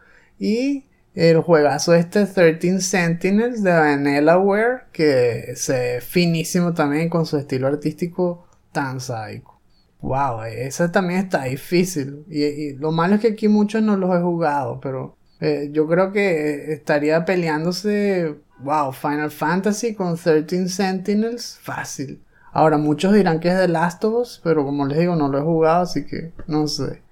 y 0.40 0.85
el 1.16 1.40
juegazo 1.40 1.94
este 1.94 2.26
13 2.26 2.80
Sentinels 2.82 3.62
de 3.62 3.72
Vanillaware 3.72 4.82
que 4.92 5.54
se 5.56 5.72
ve 5.72 6.00
finísimo 6.02 6.74
también 6.74 7.08
con 7.08 7.24
su 7.24 7.38
estilo 7.38 7.66
artístico 7.66 8.46
tan 8.70 9.00
sádico. 9.00 9.58
Wow, 10.02 10.42
ese 10.42 10.90
también 10.90 11.20
está 11.20 11.44
difícil. 11.44 12.24
Y, 12.28 12.74
lo 12.74 12.92
malo 12.92 13.14
es 13.14 13.22
que 13.22 13.28
aquí 13.28 13.48
muchos 13.48 13.82
no 13.82 13.96
los 13.96 14.14
he 14.14 14.20
jugado, 14.20 14.78
pero 14.78 15.16
eh, 15.40 15.70
yo 15.72 15.88
creo 15.88 16.12
que 16.12 16.72
estaría 16.74 17.24
peleándose, 17.24 18.36
wow, 18.60 18.92
Final 18.92 19.30
Fantasy 19.30 19.94
con 19.94 20.16
13 20.16 20.68
Sentinels, 20.68 21.58
fácil. 21.62 22.22
Ahora, 22.52 22.76
muchos 22.76 23.14
dirán 23.14 23.40
que 23.40 23.48
es 23.48 23.56
The 23.56 23.68
Last 23.68 24.04
of 24.04 24.14
Us, 24.14 24.40
pero 24.44 24.64
como 24.64 24.86
les 24.86 24.98
digo, 24.98 25.16
no 25.16 25.28
lo 25.28 25.38
he 25.38 25.42
jugado, 25.42 25.82
así 25.82 26.04
que 26.04 26.32
no 26.46 26.68
sé. 26.68 27.05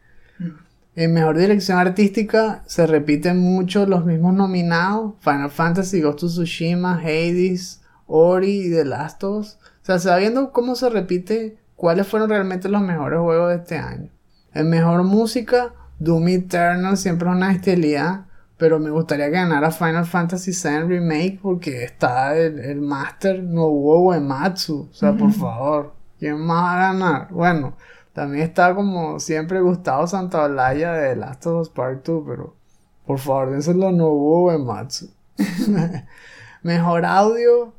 En 0.97 1.13
mejor 1.13 1.37
dirección 1.37 1.79
artística 1.79 2.63
se 2.67 2.87
repiten 2.87 3.39
mucho 3.39 3.87
los 3.87 4.05
mismos 4.05 4.35
nominados: 4.35 5.15
Final 5.21 5.51
Fantasy, 5.51 6.01
Ghost 6.01 6.23
of 6.23 6.31
Tsushima, 6.31 6.99
Hades, 6.99 7.83
Ori 8.07 8.67
y 8.67 8.71
The 8.71 8.85
Last 8.85 9.25
of 9.25 9.41
Us. 9.41 9.59
O 9.83 9.87
sea, 9.87 9.99
sabiendo 9.99 10.53
cómo 10.53 10.77
se 10.77 10.89
repite 10.89 11.59
cuáles 11.77 12.07
fueron 12.07 12.31
realmente 12.31 12.69
los 12.69 12.83
mejores 12.83 13.19
juegos 13.21 13.51
de 13.51 13.57
este 13.57 13.77
año. 13.77 14.11
En 14.53 14.71
mejor 14.71 15.03
música, 15.03 15.75
Doom 15.99 16.29
Eternal 16.29 16.97
siempre 16.97 17.29
es 17.29 17.35
una 17.35 17.49
bestialidad. 17.49 18.27
Pero 18.57 18.79
me 18.79 18.91
gustaría 18.91 19.29
ganar 19.29 19.65
a 19.65 19.73
Final 19.73 20.07
Fantasy 20.07 20.53
VII 20.53 20.85
Remake 20.85 21.41
porque 21.43 21.85
está 21.85 22.37
el, 22.37 22.61
el 22.61 22.81
Master 22.81 23.43
Nobuo 23.43 24.11
Uematsu. 24.11 24.89
O 24.91 24.95
sea, 24.95 25.13
por 25.13 25.33
favor, 25.35 25.95
¿quién 26.19 26.39
más 26.39 26.63
va 26.63 26.73
a 26.73 26.93
ganar? 26.93 27.29
Bueno, 27.33 27.77
también 28.15 28.45
está 28.45 28.75
como 28.75 29.19
siempre 29.19 29.61
Gustavo 29.61 30.07
Santaolalla 30.07 30.93
de 30.93 31.17
Last 31.17 31.47
of 31.47 31.63
Us 31.63 31.69
Part 31.69 32.07
2, 32.07 32.25
pero 32.27 32.57
por 33.05 33.19
favor, 33.19 33.51
dénselo 33.51 33.91
no 33.91 34.09
hubo 34.09 34.57
Matsu. 34.59 35.11
Mejor 36.63 37.05
audio, 37.05 37.75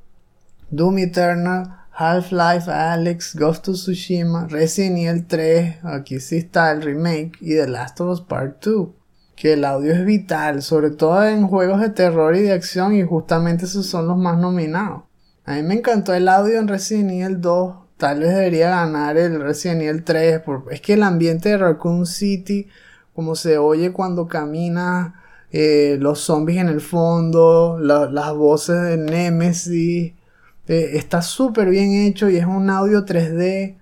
Doom 0.70 1.00
Eternal, 1.00 1.86
Half-Life 1.92 2.70
Alex, 2.70 3.36
Ghost 3.36 3.70
of 3.70 3.76
Tsushima, 3.76 4.48
Resident 4.48 4.98
Evil 4.98 5.26
3, 5.26 5.86
aquí 5.86 6.20
sí 6.20 6.38
está 6.38 6.72
el 6.72 6.82
remake, 6.82 7.38
y 7.40 7.56
The 7.56 7.68
Last 7.68 8.02
of 8.02 8.10
Us 8.10 8.22
Part 8.22 8.64
2. 8.64 8.90
Que 9.38 9.54
el 9.54 9.64
audio 9.64 9.94
es 9.94 10.06
vital, 10.06 10.62
sobre 10.62 10.92
todo 10.92 11.26
en 11.26 11.48
juegos 11.48 11.80
de 11.80 11.90
terror 11.90 12.36
y 12.36 12.42
de 12.42 12.52
acción, 12.52 12.94
y 12.94 13.04
justamente 13.04 13.66
esos 13.66 13.86
son 13.86 14.08
los 14.08 14.18
más 14.18 14.38
nominados. 14.38 15.04
A 15.46 15.54
mí 15.54 15.64
me 15.64 15.76
encantó 15.76 16.14
el 16.14 16.28
audio 16.28 16.60
en 16.60 16.68
Resident 16.68 17.12
Evil 17.12 17.40
2, 17.40 17.85
Tal 17.98 18.20
vez 18.20 18.30
debería 18.30 18.70
ganar 18.72 19.18
el 19.18 19.42
Resident 19.42 19.82
Evil 19.82 20.04
3. 20.04 20.42
es 20.72 20.82
que 20.82 20.94
el 20.94 21.04
ambiente 21.04 21.50
de 21.50 21.58
Raccoon 21.58 22.06
City, 22.06 22.68
como 23.14 23.36
se 23.36 23.58
oye 23.58 23.94
cuando 23.94 24.28
camina, 24.28 25.22
eh, 25.52 25.98
los 26.00 26.20
zombies 26.20 26.60
en 26.60 26.68
el 26.68 26.82
fondo, 26.82 27.80
las 27.80 28.34
voces 28.34 28.82
de 28.82 28.98
Nemesis, 28.98 30.14
eh, 30.68 30.90
está 30.94 31.22
súper 31.22 31.70
bien 31.70 31.94
hecho 31.94 32.30
y 32.30 32.38
es 32.38 32.46
un 32.46 32.70
audio 32.70 33.06
3D. 33.06 33.78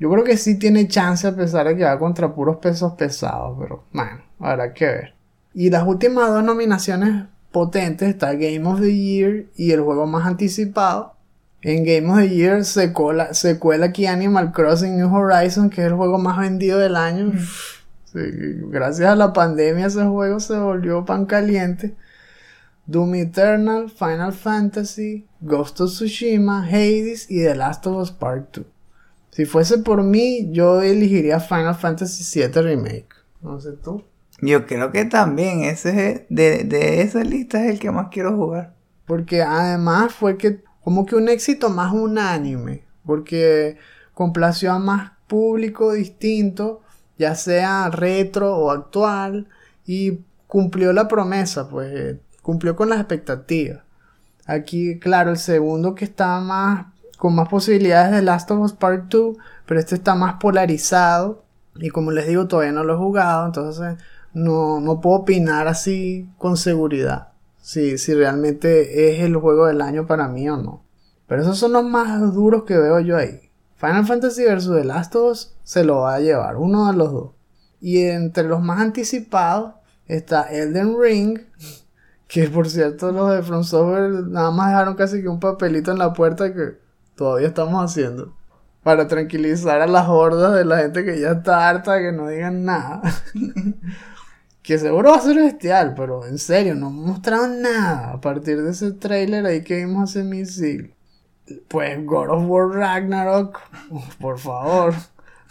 Yo 0.00 0.10
creo 0.10 0.24
que 0.24 0.36
sí 0.36 0.58
tiene 0.58 0.88
chance 0.88 1.26
a 1.26 1.36
pesar 1.36 1.68
de 1.68 1.76
que 1.76 1.84
va 1.84 1.98
contra 1.98 2.34
puros 2.34 2.56
pesos 2.56 2.94
pesados, 2.94 3.56
pero 3.60 3.84
bueno, 3.92 4.22
habrá 4.40 4.72
que 4.72 4.86
ver. 4.86 5.14
Y 5.54 5.70
las 5.70 5.86
últimas 5.86 6.30
dos 6.30 6.42
nominaciones 6.42 7.26
potentes 7.52 8.08
está 8.08 8.32
Game 8.32 8.66
of 8.66 8.80
the 8.80 8.92
Year 8.92 9.46
y 9.54 9.70
el 9.70 9.82
juego 9.82 10.06
más 10.06 10.26
anticipado, 10.26 11.13
en 11.64 11.82
Game 11.82 12.12
of 12.12 12.18
the 12.18 12.28
Year 12.28 12.62
se, 12.64 12.92
cuela 12.92 13.86
aquí 13.86 14.06
Animal 14.06 14.52
Crossing 14.52 14.98
New 14.98 15.12
Horizons, 15.12 15.74
que 15.74 15.80
es 15.80 15.86
el 15.86 15.94
juego 15.94 16.18
más 16.18 16.38
vendido 16.38 16.78
del 16.78 16.94
año. 16.94 17.32
Mm. 17.32 18.70
gracias 18.70 19.08
a 19.08 19.16
la 19.16 19.32
pandemia 19.32 19.86
ese 19.86 20.04
juego 20.04 20.38
se 20.38 20.56
volvió 20.58 21.04
pan 21.04 21.24
caliente. 21.24 21.96
Doom 22.86 23.14
Eternal, 23.14 23.88
Final 23.88 24.34
Fantasy, 24.34 25.26
Ghost 25.40 25.80
of 25.80 25.90
Tsushima, 25.90 26.66
Hades 26.66 27.30
y 27.30 27.42
The 27.42 27.54
Last 27.54 27.86
of 27.86 27.96
Us 27.96 28.10
Part 28.10 28.58
2. 28.58 28.66
Si 29.30 29.46
fuese 29.46 29.78
por 29.78 30.02
mí, 30.02 30.50
yo 30.52 30.82
elegiría 30.82 31.40
Final 31.40 31.74
Fantasy 31.74 32.40
VII 32.40 32.62
Remake. 32.62 33.08
No 33.40 33.58
sé 33.58 33.72
tú. 33.72 34.04
Yo 34.42 34.66
creo 34.66 34.92
que 34.92 35.06
también 35.06 35.64
ese 35.64 36.26
de, 36.28 36.64
de 36.64 37.00
esa 37.00 37.24
lista 37.24 37.64
es 37.64 37.70
el 37.70 37.78
que 37.78 37.90
más 37.90 38.08
quiero 38.10 38.36
jugar. 38.36 38.74
Porque 39.06 39.40
además 39.42 40.12
fue 40.12 40.36
que 40.36 40.62
como 40.84 41.06
que 41.06 41.16
un 41.16 41.28
éxito 41.30 41.70
más 41.70 41.92
unánime, 41.92 42.84
porque 43.06 43.78
complació 44.12 44.72
a 44.72 44.78
más 44.78 45.12
público 45.26 45.92
distinto, 45.92 46.82
ya 47.18 47.34
sea 47.34 47.88
retro 47.90 48.54
o 48.54 48.70
actual, 48.70 49.48
y 49.86 50.20
cumplió 50.46 50.92
la 50.92 51.08
promesa, 51.08 51.68
pues 51.68 51.92
eh, 51.92 52.20
cumplió 52.42 52.76
con 52.76 52.90
las 52.90 53.00
expectativas. 53.00 53.80
Aquí, 54.46 54.98
claro, 54.98 55.30
el 55.30 55.38
segundo 55.38 55.94
que 55.94 56.04
está 56.04 56.38
más 56.40 56.86
con 57.16 57.34
más 57.34 57.48
posibilidades 57.48 58.12
de 58.12 58.20
Last 58.22 58.50
of 58.50 58.60
Us 58.60 58.72
Part 58.74 59.04
2, 59.08 59.36
pero 59.64 59.80
este 59.80 59.94
está 59.94 60.14
más 60.14 60.34
polarizado 60.34 61.44
y 61.76 61.88
como 61.88 62.10
les 62.10 62.26
digo 62.26 62.46
todavía 62.46 62.72
no 62.72 62.84
lo 62.84 62.94
he 62.94 62.98
jugado, 62.98 63.46
entonces 63.46 63.96
no, 64.34 64.80
no 64.80 65.00
puedo 65.00 65.18
opinar 65.20 65.66
así 65.66 66.28
con 66.36 66.58
seguridad 66.58 67.33
si, 67.64 67.96
realmente 68.12 69.08
es 69.10 69.20
el 69.22 69.36
juego 69.36 69.66
del 69.66 69.80
año 69.80 70.06
para 70.06 70.28
mí 70.28 70.46
o 70.50 70.58
no. 70.58 70.84
Pero 71.26 71.40
esos 71.40 71.58
son 71.58 71.72
los 71.72 71.82
más 71.82 72.34
duros 72.34 72.64
que 72.64 72.76
veo 72.76 73.00
yo 73.00 73.16
ahí. 73.16 73.50
Final 73.76 74.04
Fantasy 74.04 74.44
vs. 74.44 74.68
The 74.68 74.84
Last 74.84 75.16
of 75.16 75.32
Us 75.32 75.56
se 75.62 75.82
lo 75.82 76.00
va 76.00 76.16
a 76.16 76.20
llevar, 76.20 76.56
uno 76.56 76.92
de 76.92 76.98
los 76.98 77.10
dos. 77.10 77.30
Y 77.80 78.02
entre 78.02 78.44
los 78.44 78.60
más 78.60 78.80
anticipados 78.80 79.76
está 80.06 80.42
Elden 80.42 80.96
Ring, 81.00 81.40
que 82.28 82.50
por 82.50 82.68
cierto 82.68 83.12
los 83.12 83.30
de 83.30 83.42
From 83.42 83.64
Software 83.64 84.10
nada 84.10 84.50
más 84.50 84.68
dejaron 84.68 84.94
casi 84.94 85.22
que 85.22 85.28
un 85.28 85.40
papelito 85.40 85.90
en 85.90 85.98
la 85.98 86.12
puerta 86.12 86.52
que 86.52 86.76
todavía 87.16 87.48
estamos 87.48 87.82
haciendo. 87.82 88.34
Para 88.82 89.08
tranquilizar 89.08 89.80
a 89.80 89.86
las 89.86 90.06
hordas 90.06 90.52
de 90.52 90.66
la 90.66 90.76
gente 90.80 91.02
que 91.02 91.18
ya 91.18 91.30
está 91.30 91.66
harta 91.70 91.94
de 91.94 92.02
que 92.02 92.12
no 92.12 92.28
digan 92.28 92.66
nada. 92.66 93.00
que 94.64 94.78
seguro 94.78 95.10
va 95.10 95.18
a 95.18 95.20
ser 95.20 95.36
bestial, 95.36 95.92
pero 95.94 96.26
en 96.26 96.38
serio, 96.38 96.74
no 96.74 96.90
mostraron 96.90 97.60
nada 97.60 98.12
a 98.12 98.20
partir 98.20 98.62
de 98.62 98.70
ese 98.70 98.92
trailer 98.92 99.44
ahí 99.44 99.62
que 99.62 99.76
vimos 99.76 100.10
hace 100.10 100.24
mil 100.24 100.46
siglos. 100.46 100.90
Pues 101.68 102.04
God 102.06 102.30
of 102.30 102.44
War 102.48 102.68
Ragnarok, 102.70 103.60
por 104.18 104.38
favor, 104.38 104.94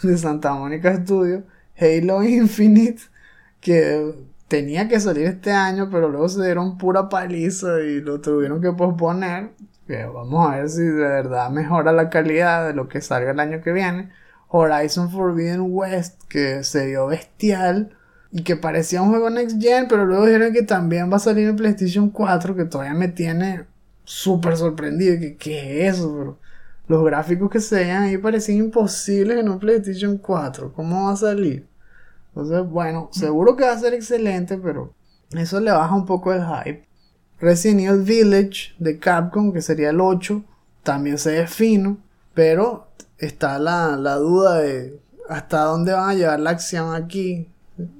de 0.02 0.18
Santa 0.18 0.52
Mónica 0.54 0.96
Studio, 0.96 1.44
Halo 1.78 2.24
Infinite, 2.24 3.02
que 3.60 4.16
tenía 4.48 4.88
que 4.88 4.98
salir 4.98 5.28
este 5.28 5.52
año, 5.52 5.88
pero 5.92 6.08
luego 6.08 6.28
se 6.28 6.44
dieron 6.44 6.76
pura 6.76 7.08
paliza 7.08 7.80
y 7.82 8.00
lo 8.00 8.20
tuvieron 8.20 8.60
que 8.60 8.72
posponer. 8.72 9.52
Que 9.86 10.06
vamos 10.06 10.50
a 10.50 10.56
ver 10.56 10.68
si 10.68 10.82
de 10.82 10.92
verdad 10.92 11.50
mejora 11.50 11.92
la 11.92 12.10
calidad 12.10 12.66
de 12.66 12.74
lo 12.74 12.88
que 12.88 13.00
salga 13.00 13.30
el 13.30 13.38
año 13.38 13.62
que 13.62 13.70
viene. 13.70 14.10
Horizon 14.48 15.08
Forbidden 15.08 15.66
West, 15.68 16.20
que 16.28 16.64
se 16.64 16.86
dio 16.86 17.06
bestial 17.06 17.96
y 18.34 18.42
que 18.42 18.56
parecía 18.56 19.00
un 19.00 19.10
juego 19.10 19.30
next 19.30 19.62
gen, 19.62 19.86
pero 19.88 20.04
luego 20.04 20.26
dijeron 20.26 20.52
que 20.52 20.64
también 20.64 21.10
va 21.10 21.16
a 21.16 21.20
salir 21.20 21.46
en 21.46 21.54
PlayStation 21.54 22.10
4, 22.10 22.56
que 22.56 22.64
todavía 22.64 22.92
me 22.92 23.06
tiene 23.06 23.64
súper 24.02 24.56
sorprendido. 24.56 25.20
que 25.20 25.36
¿Qué 25.36 25.86
es 25.86 25.94
eso? 25.98 26.36
los 26.88 27.04
gráficos 27.04 27.48
que 27.48 27.60
se 27.60 27.76
veían 27.76 28.02
ahí 28.02 28.18
parecían 28.18 28.58
imposibles 28.58 29.38
en 29.38 29.48
un 29.48 29.60
PlayStation 29.60 30.18
4. 30.18 30.72
¿Cómo 30.72 31.06
va 31.06 31.12
a 31.12 31.16
salir? 31.16 31.68
Entonces, 32.30 32.68
bueno, 32.68 33.08
seguro 33.12 33.54
que 33.54 33.62
va 33.64 33.72
a 33.72 33.78
ser 33.78 33.94
excelente, 33.94 34.58
pero 34.58 34.92
eso 35.30 35.60
le 35.60 35.70
baja 35.70 35.94
un 35.94 36.04
poco 36.04 36.32
el 36.32 36.42
hype. 36.44 36.84
Resident 37.38 37.82
Evil 37.82 38.02
Village 38.02 38.74
de 38.80 38.98
Capcom, 38.98 39.52
que 39.52 39.62
sería 39.62 39.90
el 39.90 40.00
8, 40.00 40.42
también 40.82 41.18
se 41.18 41.32
ve 41.32 41.46
fino, 41.46 41.98
pero 42.34 42.88
está 43.16 43.60
la, 43.60 43.96
la 43.96 44.16
duda 44.16 44.58
de 44.58 44.98
hasta 45.28 45.60
dónde 45.62 45.92
van 45.92 46.10
a 46.10 46.14
llevar 46.14 46.40
la 46.40 46.50
acción 46.50 46.94
aquí. 46.96 47.48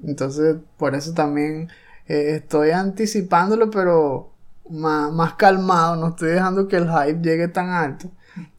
Entonces, 0.03 0.57
por 0.77 0.95
eso 0.95 1.13
también 1.13 1.69
eh, 2.07 2.37
estoy 2.37 2.71
anticipándolo, 2.71 3.69
pero 3.69 4.31
más, 4.69 5.11
más 5.11 5.33
calmado. 5.35 5.95
No 5.95 6.09
estoy 6.09 6.29
dejando 6.29 6.67
que 6.67 6.77
el 6.77 6.89
hype 6.89 7.21
llegue 7.21 7.47
tan 7.47 7.69
alto. 7.69 8.09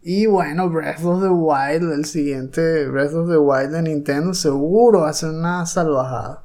Y 0.03 0.27
bueno, 0.27 0.71
Breath 0.71 1.05
of 1.05 1.23
the 1.23 1.29
Wild, 1.29 1.93
el 1.93 2.05
siguiente 2.05 2.89
Breath 2.89 3.15
of 3.15 3.29
the 3.29 3.37
Wild 3.37 3.73
de 3.73 3.83
Nintendo, 3.83 4.33
seguro 4.35 5.01
va 5.01 5.11
a 5.11 5.13
ser 5.13 5.31
una 5.31 5.67
salvajada. 5.67 6.43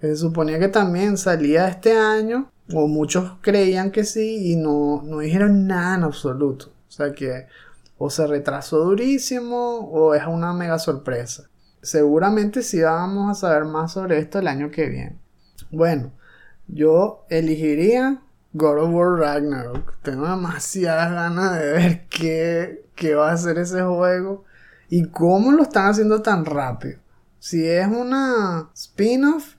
Se 0.00 0.16
suponía 0.16 0.58
que 0.58 0.68
también 0.68 1.16
salía 1.16 1.68
este 1.68 1.96
año, 1.96 2.50
o 2.74 2.86
muchos 2.88 3.38
creían 3.40 3.90
que 3.90 4.04
sí 4.04 4.52
y 4.52 4.56
no, 4.56 5.02
no 5.02 5.20
dijeron 5.20 5.66
nada 5.66 5.96
en 5.96 6.04
absoluto. 6.04 6.72
O 6.88 6.90
sea 6.90 7.12
que 7.12 7.46
o 7.96 8.10
se 8.10 8.26
retrasó 8.26 8.84
durísimo 8.84 9.78
o 9.78 10.14
es 10.14 10.26
una 10.26 10.52
mega 10.52 10.78
sorpresa. 10.78 11.48
Seguramente 11.84 12.62
sí 12.62 12.80
vamos 12.80 13.30
a 13.30 13.40
saber 13.40 13.66
más 13.66 13.92
sobre 13.92 14.18
esto 14.18 14.38
el 14.38 14.48
año 14.48 14.70
que 14.70 14.88
viene. 14.88 15.18
Bueno, 15.70 16.12
yo 16.66 17.26
elegiría 17.28 18.22
God 18.54 18.84
of 18.84 18.94
War 18.94 19.18
Ragnarok. 19.18 19.98
Tengo 20.00 20.26
demasiadas 20.26 21.12
ganas 21.12 21.58
de 21.58 21.72
ver 21.72 22.06
qué, 22.08 22.86
qué 22.94 23.14
va 23.14 23.28
a 23.28 23.34
hacer 23.34 23.58
ese 23.58 23.82
juego 23.82 24.44
y 24.88 25.04
cómo 25.08 25.52
lo 25.52 25.64
están 25.64 25.88
haciendo 25.88 26.22
tan 26.22 26.46
rápido. 26.46 27.00
Si 27.38 27.68
es 27.68 27.86
una 27.86 28.70
spin-off, 28.74 29.56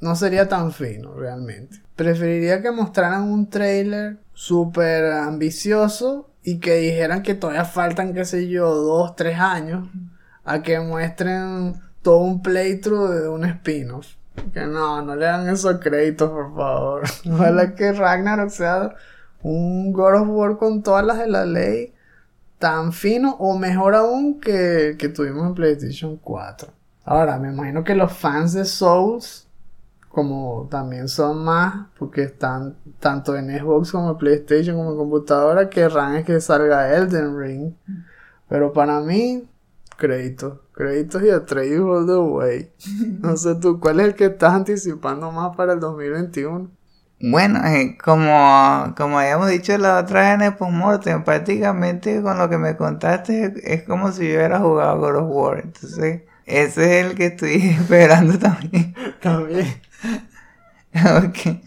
no 0.00 0.16
sería 0.16 0.48
tan 0.48 0.72
fino 0.72 1.12
realmente. 1.12 1.82
Preferiría 1.94 2.62
que 2.62 2.70
mostraran 2.70 3.24
un 3.24 3.50
trailer 3.50 4.16
súper 4.32 5.12
ambicioso 5.12 6.30
y 6.42 6.58
que 6.58 6.76
dijeran 6.76 7.22
que 7.22 7.34
todavía 7.34 7.66
faltan, 7.66 8.14
qué 8.14 8.24
sé 8.24 8.48
yo, 8.48 8.74
dos, 8.74 9.14
tres 9.14 9.38
años 9.38 9.88
a 10.46 10.62
que 10.62 10.80
muestren 10.80 11.74
todo 12.00 12.18
un 12.18 12.40
playthrough 12.40 13.10
de 13.10 13.28
un 13.28 13.44
spin-off. 13.44 14.14
Que 14.54 14.66
no, 14.66 15.02
no 15.02 15.16
le 15.16 15.26
dan 15.26 15.48
esos 15.48 15.78
créditos, 15.80 16.30
por 16.30 16.54
favor. 16.54 17.02
Ojalá 17.30 17.74
que 17.74 17.92
Ragnarok 17.92 18.50
sea 18.50 18.94
un 19.42 19.92
God 19.92 20.22
of 20.22 20.28
War 20.28 20.56
con 20.56 20.82
todas 20.82 21.04
las 21.04 21.18
de 21.18 21.26
la 21.26 21.44
ley 21.44 21.92
tan 22.58 22.92
fino 22.92 23.36
o 23.38 23.58
mejor 23.58 23.94
aún 23.94 24.40
que, 24.40 24.96
que 24.98 25.08
tuvimos 25.08 25.46
en 25.46 25.54
PlayStation 25.54 26.16
4. 26.16 26.68
Ahora, 27.04 27.38
me 27.38 27.48
imagino 27.52 27.84
que 27.84 27.94
los 27.94 28.12
fans 28.12 28.54
de 28.54 28.64
Souls 28.64 29.46
como 30.16 30.66
también 30.70 31.08
son 31.08 31.44
más, 31.44 31.88
porque 31.98 32.22
están 32.22 32.74
tanto 32.98 33.36
en 33.36 33.50
Xbox 33.50 33.92
como 33.92 34.12
en 34.12 34.16
PlayStation 34.16 34.74
como 34.74 34.92
en 34.92 34.96
computadora, 34.96 35.68
querrán 35.68 36.16
es 36.16 36.24
que 36.24 36.40
salga 36.40 36.96
Elden 36.96 37.38
Ring. 37.38 37.74
Pero 38.48 38.72
para 38.72 39.00
mí, 39.00 39.46
créditos, 39.96 40.60
créditos 40.72 41.22
y 41.22 41.30
Atreyu 41.30 41.90
all 41.90 42.06
the 42.06 42.16
way. 42.16 42.72
No 43.20 43.36
sé 43.36 43.54
tú, 43.56 43.80
¿cuál 43.80 44.00
es 44.00 44.06
el 44.06 44.14
que 44.14 44.26
estás 44.26 44.52
anticipando 44.52 45.30
más 45.32 45.56
para 45.56 45.72
el 45.72 45.80
2021? 45.80 46.70
Bueno, 47.18 47.64
eh, 47.64 47.96
como, 48.02 48.94
como 48.96 49.18
habíamos 49.18 49.48
dicho 49.48 49.76
la 49.78 50.00
otra 50.00 50.20
vez 50.20 50.34
en 50.34 50.42
el 50.42 50.54
postmortem, 50.54 51.24
prácticamente 51.24 52.20
con 52.20 52.38
lo 52.38 52.50
que 52.50 52.58
me 52.58 52.76
contaste 52.76 53.54
es, 53.64 53.84
como 53.84 54.12
si 54.12 54.28
yo 54.28 54.36
hubiera 54.36 54.60
jugado 54.60 55.00
God 55.00 55.16
of 55.16 55.28
War. 55.30 55.60
Entonces, 55.64 56.22
ese 56.44 57.00
es 57.00 57.06
el 57.06 57.14
que 57.16 57.26
estoy 57.26 57.54
esperando 57.80 58.38
también. 58.38 58.94
También. 59.22 59.66
ok. 60.94 61.62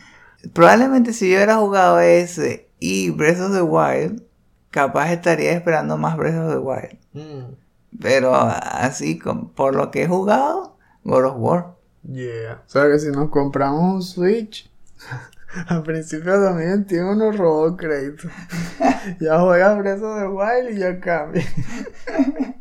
Probablemente 0.53 1.13
si 1.13 1.29
yo 1.29 1.37
hubiera 1.37 1.57
jugado 1.57 1.99
ese 1.99 2.69
y 2.79 3.09
Breath 3.09 3.41
of 3.41 3.53
the 3.53 3.63
Wild, 3.63 4.23
capaz 4.69 5.11
estaría 5.11 5.51
esperando 5.53 5.97
más 5.97 6.15
Breath 6.15 6.37
of 6.37 6.51
the 6.51 6.59
Wild. 6.59 6.99
Mm. 7.13 7.55
Pero 7.99 8.35
así, 8.35 9.19
por 9.55 9.75
lo 9.75 9.91
que 9.91 10.03
he 10.03 10.07
jugado, 10.07 10.77
God 11.03 11.25
of 11.25 11.35
War. 11.37 11.75
Yeah. 12.03 12.63
O 12.65 12.69
sea 12.69 12.87
que 12.87 12.99
si 12.99 13.09
nos 13.09 13.29
compramos 13.29 13.93
un 13.93 14.03
Switch, 14.03 14.71
a 15.67 15.83
principios 15.83 16.39
de 16.39 16.45
2021 16.45 17.31
robó 17.31 17.75
crédito. 17.75 18.27
ya 19.19 19.39
juega 19.39 19.73
Breath 19.75 19.99
the 19.99 20.27
Wild 20.27 20.77
y 20.77 20.79
ya 20.79 20.99
cambia. 20.99 21.45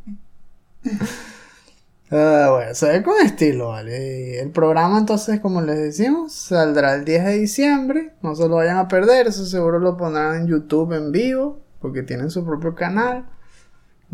Ah, 2.10 2.48
bueno, 2.52 2.74
se 2.74 2.88
ve 2.88 3.02
con 3.02 3.20
estilo, 3.22 3.68
¿vale? 3.68 4.40
El 4.40 4.50
programa 4.50 4.98
entonces, 4.98 5.40
como 5.40 5.60
les 5.60 5.76
decimos, 5.76 6.32
saldrá 6.32 6.94
el 6.94 7.04
10 7.04 7.24
de 7.26 7.38
diciembre. 7.38 8.14
No 8.22 8.34
se 8.34 8.48
lo 8.48 8.56
vayan 8.56 8.78
a 8.78 8.88
perder, 8.88 9.26
eso 9.26 9.44
seguro 9.44 9.78
lo 9.78 9.98
pondrán 9.98 10.36
en 10.36 10.46
YouTube 10.46 10.94
en 10.94 11.12
vivo, 11.12 11.60
porque 11.80 12.02
tienen 12.02 12.30
su 12.30 12.46
propio 12.46 12.74
canal. 12.74 13.28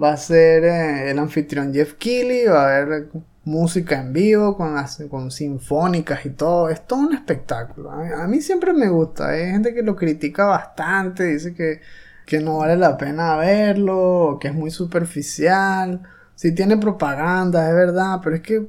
Va 0.01 0.13
a 0.13 0.17
ser 0.17 0.65
eh, 0.65 1.11
el 1.11 1.19
anfitrión 1.19 1.73
Jeff 1.73 1.95
Keighley, 1.95 2.47
va 2.47 2.63
a 2.63 2.77
haber 2.79 3.09
música 3.45 4.01
en 4.01 4.13
vivo 4.13 4.57
con, 4.57 4.75
con 5.09 5.31
sinfónicas 5.31 6.27
y 6.27 6.31
todo. 6.31 6.69
Es 6.69 6.87
todo 6.87 7.01
un 7.01 7.15
espectáculo. 7.15 7.91
A 7.91 8.27
mí, 8.27 8.41
siempre 8.41 8.73
me 8.73 8.89
gusta. 8.89 9.31
Hay 9.31 9.51
gente 9.51 9.75
que 9.75 9.83
lo 9.83 9.97
critica 9.97 10.47
bastante, 10.47 11.25
dice 11.25 11.55
que, 11.55 11.81
que 12.27 12.41
no 12.41 12.59
vale 12.59 12.77
la 12.77 12.97
pena 12.97 13.37
verlo, 13.37 14.39
que 14.41 14.49
es 14.49 14.55
muy 14.55 14.71
superficial. 14.71 16.03
Si 16.35 16.53
tiene 16.53 16.77
propaganda, 16.77 17.69
es 17.69 17.75
verdad, 17.75 18.21
pero 18.23 18.37
es 18.37 18.43
que, 18.43 18.67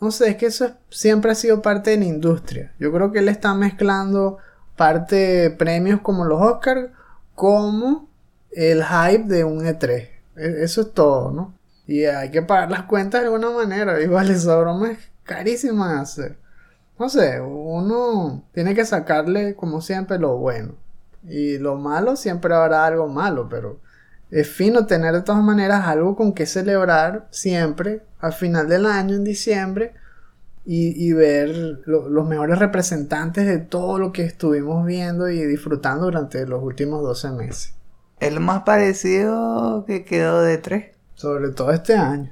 no 0.00 0.10
sé, 0.10 0.30
es 0.30 0.36
que 0.36 0.46
eso 0.46 0.72
siempre 0.88 1.30
ha 1.32 1.34
sido 1.34 1.62
parte 1.62 1.90
de 1.90 1.98
la 1.98 2.06
industria. 2.06 2.72
Yo 2.78 2.92
creo 2.92 3.12
que 3.12 3.20
él 3.20 3.28
está 3.28 3.54
mezclando 3.54 4.38
parte 4.76 5.16
de 5.16 5.50
premios 5.50 6.00
como 6.00 6.24
los 6.24 6.40
Oscars 6.40 6.88
como 7.34 8.08
el 8.50 8.82
hype 8.82 9.24
de 9.24 9.44
un 9.44 9.64
E3. 9.64 10.09
E, 10.40 10.64
eso 10.64 10.82
es 10.82 10.92
todo, 10.94 11.30
¿no? 11.30 11.54
Y 11.86 12.04
hay 12.04 12.30
que 12.30 12.42
pagar 12.42 12.70
las 12.70 12.84
cuentas 12.84 13.20
de 13.20 13.26
alguna 13.26 13.50
manera. 13.50 14.00
Igual 14.00 14.30
esa 14.30 14.56
broma 14.56 14.92
es 14.92 14.98
carísima 15.24 15.94
de 15.94 16.00
hacer. 16.00 16.38
No 16.98 17.08
sé, 17.08 17.40
uno 17.40 18.44
tiene 18.52 18.74
que 18.74 18.84
sacarle 18.84 19.54
como 19.54 19.80
siempre 19.80 20.18
lo 20.18 20.36
bueno. 20.36 20.74
Y 21.24 21.58
lo 21.58 21.76
malo 21.76 22.16
siempre 22.16 22.54
habrá 22.54 22.86
algo 22.86 23.08
malo, 23.08 23.48
pero 23.48 23.80
es 24.30 24.48
fino 24.48 24.86
tener 24.86 25.14
de 25.14 25.22
todas 25.22 25.42
maneras 25.42 25.86
algo 25.86 26.16
con 26.16 26.32
que 26.32 26.46
celebrar 26.46 27.26
siempre 27.30 28.02
al 28.20 28.32
final 28.32 28.68
del 28.68 28.86
año, 28.86 29.16
en 29.16 29.24
diciembre, 29.24 29.94
y, 30.64 31.12
ver 31.14 31.80
los 31.86 32.28
mejores 32.28 32.58
representantes 32.58 33.46
de 33.46 33.58
todo 33.58 33.98
lo 33.98 34.12
que 34.12 34.24
estuvimos 34.24 34.86
viendo 34.86 35.28
y 35.28 35.44
disfrutando 35.44 36.04
durante 36.04 36.46
los 36.46 36.62
últimos 36.62 37.02
12 37.02 37.30
meses. 37.32 37.74
El 38.20 38.38
más 38.40 38.62
parecido 38.64 39.84
que 39.86 40.04
quedó 40.04 40.42
de 40.42 40.58
tres. 40.58 40.94
Sobre 41.14 41.50
todo 41.50 41.72
este 41.72 41.94
año. 41.94 42.30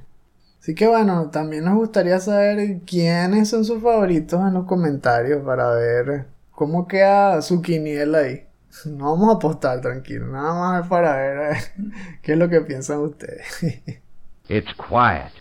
Así 0.61 0.75
que 0.75 0.87
bueno, 0.87 1.29
también 1.31 1.65
nos 1.65 1.75
gustaría 1.75 2.19
saber 2.19 2.81
quiénes 2.85 3.49
son 3.49 3.65
sus 3.65 3.81
favoritos 3.81 4.39
en 4.39 4.53
los 4.53 4.65
comentarios 4.65 5.43
para 5.43 5.71
ver 5.71 6.27
cómo 6.51 6.87
queda 6.87 7.41
su 7.41 7.61
quiniela 7.61 8.19
ahí. 8.19 8.45
No 8.85 9.11
vamos 9.11 9.29
a 9.29 9.37
apostar, 9.37 9.81
tranquilo. 9.81 10.27
Nada 10.27 10.53
más 10.53 10.83
es 10.83 10.89
para 10.89 11.15
ver 11.15 11.57
qué 12.21 12.33
es 12.33 12.37
lo 12.37 12.47
que 12.49 12.61
piensan 12.61 12.99
ustedes. 12.99 13.47
It's 14.47 14.73
quiet. 14.75 15.31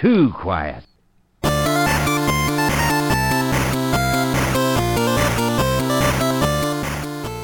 Too 0.00 0.32
quiet. 0.42 0.84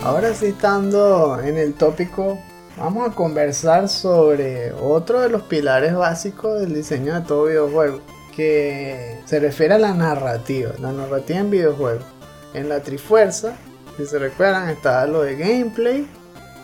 Ahora 0.09 0.33
sí, 0.33 0.47
estando 0.47 1.39
en 1.39 1.59
el 1.59 1.75
tópico, 1.75 2.39
vamos 2.79 3.11
a 3.11 3.15
conversar 3.15 3.91
sobre 3.91 4.73
otro 4.73 5.21
de 5.21 5.29
los 5.29 5.43
pilares 5.43 5.95
básicos 5.95 6.59
del 6.59 6.73
diseño 6.73 7.13
de 7.13 7.21
todo 7.27 7.45
videojuego, 7.45 8.01
que 8.35 9.21
se 9.27 9.39
refiere 9.39 9.75
a 9.75 9.79
la 9.79 9.93
narrativa, 9.93 10.73
la 10.81 10.93
narrativa 10.93 11.41
en 11.41 11.51
videojuegos. 11.51 12.07
En 12.55 12.71
la 12.71 12.81
Trifuerza 12.81 13.53
si 13.99 14.07
se 14.07 14.19
recuerdan, 14.19 14.71
estaba 14.71 15.07
lo 15.07 15.21
de 15.21 15.37
gameplay, 15.37 16.09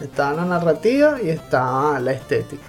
estaba 0.00 0.32
la 0.36 0.46
narrativa 0.46 1.20
y 1.22 1.28
estaba 1.28 2.00
la 2.00 2.12
estética. 2.12 2.64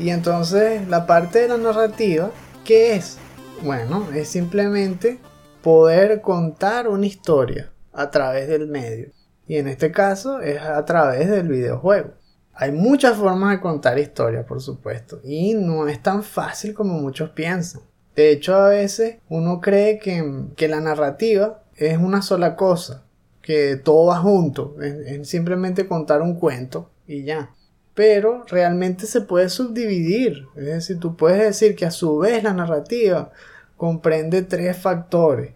Y 0.00 0.10
entonces 0.10 0.88
la 0.88 1.06
parte 1.06 1.42
de 1.42 1.48
la 1.48 1.58
narrativa, 1.58 2.32
¿qué 2.64 2.96
es? 2.96 3.18
Bueno, 3.62 4.08
es 4.12 4.26
simplemente 4.26 5.20
poder 5.62 6.22
contar 6.22 6.88
una 6.88 7.06
historia 7.06 7.70
a 7.92 8.10
través 8.10 8.48
del 8.48 8.66
medio. 8.66 9.15
Y 9.46 9.56
en 9.56 9.68
este 9.68 9.92
caso 9.92 10.40
es 10.40 10.60
a 10.60 10.84
través 10.84 11.30
del 11.30 11.48
videojuego. 11.48 12.10
Hay 12.52 12.72
muchas 12.72 13.16
formas 13.16 13.50
de 13.50 13.60
contar 13.60 13.98
historias, 13.98 14.46
por 14.46 14.62
supuesto, 14.62 15.20
y 15.22 15.54
no 15.54 15.88
es 15.88 16.02
tan 16.02 16.22
fácil 16.22 16.72
como 16.72 16.94
muchos 16.94 17.30
piensan. 17.30 17.82
De 18.14 18.30
hecho, 18.30 18.54
a 18.54 18.70
veces 18.70 19.18
uno 19.28 19.60
cree 19.60 19.98
que, 19.98 20.46
que 20.56 20.68
la 20.68 20.80
narrativa 20.80 21.62
es 21.76 21.98
una 21.98 22.22
sola 22.22 22.56
cosa, 22.56 23.04
que 23.42 23.76
todo 23.76 24.06
va 24.06 24.18
junto, 24.18 24.74
en, 24.80 25.24
simplemente 25.24 25.86
contar 25.86 26.22
un 26.22 26.34
cuento 26.34 26.90
y 27.06 27.24
ya. 27.24 27.50
Pero 27.94 28.44
realmente 28.48 29.06
se 29.06 29.20
puede 29.20 29.48
subdividir, 29.48 30.46
es 30.56 30.64
decir, 30.64 30.98
tú 30.98 31.16
puedes 31.16 31.38
decir 31.38 31.76
que 31.76 31.86
a 31.86 31.90
su 31.90 32.18
vez 32.18 32.42
la 32.42 32.52
narrativa 32.52 33.30
comprende 33.76 34.42
tres 34.42 34.76
factores, 34.76 35.52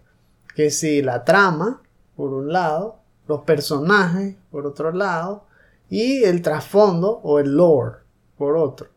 que 0.55 0.69
si 0.69 1.01
la 1.01 1.23
trama, 1.23 1.81
por 2.15 2.31
un 2.33 2.53
lado, 2.53 3.00
los 3.27 3.41
personajes, 3.41 4.35
por 4.51 4.65
otro 4.65 4.91
lado, 4.91 5.45
y 5.89 6.23
el 6.23 6.41
trasfondo 6.41 7.19
o 7.23 7.39
el 7.39 7.55
lore, 7.55 7.97
por 8.37 8.57
otro. 8.57 8.87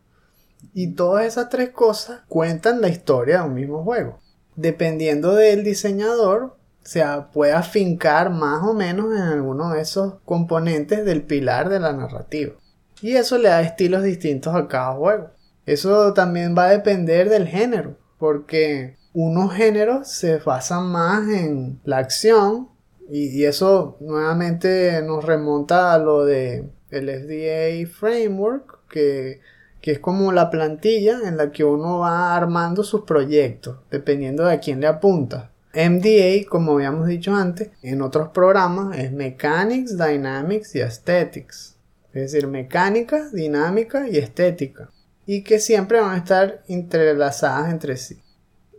Y 0.73 0.93
todas 0.93 1.25
esas 1.25 1.49
tres 1.49 1.69
cosas 1.69 2.21
cuentan 2.27 2.81
la 2.81 2.89
historia 2.89 3.41
de 3.41 3.47
un 3.47 3.53
mismo 3.53 3.83
juego. 3.83 4.19
Dependiendo 4.55 5.35
del 5.35 5.63
diseñador, 5.63 6.57
se 6.83 7.03
puede 7.33 7.53
afincar 7.53 8.29
más 8.29 8.63
o 8.63 8.73
menos 8.73 9.13
en 9.13 9.21
alguno 9.21 9.71
de 9.71 9.81
esos 9.81 10.15
componentes 10.23 11.03
del 11.03 11.23
pilar 11.23 11.69
de 11.69 11.79
la 11.79 11.93
narrativa. 11.93 12.53
Y 13.01 13.15
eso 13.15 13.37
le 13.37 13.49
da 13.49 13.61
estilos 13.61 14.03
distintos 14.03 14.55
a 14.55 14.67
cada 14.67 14.93
juego. 14.93 15.31
Eso 15.65 16.13
también 16.13 16.55
va 16.57 16.65
a 16.65 16.71
depender 16.71 17.29
del 17.29 17.47
género, 17.47 17.97
porque 18.19 18.97
unos 19.13 19.53
géneros 19.53 20.07
se 20.09 20.37
basan 20.37 20.91
más 20.91 21.27
en 21.27 21.79
la 21.83 21.97
acción 21.97 22.69
Y, 23.09 23.43
eso 23.45 23.97
nuevamente 23.99 25.01
nos 25.03 25.23
remonta 25.23 25.93
a 25.93 25.99
lo 25.99 26.25
de 26.25 26.69
el 26.89 27.09
FDA 27.09 27.91
Framework, 27.91 28.87
que, 28.89 29.41
que 29.81 29.91
es 29.91 29.99
como 29.99 30.31
la 30.31 30.49
plantilla 30.49 31.19
en 31.25 31.37
la 31.37 31.51
que 31.51 31.63
uno 31.63 31.99
va 31.99 32.35
armando 32.35 32.83
sus 32.83 33.01
proyectos, 33.01 33.77
dependiendo 33.91 34.45
de 34.45 34.53
a 34.53 34.59
quién 34.59 34.81
le 34.81 34.87
apunta. 34.87 35.51
MDA, 35.75 36.47
como 36.49 36.73
habíamos 36.73 37.05
dicho 37.07 37.35
antes, 37.35 37.69
en 37.81 38.01
otros 38.01 38.29
programas 38.29 38.97
es 38.97 39.11
Mechanics, 39.11 39.97
Dynamics 39.97 40.73
y 40.75 40.81
Aesthetics. 40.81 41.75
Es 42.13 42.31
decir, 42.31 42.47
mecánica, 42.47 43.29
dinámica 43.33 44.07
y 44.07 44.17
estética. 44.17 44.89
Y 45.25 45.43
que 45.43 45.59
siempre 45.59 45.99
van 45.99 46.13
a 46.13 46.17
estar 46.17 46.63
entrelazadas 46.69 47.71
entre 47.71 47.97
sí. 47.97 48.21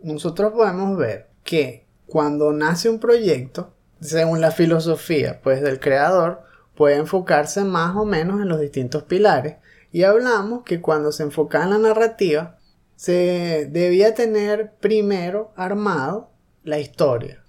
Nosotros 0.01 0.53
podemos 0.53 0.97
ver 0.97 1.27
que 1.43 1.85
cuando 2.07 2.51
nace 2.51 2.89
un 2.89 2.99
proyecto, 2.99 3.73
según 4.01 4.41
la 4.41 4.51
filosofía 4.51 5.39
pues, 5.41 5.61
del 5.61 5.79
creador, 5.79 6.41
puede 6.75 6.95
enfocarse 6.95 7.63
más 7.63 7.95
o 7.95 8.05
menos 8.05 8.41
en 8.41 8.47
los 8.47 8.59
distintos 8.59 9.03
pilares. 9.03 9.57
Y 9.91 10.03
hablamos 10.03 10.63
que 10.63 10.81
cuando 10.81 11.11
se 11.11 11.23
enfoca 11.23 11.63
en 11.63 11.71
la 11.71 11.77
narrativa, 11.77 12.57
se 12.95 13.67
debía 13.71 14.13
tener 14.13 14.73
primero 14.79 15.51
armado 15.55 16.31
la 16.63 16.79
historia. 16.79 17.43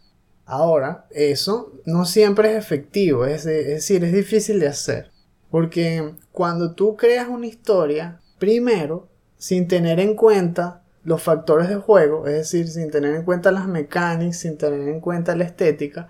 Ahora, 0.45 1.07
eso 1.11 1.75
no 1.85 2.07
siempre 2.07 2.53
es 2.53 2.57
efectivo, 2.57 3.27
es, 3.27 3.45
decir, 3.45 4.03
es 4.05 4.13
difícil 4.15 4.61
de 4.61 4.69
hacer. 4.69 5.11
Porque 5.51 6.15
cuando 6.33 6.75
tú 6.75 6.97
creas 6.97 7.29
una 7.29 7.47
historia, 7.47 8.21
primero, 8.39 9.09
sin 9.37 9.69
tener 9.69 10.01
en 10.01 10.15
cuenta 10.15 10.85
los 11.05 11.23
factores 11.23 11.69
de 11.69 11.77
juego, 11.77 12.27
es 12.27 12.35
decir, 12.35 12.69
sin 12.69 12.91
tener 12.91 13.15
en 13.15 13.25
cuenta 13.25 13.53
las 13.53 13.67
mecánicas, 13.67 14.39
sin 14.39 14.57
tener 14.57 14.89
en 14.89 15.01
cuenta 15.01 15.37
la 15.37 15.45
estética, 15.45 16.09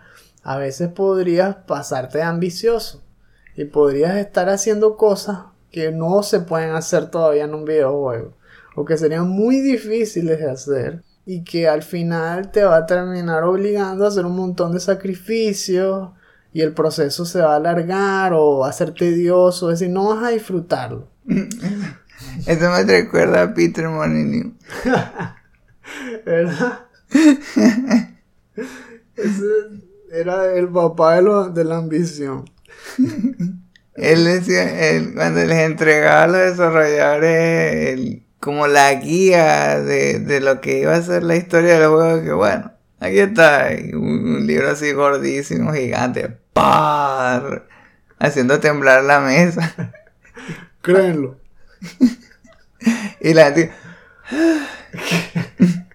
a 0.49 0.57
veces 0.57 0.89
podrías 0.89 1.57
pasarte 1.67 2.17
de 2.19 2.25
ambicioso 2.25 3.03
y 3.55 3.67
podrías 3.67 4.17
estar 4.17 4.49
haciendo 4.49 4.97
cosas 4.97 5.41
que 5.71 5.93
no 5.93 6.23
se 6.23 6.41
pueden 6.41 6.71
hacer 6.71 7.11
todavía 7.11 7.45
en 7.45 7.53
un 7.53 7.67
videojuego 7.67 8.33
o 8.75 8.87
que 8.87 8.97
serían 8.97 9.29
muy 9.29 9.61
difíciles 9.61 10.39
de 10.39 10.51
hacer 10.51 11.03
y 11.27 11.45
que 11.45 11.69
al 11.69 11.83
final 11.83 12.51
te 12.51 12.65
va 12.65 12.79
a 12.79 12.87
terminar 12.87 13.45
obligando 13.45 14.07
a 14.07 14.09
hacer 14.09 14.25
un 14.25 14.37
montón 14.37 14.73
de 14.73 14.81
sacrificios 14.81 16.13
y 16.55 16.63
el 16.63 16.73
proceso 16.73 17.27
se 17.27 17.43
va 17.43 17.53
a 17.53 17.57
alargar 17.57 18.33
o 18.33 18.61
va 18.61 18.71
a 18.71 18.73
ser 18.73 18.95
tedioso, 18.95 19.71
es 19.71 19.81
decir, 19.81 19.93
no 19.93 20.15
vas 20.15 20.25
a 20.25 20.31
disfrutarlo. 20.31 21.09
Eso 22.47 22.71
me 22.71 22.85
recuerda 22.85 23.43
a 23.43 23.53
Peter 23.53 23.87
Molyneux. 23.87 24.55
¿Verdad? 26.25 26.87
Ese 29.15 29.45
era 30.13 30.55
el 30.55 30.69
papá 30.69 31.21
de, 31.21 31.51
de 31.53 31.65
la 31.65 31.79
ambición. 31.79 32.51
él 33.95 34.25
decía, 34.25 34.91
él, 34.91 35.15
cuando 35.15 35.45
les 35.45 35.59
entregaba 35.59 36.25
a 36.25 36.27
los 36.27 36.41
desarrolladores 36.51 37.89
el, 37.93 38.27
como 38.41 38.67
la 38.67 38.95
guía 38.95 39.81
de, 39.81 40.21
de, 40.21 40.41
lo 40.41 40.61
que 40.61 40.81
iba 40.81 40.95
a 40.95 41.03
ser 41.03 41.23
la 41.23 41.37
historia 41.37 41.79
del 41.79 41.89
juego, 41.89 42.23
que 42.23 42.33
bueno, 42.33 42.73
aquí 43.01 43.19
está, 43.19 43.69
un, 43.93 44.37
un 44.37 44.47
libro 44.47 44.71
así 44.71 44.93
gordísimo, 44.93 45.73
gigante, 45.73 46.37
¡par! 46.53 47.67
haciendo 48.19 48.61
temblar 48.61 49.05
la 49.05 49.21
mesa. 49.21 49.75
Créenlo. 50.83 51.39
y 53.21 53.35
la 53.35 53.45
gente... 53.47 53.73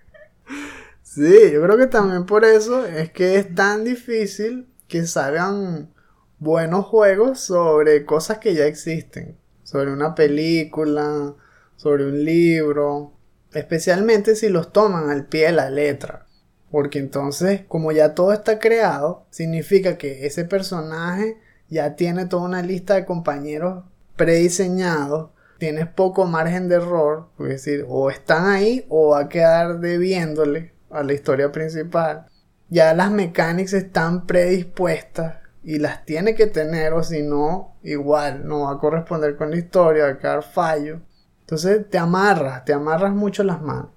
sí, 1.16 1.52
yo 1.52 1.62
creo 1.62 1.78
que 1.78 1.88
también 1.88 2.26
por 2.26 2.46
eso 2.46 2.86
es 2.86 3.12
que 3.12 3.38
es 3.38 3.54
tan 3.54 3.84
difícil 3.84 4.68
que 4.88 5.06
salgan 5.06 5.94
buenos 6.40 6.86
juegos 6.86 7.40
sobre 7.40 8.06
cosas 8.06 8.40
que 8.40 8.54
ya 8.54 8.66
existen. 8.66 9.38
Sobre 9.64 9.92
una 9.92 10.14
película, 10.14 11.36
sobre 11.78 12.06
un 12.06 12.24
libro. 12.24 13.14
Especialmente 13.54 14.36
si 14.36 14.50
los 14.50 14.74
toman 14.74 15.10
al 15.10 15.26
pie 15.26 15.48
de 15.48 15.52
la 15.54 15.70
letra. 15.70 16.28
Porque 16.70 17.00
entonces, 17.00 17.62
como 17.68 17.92
ya 17.92 18.14
todo 18.16 18.34
está 18.34 18.60
creado, 18.60 19.26
significa 19.30 19.98
que 19.98 20.26
ese 20.26 20.44
personaje 20.44 21.38
ya 21.70 21.96
tiene 21.96 22.26
toda 22.26 22.44
una 22.44 22.62
lista 22.62 22.96
de 22.96 23.06
compañeros 23.06 23.86
prediseñados. 24.16 25.30
Tienes 25.60 25.88
poco 25.88 26.26
margen 26.26 26.68
de 26.68 26.76
error. 26.76 27.30
Es 27.40 27.48
decir, 27.48 27.86
o 27.88 28.10
están 28.10 28.48
ahí 28.48 28.86
o 28.90 29.12
va 29.12 29.22
a 29.22 29.30
quedar 29.30 29.80
debiéndole 29.80 30.73
a 30.94 31.04
la 31.04 31.14
historia 31.14 31.52
principal. 31.52 32.28
Ya 32.70 32.94
las 32.94 33.12
mecánicas 33.12 33.74
están 33.74 34.26
predispuestas 34.26 35.38
y 35.64 35.80
las 35.80 36.06
tiene 36.06 36.36
que 36.36 36.48
tener 36.48 36.94
o 36.94 37.04
si 37.04 37.24
no, 37.24 37.76
igual 37.84 38.48
no 38.48 38.62
va 38.62 38.74
a 38.74 38.80
corresponder 38.80 39.36
con 39.36 39.52
la 39.52 39.58
historia, 39.58 40.06
va 40.06 40.12
a 40.12 40.18
quedar 40.18 40.44
fallo. 40.44 41.02
Entonces 41.42 41.90
te 41.90 41.98
amarras, 41.98 42.66
te 42.66 42.74
amarras 42.74 43.14
mucho 43.14 43.44
las 43.44 43.62
manos. 43.62 43.92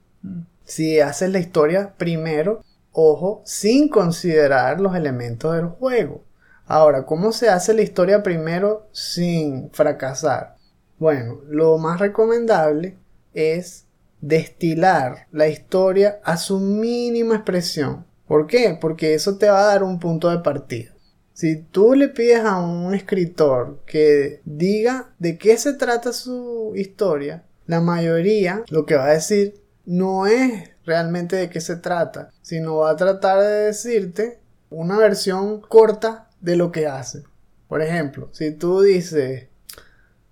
Si 0.65 1.01
haces 1.01 1.31
la 1.31 1.39
historia 1.39 1.95
primero, 1.97 2.63
ojo, 2.93 3.43
sin 3.45 3.89
considerar 3.89 4.81
los 4.81 4.95
elementos 4.97 5.55
del 5.55 5.67
juego. 5.67 6.25
Ahora, 6.67 7.07
¿cómo 7.07 7.31
se 7.31 7.49
hace 7.49 7.75
la 7.75 7.83
historia 7.83 8.23
primero 8.23 8.89
sin 8.91 9.71
fracasar? 9.71 10.57
Bueno, 10.99 11.41
lo 11.49 11.79
más 11.79 12.01
recomendable 12.01 12.99
es 13.33 13.86
destilar 14.21 15.27
la 15.33 15.49
historia 15.49 16.21
a 16.25 16.37
su 16.37 16.59
mínima 16.59 17.37
expresión. 17.37 18.07
¿Por 18.27 18.47
qué? 18.47 18.77
Porque 18.81 19.15
eso 19.15 19.39
te 19.39 19.49
va 19.49 19.61
a 19.61 19.67
dar 19.73 19.83
un 19.83 20.01
punto 20.01 20.31
de 20.31 20.39
partida. 20.39 20.93
Si 21.33 21.57
tú 21.57 21.95
le 21.95 22.09
pides 22.09 22.41
a 22.45 22.59
un 22.61 22.95
escritor 22.95 23.83
que 23.87 24.41
diga 24.45 25.13
de 25.19 25.37
qué 25.37 25.59
se 25.59 25.75
trata 25.75 26.13
su 26.13 26.73
historia, 26.75 27.45
la 27.67 27.81
mayoría 27.81 28.65
lo 28.69 28.87
que 28.87 28.97
va 28.97 29.07
a 29.07 29.13
decir 29.13 29.61
no 29.85 30.27
es 30.27 30.71
realmente 30.85 31.37
de 31.37 31.51
qué 31.51 31.61
se 31.61 31.77
trata, 31.77 32.31
sino 32.43 32.77
va 32.77 32.91
a 32.91 32.97
tratar 32.97 33.41
de 33.41 33.67
decirte 33.67 34.41
una 34.71 34.97
versión 34.97 35.61
corta 35.61 36.31
de 36.41 36.57
lo 36.57 36.73
que 36.73 36.87
hace. 36.87 37.23
Por 37.69 37.83
ejemplo, 37.83 38.29
si 38.33 38.53
tú 38.53 38.81
dices, 38.81 39.49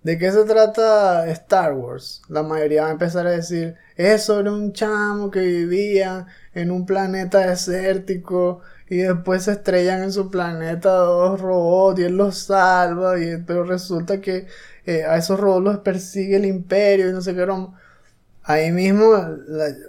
¿de 0.05 0.19
qué 0.19 0.31
se 0.31 0.45
trata 0.45 1.29
Star 1.31 1.75
Wars? 1.75 2.23
La 2.29 2.43
mayoría 2.45 2.83
va 2.83 2.89
a 2.89 2.93
empezar 2.93 3.27
a 3.27 3.31
decir, 3.33 3.77
es 3.97 4.23
sobre 4.25 4.51
un 4.51 4.73
chamo 4.73 5.31
que 5.31 5.41
vivía 5.41 6.27
en 6.55 6.71
un 6.71 6.87
planeta 6.87 7.41
desértico 7.49 8.61
y 8.89 8.99
después 8.99 9.45
se 9.45 9.53
estrellan 9.53 10.03
en 10.05 10.13
su 10.13 10.31
planeta 10.31 10.91
dos 10.91 11.41
robots 11.41 12.01
y 12.01 12.05
él 12.05 12.17
los 12.17 12.39
salva, 12.39 13.19
y, 13.19 13.39
pero 13.47 13.65
resulta 13.65 14.21
que 14.21 14.47
eh, 14.87 15.05
a 15.05 15.17
esos 15.17 15.41
robots 15.41 15.65
los 15.65 15.79
persigue 15.79 16.37
el 16.37 16.47
imperio 16.47 17.09
y 17.09 17.13
no 17.13 17.23
sé 17.23 17.35
qué 17.35 17.47
Ahí 18.45 18.73
mismo 18.73 19.07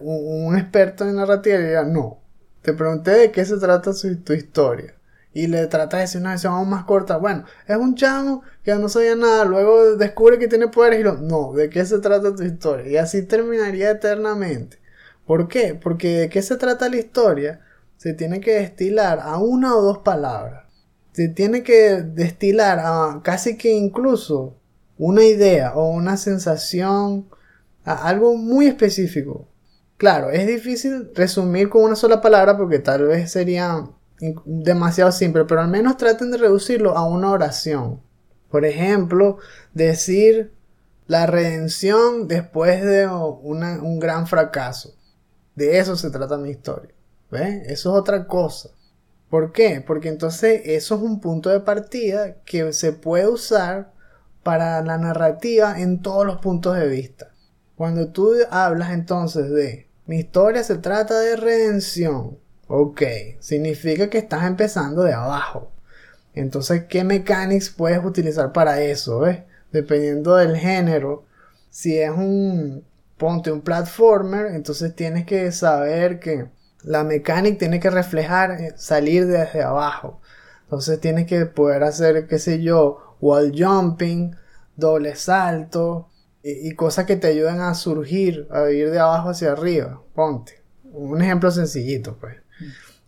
un, 0.02 0.58
experto 0.58 1.08
en 1.08 1.18
narrativa 1.18 1.58
diría, 1.58 1.84
no, 1.84 2.22
te 2.62 2.74
pregunté 2.74 3.12
de 3.12 3.32
qué 3.32 3.46
se 3.46 3.58
trata 3.58 3.94
su, 3.94 4.16
tu 4.24 4.34
historia. 4.34 4.96
Y 5.36 5.48
le 5.48 5.68
trata 5.68 5.98
de 5.98 6.04
decir 6.04 6.22
una 6.22 6.32
versión 6.32 6.54
aún 6.54 6.70
más 6.70 6.86
corta. 6.86 7.18
Bueno, 7.18 7.44
es 7.68 7.76
un 7.76 7.96
chamo 7.96 8.42
que 8.64 8.74
no 8.76 8.88
sabía 8.90 9.16
nada, 9.16 9.44
luego 9.44 9.98
descubre 9.98 10.40
que 10.40 10.48
tiene 10.48 10.70
poderes 10.70 11.02
y 11.02 11.04
lo... 11.04 11.18
No, 11.18 11.52
¿de 11.52 11.70
qué 11.70 11.86
se 11.86 12.00
trata 12.00 12.34
tu 12.34 12.42
historia? 12.42 12.90
Y 12.90 12.96
así 12.96 13.22
terminaría 13.22 13.92
eternamente. 13.92 14.80
¿Por 15.28 15.50
qué? 15.50 15.76
Porque 15.76 16.20
de 16.20 16.30
qué 16.30 16.42
se 16.42 16.56
trata 16.56 16.90
la 16.90 16.96
historia 16.96 17.62
se 17.98 18.14
tiene 18.14 18.40
que 18.40 18.54
destilar 18.54 19.20
a 19.20 19.38
una 19.38 19.76
o 19.76 19.82
dos 19.82 19.98
palabras. 19.98 20.64
Se 21.12 21.28
tiene 21.28 21.64
que 21.64 22.02
destilar 22.02 22.80
a 22.80 23.20
casi 23.22 23.58
que 23.58 23.74
incluso 23.74 24.56
una 24.98 25.26
idea 25.26 25.76
o 25.76 25.90
una 25.90 26.16
sensación, 26.16 27.28
a 27.84 28.08
algo 28.08 28.38
muy 28.38 28.68
específico. 28.68 29.50
Claro, 29.98 30.32
es 30.32 30.48
difícil 30.48 31.12
resumir 31.14 31.70
con 31.70 31.84
una 31.84 31.96
sola 31.98 32.22
palabra 32.22 32.58
porque 32.58 32.80
tal 32.80 33.04
vez 33.08 33.32
sería 33.32 33.86
demasiado 34.46 35.12
simple, 35.12 35.46
pero 35.46 35.62
al 35.62 35.68
menos 35.68 35.98
traten 35.98 36.32
de 36.32 36.38
reducirlo 36.38 36.98
a 36.98 37.06
una 37.06 37.32
oración. 37.32 38.02
Por 38.50 38.66
ejemplo, 38.66 39.38
decir 39.74 40.54
la 41.08 41.26
redención 41.26 42.28
después 42.28 42.84
de 42.84 43.08
un 43.08 44.00
gran 44.00 44.28
fracaso. 44.28 44.96
De 45.56 45.80
eso 45.80 45.96
se 45.96 46.10
trata 46.10 46.38
mi 46.38 46.50
historia. 46.50 46.94
Eso 47.32 47.68
es 47.68 47.86
otra 48.00 48.28
cosa. 48.28 48.70
¿Por 49.30 49.52
qué? 49.52 49.84
Porque 49.86 50.08
entonces 50.10 50.62
eso 50.66 50.96
es 50.96 51.02
un 51.02 51.20
punto 51.20 51.50
de 51.50 51.60
partida 51.60 52.36
que 52.46 52.72
se 52.74 52.94
puede 52.94 53.28
usar 53.28 53.92
para 54.44 54.82
la 54.82 54.98
narrativa 54.98 55.80
en 55.80 56.02
todos 56.02 56.26
los 56.26 56.38
puntos 56.38 56.78
de 56.78 56.88
vista. 56.88 57.32
Cuando 57.76 58.10
tú 58.10 58.32
hablas 58.52 58.92
entonces 58.92 59.50
de 59.50 59.90
mi 60.06 60.20
historia 60.20 60.64
se 60.64 60.78
trata 60.78 61.20
de 61.20 61.36
redención, 61.36 62.38
ok, 62.68 63.02
significa 63.40 64.10
que 64.10 64.18
estás 64.18 64.46
empezando 64.46 65.04
de 65.04 65.14
abajo. 65.14 65.72
Entonces, 66.34 66.84
¿qué 66.90 67.04
mechanics 67.04 67.70
puedes 67.70 68.04
utilizar 68.04 68.52
para 68.52 68.82
eso? 68.82 69.24
Dependiendo 69.72 70.36
del 70.36 70.58
género, 70.58 71.26
si 71.70 71.98
es 71.98 72.12
un, 72.12 72.86
ponte 73.18 73.52
un 73.52 73.62
platformer, 73.62 74.48
entonces 74.48 74.96
tienes 74.96 75.26
que 75.26 75.52
saber 75.52 76.20
que 76.20 76.50
la 76.84 77.04
mecánica 77.04 77.58
tiene 77.58 77.80
que 77.80 77.90
reflejar 77.90 78.52
eh, 78.52 78.74
salir 78.78 79.28
desde 79.28 79.64
abajo. 79.64 80.22
Entonces 80.64 81.00
tienes 81.00 81.26
que 81.28 81.46
poder 81.46 81.84
hacer, 81.84 82.28
qué 82.28 82.40
sé 82.40 82.62
yo, 82.62 83.16
wall 83.22 83.54
jumping, 83.58 84.36
doble 84.76 85.16
salto 85.16 86.10
y, 86.44 86.70
y 86.70 86.76
cosas 86.76 87.06
que 87.06 87.16
te 87.16 87.28
ayuden 87.28 87.62
a 87.62 87.74
surgir, 87.76 88.48
a 88.52 88.70
ir 88.72 88.92
de 88.92 89.00
abajo 89.00 89.30
hacia 89.30 89.54
arriba. 89.54 90.02
Ponte. 90.14 90.62
Un 90.84 91.22
ejemplo 91.22 91.52
sencillito, 91.52 92.18
pues. 92.18 92.45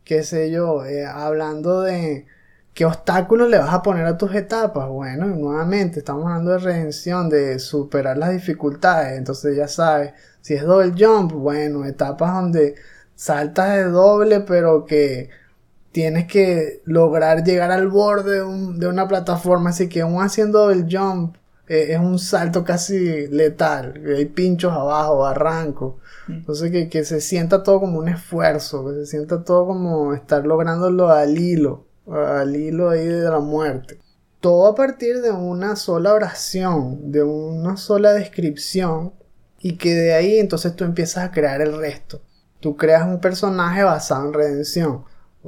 Qué 0.07 0.23
sé 0.23 0.49
yo, 0.51 0.85
eh, 0.85 1.05
hablando 1.05 1.81
de 1.81 2.25
qué 2.73 2.85
obstáculos 2.85 3.49
le 3.49 3.57
vas 3.57 3.73
a 3.73 3.81
poner 3.81 4.05
a 4.05 4.17
tus 4.17 4.33
etapas. 4.35 4.87
Bueno, 4.87 5.25
nuevamente 5.27 5.99
estamos 5.99 6.25
hablando 6.25 6.51
de 6.51 6.59
redención, 6.59 7.27
de 7.29 7.59
superar 7.59 8.17
las 8.17 8.31
dificultades. 8.31 9.17
Entonces 9.17 9.57
ya 9.57 9.67
sabes, 9.67 10.13
si 10.41 10.53
es 10.53 10.63
doble 10.63 10.93
jump, 10.97 11.33
bueno, 11.33 11.83
etapas 11.85 12.33
donde 12.35 12.75
saltas 13.15 13.75
de 13.75 13.83
doble, 13.83 14.39
pero 14.41 14.85
que 14.85 15.29
tienes 15.91 16.25
que 16.27 16.81
lograr 16.85 17.43
llegar 17.43 17.71
al 17.71 17.89
borde 17.89 18.37
de 18.77 18.87
una 18.87 19.09
plataforma. 19.09 19.71
Así 19.71 19.89
que 19.89 20.01
aún 20.01 20.21
haciendo 20.23 20.71
el 20.71 20.87
jump 20.89 21.35
eh, 21.67 21.87
es 21.89 21.99
un 21.99 22.17
salto 22.17 22.63
casi 22.63 23.27
letal. 23.27 24.01
Hay 24.15 24.25
pinchos 24.27 24.71
abajo, 24.71 25.17
barrancos. 25.19 25.95
Entonces 26.27 26.71
que, 26.71 26.89
que 26.89 27.03
se 27.05 27.21
sienta 27.21 27.63
todo 27.63 27.79
como 27.79 27.99
un 27.99 28.09
esfuerzo, 28.09 28.85
que 28.85 28.93
se 28.93 29.05
sienta 29.05 29.43
todo 29.43 29.67
como 29.67 30.13
estar 30.13 30.45
lográndolo 30.45 31.09
al 31.09 31.37
hilo, 31.37 31.85
al 32.07 32.55
hilo 32.55 32.89
ahí 32.89 33.05
de 33.05 33.29
la 33.29 33.39
muerte. 33.39 33.99
Todo 34.39 34.67
a 34.67 34.75
partir 34.75 35.21
de 35.21 35.31
una 35.31 35.75
sola 35.75 36.13
oración, 36.13 37.11
de 37.11 37.23
una 37.23 37.77
sola 37.77 38.13
descripción, 38.13 39.13
y 39.59 39.77
que 39.77 39.93
de 39.95 40.13
ahí 40.13 40.39
entonces 40.39 40.75
tú 40.75 40.83
empiezas 40.83 41.25
a 41.25 41.31
crear 41.31 41.61
el 41.61 41.77
resto. 41.77 42.21
Tú 42.59 42.75
creas 42.75 43.07
un 43.07 43.19
personaje 43.19 43.83
basado 43.83 44.27
en 44.27 44.33
redención. 44.33 45.05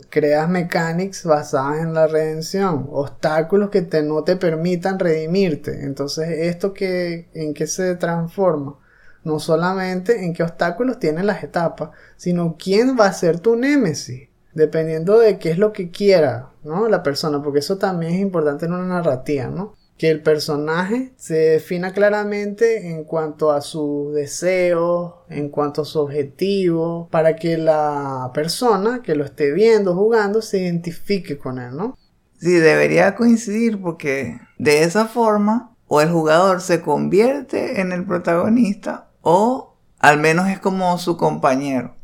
Creas 0.09 0.47
mechanics 0.47 1.25
basadas 1.25 1.81
en 1.81 1.93
la 1.93 2.07
redención, 2.07 2.87
obstáculos 2.91 3.69
que 3.69 3.81
te, 3.81 4.01
no 4.01 4.23
te 4.23 4.37
permitan 4.37 4.97
redimirte. 4.97 5.83
Entonces, 5.83 6.29
¿esto 6.29 6.73
que, 6.73 7.29
en 7.33 7.53
qué 7.53 7.67
se 7.67 7.95
transforma? 7.95 8.77
No 9.23 9.39
solamente 9.39 10.25
en 10.25 10.33
qué 10.33 10.43
obstáculos 10.43 10.99
tienen 10.99 11.27
las 11.27 11.43
etapas, 11.43 11.89
sino 12.15 12.55
quién 12.57 12.97
va 12.99 13.05
a 13.07 13.13
ser 13.13 13.39
tu 13.39 13.55
némesis, 13.55 14.29
dependiendo 14.53 15.19
de 15.19 15.37
qué 15.37 15.51
es 15.51 15.57
lo 15.57 15.73
que 15.73 15.91
quiera, 15.91 16.51
¿no? 16.63 16.87
La 16.87 17.03
persona, 17.03 17.41
porque 17.41 17.59
eso 17.59 17.77
también 17.77 18.13
es 18.13 18.19
importante 18.19 18.65
en 18.65 18.73
una 18.73 18.85
narrativa, 18.85 19.47
¿no? 19.47 19.75
Que 19.97 20.09
el 20.09 20.21
personaje 20.21 21.13
se 21.17 21.35
defina 21.35 21.91
claramente 21.91 22.89
en 22.89 23.03
cuanto 23.03 23.51
a 23.51 23.61
sus 23.61 24.13
deseos, 24.13 25.15
en 25.29 25.49
cuanto 25.49 25.81
a 25.81 25.85
su 25.85 25.99
objetivo, 25.99 27.09
para 27.11 27.35
que 27.35 27.57
la 27.57 28.31
persona 28.33 29.01
que 29.03 29.15
lo 29.15 29.25
esté 29.25 29.51
viendo, 29.51 29.95
jugando, 29.95 30.41
se 30.41 30.59
identifique 30.59 31.37
con 31.37 31.59
él, 31.59 31.75
¿no? 31.75 31.97
Sí, 32.39 32.53
debería 32.53 33.15
coincidir 33.15 33.81
porque 33.81 34.39
de 34.57 34.83
esa 34.83 35.05
forma 35.05 35.75
o 35.87 35.99
el 35.99 36.09
jugador 36.09 36.61
se 36.61 36.81
convierte 36.81 37.81
en 37.81 37.91
el 37.91 38.05
protagonista 38.05 39.08
o 39.31 39.77
al 39.99 40.17
menos 40.17 40.49
es 40.49 40.59
como 40.59 40.97
su 40.97 41.15
compañero. 41.15 41.95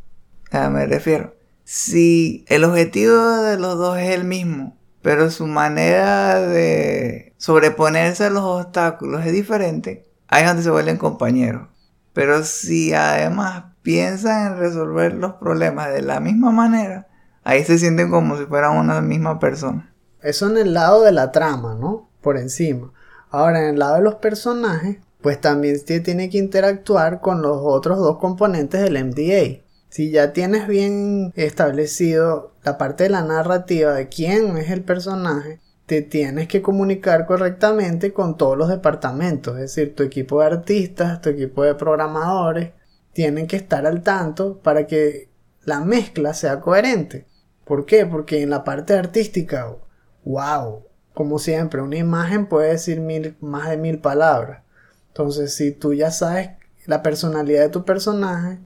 Me 0.51 0.85
refiero. 0.85 1.35
Si 1.63 2.45
el 2.47 2.63
objetivo 2.63 3.37
de 3.37 3.57
los 3.57 3.79
dos 3.79 3.97
es 3.97 4.11
el 4.11 4.25
mismo, 4.25 4.77
pero 5.01 5.31
su 5.31 5.47
manera 5.47 6.39
de 6.39 7.33
sobreponerse 7.37 8.25
a 8.25 8.29
los 8.29 8.43
obstáculos 8.43 9.25
es 9.25 9.33
diferente, 9.33 10.07
ahí 10.27 10.43
es 10.43 10.47
donde 10.47 10.61
se 10.61 10.69
vuelven 10.69 10.97
compañeros. 10.97 11.67
Pero 12.13 12.43
si 12.43 12.93
además 12.93 13.65
piensan 13.81 14.53
en 14.53 14.59
resolver 14.59 15.15
los 15.15 15.33
problemas 15.33 15.91
de 15.91 16.03
la 16.03 16.19
misma 16.19 16.51
manera, 16.51 17.07
ahí 17.43 17.63
se 17.63 17.79
sienten 17.79 18.11
como 18.11 18.37
si 18.37 18.45
fueran 18.45 18.77
una 18.77 19.01
misma 19.01 19.39
persona. 19.39 19.91
Eso 20.21 20.47
en 20.47 20.57
el 20.57 20.75
lado 20.75 21.01
de 21.01 21.11
la 21.11 21.31
trama, 21.31 21.75
¿no? 21.75 22.07
Por 22.21 22.37
encima. 22.37 22.91
Ahora, 23.31 23.63
en 23.63 23.69
el 23.73 23.79
lado 23.79 23.95
de 23.95 24.01
los 24.01 24.15
personajes, 24.15 24.99
pues 25.25 25.41
también 25.41 25.79
se 25.79 26.01
tiene 26.01 26.29
que 26.29 26.37
interactuar 26.37 27.19
con 27.19 27.41
los 27.41 27.57
otros 27.63 27.97
dos 27.97 28.19
componentes 28.19 28.79
del 28.79 29.03
MDA. 29.03 29.63
Si 29.89 30.11
ya 30.11 30.33
tienes 30.33 30.67
bien 30.67 31.33
establecido 31.35 32.53
la 32.63 32.77
parte 32.77 33.05
de 33.05 33.09
la 33.09 33.23
narrativa 33.23 33.93
de 33.93 34.07
quién 34.07 34.55
es 34.55 34.69
el 34.69 34.83
personaje, 34.83 35.61
te 35.87 36.03
tienes 36.03 36.47
que 36.47 36.61
comunicar 36.61 37.25
correctamente 37.25 38.13
con 38.13 38.37
todos 38.37 38.55
los 38.55 38.69
departamentos, 38.69 39.55
es 39.55 39.61
decir, 39.61 39.95
tu 39.95 40.03
equipo 40.03 40.41
de 40.41 40.45
artistas, 40.45 41.21
tu 41.21 41.29
equipo 41.29 41.63
de 41.63 41.73
programadores, 41.73 42.73
tienen 43.11 43.47
que 43.47 43.55
estar 43.55 43.87
al 43.87 44.03
tanto 44.03 44.59
para 44.59 44.85
que 44.85 45.29
la 45.63 45.79
mezcla 45.79 46.35
sea 46.35 46.61
coherente. 46.61 47.25
¿Por 47.63 47.87
qué? 47.87 48.05
Porque 48.05 48.43
en 48.43 48.51
la 48.51 48.63
parte 48.63 48.93
artística, 48.93 49.75
wow, 50.23 50.83
como 51.15 51.39
siempre, 51.39 51.81
una 51.81 51.97
imagen 51.97 52.45
puede 52.45 52.73
decir 52.73 53.01
más 53.39 53.69
de 53.71 53.77
mil 53.77 53.97
palabras. 53.97 54.64
Entonces, 55.15 55.55
si 55.55 55.71
tú 55.71 55.93
ya 55.93 56.11
sabes 56.11 56.49
la 56.87 57.01
personalidad 57.01 57.61
de 57.61 57.69
tu 57.69 57.85
personaje, 57.85 58.59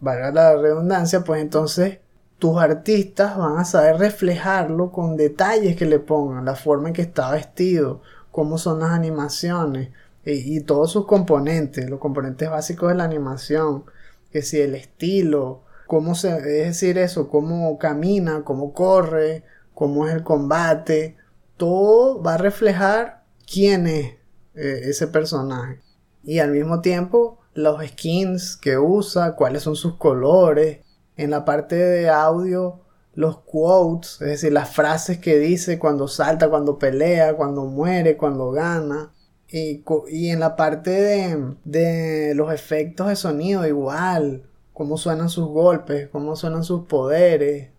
valga 0.00 0.30
la 0.30 0.56
redundancia, 0.56 1.24
pues 1.24 1.40
entonces 1.40 2.00
tus 2.38 2.58
artistas 2.58 3.38
van 3.38 3.56
a 3.56 3.64
saber 3.64 3.96
reflejarlo 3.96 4.92
con 4.92 5.16
detalles 5.16 5.74
que 5.74 5.86
le 5.86 5.98
pongan, 5.98 6.44
la 6.44 6.56
forma 6.56 6.88
en 6.88 6.94
que 6.94 7.00
está 7.00 7.30
vestido, 7.30 8.02
cómo 8.30 8.58
son 8.58 8.80
las 8.80 8.90
animaciones 8.90 9.88
y, 10.26 10.58
y 10.58 10.60
todos 10.60 10.92
sus 10.92 11.06
componentes, 11.06 11.88
los 11.88 12.00
componentes 12.00 12.50
básicos 12.50 12.90
de 12.90 12.96
la 12.96 13.04
animación, 13.04 13.84
que 14.30 14.42
si 14.42 14.60
el 14.60 14.74
estilo, 14.74 15.62
cómo 15.86 16.14
se, 16.14 16.36
es 16.36 16.66
decir 16.66 16.98
eso, 16.98 17.30
cómo 17.30 17.78
camina, 17.78 18.44
cómo 18.44 18.74
corre, 18.74 19.42
cómo 19.72 20.06
es 20.06 20.12
el 20.12 20.22
combate, 20.22 21.16
todo 21.56 22.22
va 22.22 22.34
a 22.34 22.38
reflejar 22.38 23.24
quién 23.50 23.86
es 23.86 24.21
eh, 24.54 24.80
ese 24.84 25.06
personaje. 25.06 25.80
Y 26.24 26.38
al 26.38 26.52
mismo 26.52 26.80
tiempo, 26.80 27.38
los 27.54 27.84
skins 27.84 28.56
que 28.56 28.78
usa, 28.78 29.34
cuáles 29.36 29.62
son 29.62 29.76
sus 29.76 29.96
colores. 29.96 30.80
En 31.16 31.30
la 31.30 31.44
parte 31.44 31.76
de 31.76 32.08
audio, 32.08 32.80
los 33.14 33.38
quotes, 33.40 34.20
es 34.22 34.28
decir, 34.28 34.52
las 34.52 34.70
frases 34.70 35.18
que 35.18 35.38
dice 35.38 35.78
cuando 35.78 36.08
salta, 36.08 36.48
cuando 36.48 36.78
pelea, 36.78 37.34
cuando 37.34 37.64
muere, 37.64 38.16
cuando 38.16 38.50
gana. 38.50 39.12
Y, 39.48 39.84
y 40.08 40.30
en 40.30 40.40
la 40.40 40.56
parte 40.56 40.90
de, 40.90 41.56
de 41.64 42.34
los 42.34 42.52
efectos 42.52 43.08
de 43.08 43.16
sonido, 43.16 43.66
igual, 43.66 44.44
cómo 44.72 44.96
suenan 44.96 45.28
sus 45.28 45.48
golpes, 45.48 46.08
cómo 46.10 46.36
suenan 46.36 46.64
sus 46.64 46.86
poderes, 46.86 47.70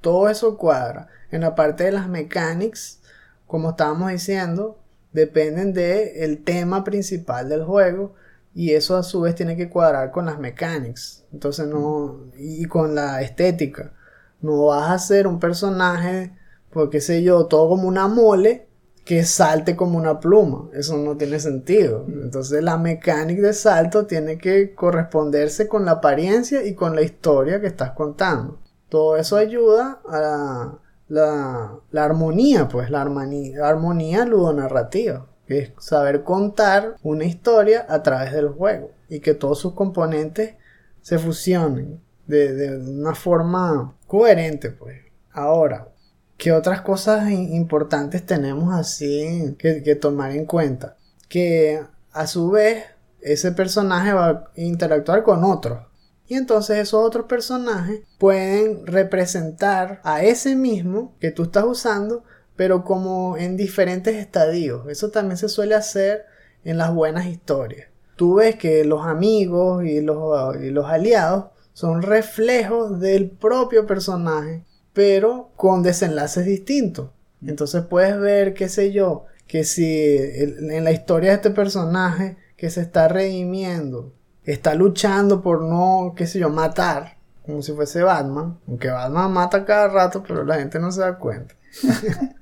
todo 0.00 0.28
eso 0.28 0.56
cuadra. 0.58 1.08
En 1.30 1.42
la 1.42 1.54
parte 1.54 1.84
de 1.84 1.92
las 1.92 2.08
mechanics, 2.08 3.00
como 3.46 3.70
estábamos 3.70 4.10
diciendo, 4.10 4.79
dependen 5.12 5.72
del 5.72 6.42
tema 6.44 6.84
principal 6.84 7.48
del 7.48 7.64
juego 7.64 8.14
y 8.54 8.72
eso 8.72 8.96
a 8.96 9.02
su 9.02 9.20
vez 9.20 9.34
tiene 9.34 9.56
que 9.56 9.68
cuadrar 9.68 10.10
con 10.10 10.26
las 10.26 10.38
mechanics. 10.38 11.24
Entonces 11.32 11.66
no 11.66 12.30
y 12.36 12.64
con 12.66 12.94
la 12.94 13.22
estética. 13.22 13.92
No 14.40 14.66
vas 14.66 14.90
a 14.90 14.94
hacer 14.94 15.26
un 15.26 15.38
personaje, 15.38 16.36
pues 16.70 16.88
qué 16.90 17.00
sé 17.00 17.22
yo, 17.22 17.46
todo 17.46 17.68
como 17.68 17.86
una 17.88 18.08
mole 18.08 18.68
que 19.04 19.24
salte 19.24 19.76
como 19.76 19.98
una 19.98 20.20
pluma. 20.20 20.68
Eso 20.72 20.96
no 20.96 21.16
tiene 21.16 21.40
sentido. 21.40 22.06
Entonces 22.08 22.62
la 22.62 22.78
mecánica 22.78 23.42
de 23.42 23.52
salto 23.52 24.06
tiene 24.06 24.38
que 24.38 24.74
corresponderse 24.74 25.68
con 25.68 25.84
la 25.84 25.92
apariencia 25.92 26.64
y 26.64 26.74
con 26.74 26.94
la 26.94 27.02
historia 27.02 27.60
que 27.60 27.66
estás 27.66 27.92
contando. 27.92 28.60
Todo 28.88 29.16
eso 29.16 29.36
ayuda 29.36 30.00
a 30.08 30.78
la, 31.10 31.74
la, 31.90 32.04
armonía, 32.04 32.68
pues 32.68 32.88
la 32.88 33.02
armonía, 33.02 33.66
armonía 33.66 34.24
ludonarrativa, 34.24 35.26
que 35.46 35.58
es 35.58 35.72
saber 35.78 36.22
contar 36.22 36.96
una 37.02 37.24
historia 37.24 37.84
a 37.88 38.02
través 38.02 38.32
del 38.32 38.48
juego 38.48 38.92
y 39.08 39.20
que 39.20 39.34
todos 39.34 39.58
sus 39.58 39.74
componentes 39.74 40.54
se 41.02 41.18
fusionen 41.18 42.00
de, 42.26 42.54
de 42.54 42.76
una 42.78 43.14
forma 43.14 43.96
coherente, 44.06 44.70
pues. 44.70 45.00
Ahora, 45.32 45.88
¿qué 46.36 46.52
otras 46.52 46.80
cosas 46.80 47.30
importantes 47.30 48.24
tenemos 48.24 48.72
así 48.74 49.56
que, 49.58 49.82
que 49.82 49.94
tomar 49.96 50.30
en 50.30 50.46
cuenta? 50.46 50.96
Que 51.28 51.82
a 52.12 52.26
su 52.26 52.50
vez 52.50 52.84
ese 53.20 53.52
personaje 53.52 54.12
va 54.12 54.28
a 54.28 54.50
interactuar 54.56 55.22
con 55.22 55.44
otros. 55.44 55.89
Y 56.30 56.36
entonces 56.36 56.78
esos 56.78 57.04
otros 57.04 57.26
personajes 57.26 58.02
pueden 58.16 58.86
representar 58.86 60.00
a 60.04 60.22
ese 60.22 60.54
mismo 60.54 61.16
que 61.18 61.32
tú 61.32 61.42
estás 61.42 61.64
usando, 61.64 62.22
pero 62.54 62.84
como 62.84 63.36
en 63.36 63.56
diferentes 63.56 64.14
estadios. 64.14 64.86
Eso 64.88 65.10
también 65.10 65.38
se 65.38 65.48
suele 65.48 65.74
hacer 65.74 66.26
en 66.62 66.78
las 66.78 66.94
buenas 66.94 67.26
historias. 67.26 67.88
Tú 68.14 68.36
ves 68.36 68.54
que 68.54 68.84
los 68.84 69.04
amigos 69.04 69.84
y 69.84 70.02
los, 70.02 70.54
y 70.62 70.70
los 70.70 70.86
aliados 70.86 71.46
son 71.72 72.00
reflejos 72.00 73.00
del 73.00 73.28
propio 73.28 73.84
personaje, 73.84 74.64
pero 74.92 75.50
con 75.56 75.82
desenlaces 75.82 76.46
distintos. 76.46 77.10
Entonces 77.44 77.82
puedes 77.90 78.20
ver, 78.20 78.54
qué 78.54 78.68
sé 78.68 78.92
yo, 78.92 79.24
que 79.48 79.64
si 79.64 80.16
en 80.16 80.84
la 80.84 80.92
historia 80.92 81.30
de 81.30 81.36
este 81.36 81.50
personaje 81.50 82.36
que 82.56 82.70
se 82.70 82.82
está 82.82 83.08
redimiendo, 83.08 84.12
está 84.44 84.74
luchando 84.74 85.42
por 85.42 85.62
no, 85.62 86.14
qué 86.16 86.26
sé 86.26 86.38
yo, 86.38 86.50
matar, 86.50 87.16
como 87.44 87.62
si 87.62 87.72
fuese 87.72 88.02
Batman, 88.02 88.58
aunque 88.68 88.90
Batman 88.90 89.32
mata 89.32 89.64
cada 89.64 89.88
rato, 89.88 90.22
pero 90.26 90.44
la 90.44 90.56
gente 90.56 90.78
no 90.78 90.92
se 90.92 91.00
da 91.00 91.18
cuenta. 91.18 91.54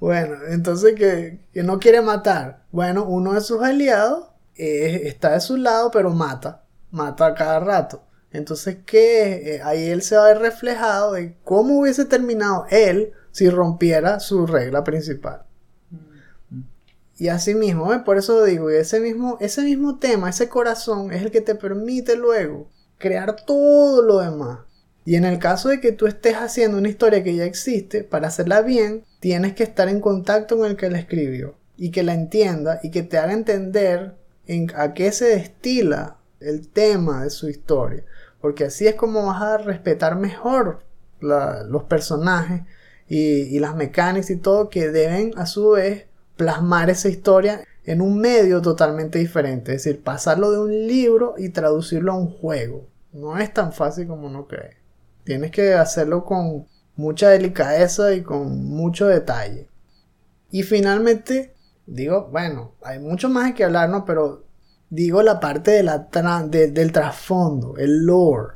bueno, 0.00 0.36
entonces 0.48 0.94
que, 0.94 1.40
que, 1.52 1.62
no 1.62 1.78
quiere 1.78 2.00
matar. 2.02 2.64
Bueno, 2.70 3.04
uno 3.04 3.32
de 3.34 3.40
sus 3.40 3.62
aliados 3.62 4.28
eh, 4.56 5.02
está 5.04 5.32
de 5.32 5.40
su 5.40 5.56
lado, 5.56 5.90
pero 5.90 6.10
mata, 6.10 6.64
mata 6.90 7.34
cada 7.34 7.60
rato. 7.60 8.02
Entonces, 8.30 8.78
que 8.84 9.54
eh, 9.56 9.62
ahí 9.62 9.88
él 9.88 10.02
se 10.02 10.16
va 10.16 10.24
a 10.24 10.28
ver 10.28 10.38
reflejado 10.38 11.12
de 11.12 11.36
cómo 11.44 11.80
hubiese 11.80 12.04
terminado 12.04 12.66
él 12.70 13.12
si 13.30 13.48
rompiera 13.48 14.20
su 14.20 14.46
regla 14.46 14.84
principal. 14.84 15.44
Y 17.18 17.28
así 17.28 17.56
mismo, 17.56 17.92
¿eh? 17.92 17.98
por 18.04 18.16
eso 18.16 18.44
digo, 18.44 18.70
ese 18.70 19.00
mismo, 19.00 19.38
ese 19.40 19.62
mismo 19.62 19.98
tema, 19.98 20.30
ese 20.30 20.48
corazón, 20.48 21.12
es 21.12 21.20
el 21.22 21.32
que 21.32 21.40
te 21.40 21.56
permite 21.56 22.16
luego 22.16 22.70
crear 22.96 23.44
todo 23.44 24.02
lo 24.02 24.20
demás. 24.20 24.60
Y 25.04 25.16
en 25.16 25.24
el 25.24 25.40
caso 25.40 25.68
de 25.68 25.80
que 25.80 25.90
tú 25.90 26.06
estés 26.06 26.34
haciendo 26.34 26.78
una 26.78 26.88
historia 26.88 27.24
que 27.24 27.34
ya 27.34 27.44
existe, 27.44 28.04
para 28.04 28.28
hacerla 28.28 28.60
bien, 28.60 29.04
tienes 29.18 29.54
que 29.54 29.64
estar 29.64 29.88
en 29.88 30.00
contacto 30.00 30.56
con 30.56 30.70
el 30.70 30.76
que 30.76 30.90
la 30.90 31.00
escribió 31.00 31.56
y 31.76 31.90
que 31.90 32.04
la 32.04 32.14
entienda 32.14 32.78
y 32.84 32.92
que 32.92 33.02
te 33.02 33.18
haga 33.18 33.32
entender 33.32 34.14
en, 34.46 34.70
a 34.76 34.94
qué 34.94 35.10
se 35.10 35.24
destila 35.24 36.18
el 36.38 36.68
tema 36.68 37.24
de 37.24 37.30
su 37.30 37.48
historia. 37.48 38.04
Porque 38.40 38.66
así 38.66 38.86
es 38.86 38.94
como 38.94 39.26
vas 39.26 39.42
a 39.42 39.58
respetar 39.58 40.14
mejor 40.14 40.84
los 41.20 41.82
personajes 41.84 42.62
y, 43.08 43.56
y 43.56 43.58
las 43.58 43.74
mecánicas 43.74 44.30
y 44.30 44.36
todo 44.36 44.68
que 44.68 44.90
deben 44.90 45.32
a 45.36 45.46
su 45.46 45.70
vez 45.70 46.06
plasmar 46.38 46.88
esa 46.88 47.10
historia 47.10 47.64
en 47.84 48.00
un 48.00 48.18
medio 48.18 48.62
totalmente 48.62 49.18
diferente. 49.18 49.74
Es 49.74 49.84
decir, 49.84 50.02
pasarlo 50.02 50.50
de 50.50 50.60
un 50.60 50.70
libro 50.86 51.34
y 51.36 51.50
traducirlo 51.50 52.12
a 52.12 52.18
un 52.18 52.30
juego. 52.30 52.86
No 53.12 53.36
es 53.36 53.52
tan 53.52 53.74
fácil 53.74 54.06
como 54.06 54.28
uno 54.28 54.46
cree. 54.46 54.78
Tienes 55.24 55.50
que 55.50 55.74
hacerlo 55.74 56.24
con 56.24 56.66
mucha 56.96 57.28
delicadeza 57.28 58.14
y 58.14 58.22
con 58.22 58.64
mucho 58.64 59.06
detalle. 59.06 59.68
Y 60.50 60.62
finalmente, 60.62 61.54
digo, 61.86 62.28
bueno, 62.30 62.72
hay 62.82 62.98
mucho 62.98 63.28
más 63.28 63.52
que 63.52 63.64
hablar, 63.64 63.90
¿no? 63.90 64.04
Pero 64.04 64.44
digo 64.90 65.22
la 65.22 65.40
parte 65.40 65.82
del 65.82 66.92
trasfondo, 66.92 67.76
el 67.76 68.06
lore. 68.06 68.54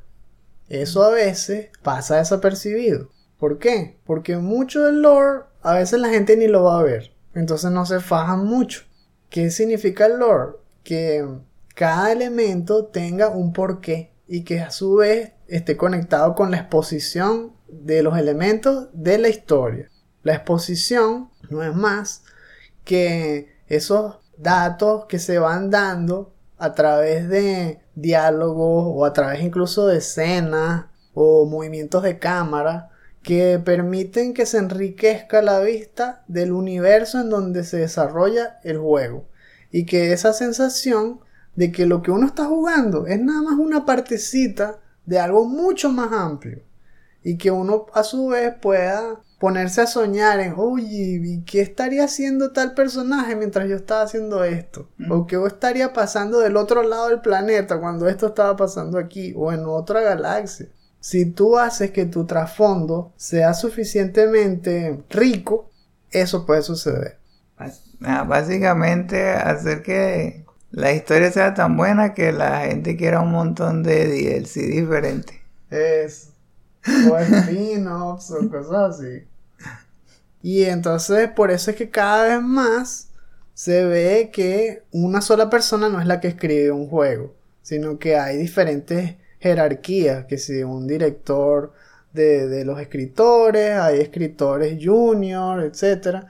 Eso 0.68 1.02
a 1.02 1.10
veces 1.10 1.68
pasa 1.82 2.16
desapercibido. 2.16 3.10
¿Por 3.38 3.58
qué? 3.58 3.98
Porque 4.06 4.36
mucho 4.38 4.82
del 4.84 5.02
lore 5.02 5.44
a 5.62 5.74
veces 5.74 6.00
la 6.00 6.08
gente 6.08 6.36
ni 6.36 6.46
lo 6.46 6.64
va 6.64 6.78
a 6.78 6.82
ver. 6.82 7.12
Entonces 7.34 7.70
no 7.70 7.86
se 7.86 8.00
fajan 8.00 8.44
mucho. 8.44 8.82
¿Qué 9.30 9.50
significa 9.50 10.06
el 10.06 10.18
lore? 10.18 10.52
Que 10.84 11.26
cada 11.74 12.12
elemento 12.12 12.86
tenga 12.86 13.28
un 13.28 13.52
porqué 13.52 14.12
y 14.28 14.44
que 14.44 14.60
a 14.60 14.70
su 14.70 14.96
vez 14.96 15.32
esté 15.48 15.76
conectado 15.76 16.34
con 16.34 16.50
la 16.50 16.58
exposición 16.58 17.52
de 17.68 18.02
los 18.02 18.18
elementos 18.18 18.88
de 18.92 19.18
la 19.18 19.28
historia. 19.28 19.90
La 20.22 20.34
exposición 20.34 21.30
no 21.50 21.62
es 21.62 21.74
más 21.74 22.22
que 22.84 23.56
esos 23.66 24.16
datos 24.36 25.06
que 25.06 25.18
se 25.18 25.38
van 25.38 25.70
dando 25.70 26.34
a 26.58 26.74
través 26.74 27.28
de 27.28 27.80
diálogos 27.94 28.84
o 28.86 29.04
a 29.04 29.12
través 29.12 29.42
incluso 29.42 29.86
de 29.86 29.98
escenas 29.98 30.86
o 31.14 31.44
movimientos 31.46 32.02
de 32.02 32.18
cámara 32.18 32.91
que 33.22 33.60
permiten 33.64 34.34
que 34.34 34.46
se 34.46 34.58
enriquezca 34.58 35.42
la 35.42 35.60
vista 35.60 36.24
del 36.28 36.52
universo 36.52 37.20
en 37.20 37.30
donde 37.30 37.64
se 37.64 37.78
desarrolla 37.78 38.58
el 38.64 38.78
juego 38.78 39.28
y 39.70 39.86
que 39.86 40.12
esa 40.12 40.32
sensación 40.32 41.20
de 41.54 41.70
que 41.70 41.86
lo 41.86 42.02
que 42.02 42.10
uno 42.10 42.26
está 42.26 42.46
jugando 42.46 43.06
es 43.06 43.20
nada 43.20 43.42
más 43.42 43.58
una 43.58 43.84
partecita 43.86 44.80
de 45.06 45.18
algo 45.18 45.44
mucho 45.44 45.90
más 45.90 46.12
amplio 46.12 46.62
y 47.22 47.38
que 47.38 47.50
uno 47.50 47.86
a 47.94 48.02
su 48.02 48.28
vez 48.28 48.54
pueda 48.60 49.20
ponerse 49.38 49.80
a 49.80 49.86
soñar 49.86 50.40
en, 50.40 50.54
oye, 50.56 51.20
¿y 51.22 51.42
qué 51.42 51.60
estaría 51.60 52.04
haciendo 52.04 52.52
tal 52.52 52.74
personaje 52.74 53.34
mientras 53.36 53.68
yo 53.68 53.76
estaba 53.76 54.02
haciendo 54.02 54.44
esto? 54.44 54.88
¿O 55.10 55.26
qué 55.26 55.36
estaría 55.46 55.92
pasando 55.92 56.38
del 56.38 56.56
otro 56.56 56.82
lado 56.82 57.08
del 57.08 57.20
planeta 57.20 57.80
cuando 57.80 58.08
esto 58.08 58.28
estaba 58.28 58.56
pasando 58.56 58.98
aquí? 58.98 59.34
¿O 59.36 59.52
en 59.52 59.64
otra 59.66 60.00
galaxia? 60.00 60.68
Si 61.02 61.26
tú 61.26 61.58
haces 61.58 61.90
que 61.90 62.04
tu 62.04 62.26
trasfondo 62.26 63.12
sea 63.16 63.54
suficientemente 63.54 65.02
rico, 65.10 65.68
eso 66.12 66.46
puede 66.46 66.62
suceder. 66.62 67.18
Ah, 68.04 68.22
básicamente 68.22 69.30
hacer 69.30 69.82
que 69.82 70.44
la 70.70 70.92
historia 70.92 71.32
sea 71.32 71.54
tan 71.54 71.76
buena 71.76 72.14
que 72.14 72.30
la 72.30 72.66
gente 72.66 72.96
quiera 72.96 73.20
un 73.20 73.32
montón 73.32 73.82
de 73.82 74.06
DLC 74.06 74.60
diferentes. 74.70 75.40
Eso. 75.70 76.30
O 77.10 77.18
spin-offs 77.18 78.30
o 78.30 78.48
cosas 78.48 79.00
así. 79.00 79.26
Y 80.40 80.62
entonces 80.62 81.28
por 81.30 81.50
eso 81.50 81.72
es 81.72 81.76
que 81.76 81.90
cada 81.90 82.28
vez 82.28 82.42
más 82.44 83.08
se 83.54 83.84
ve 83.84 84.30
que 84.32 84.84
una 84.92 85.20
sola 85.20 85.50
persona 85.50 85.88
no 85.88 86.00
es 86.00 86.06
la 86.06 86.20
que 86.20 86.28
escribe 86.28 86.70
un 86.70 86.88
juego, 86.88 87.34
sino 87.62 87.98
que 87.98 88.16
hay 88.16 88.36
diferentes 88.36 89.16
jerarquías, 89.42 90.26
que 90.26 90.38
si 90.38 90.62
un 90.62 90.86
director 90.86 91.72
de, 92.12 92.64
los 92.64 92.80
escritores, 92.80 93.78
hay 93.78 94.00
escritores 94.00 94.78
junior, 94.82 95.62
etcétera, 95.62 96.26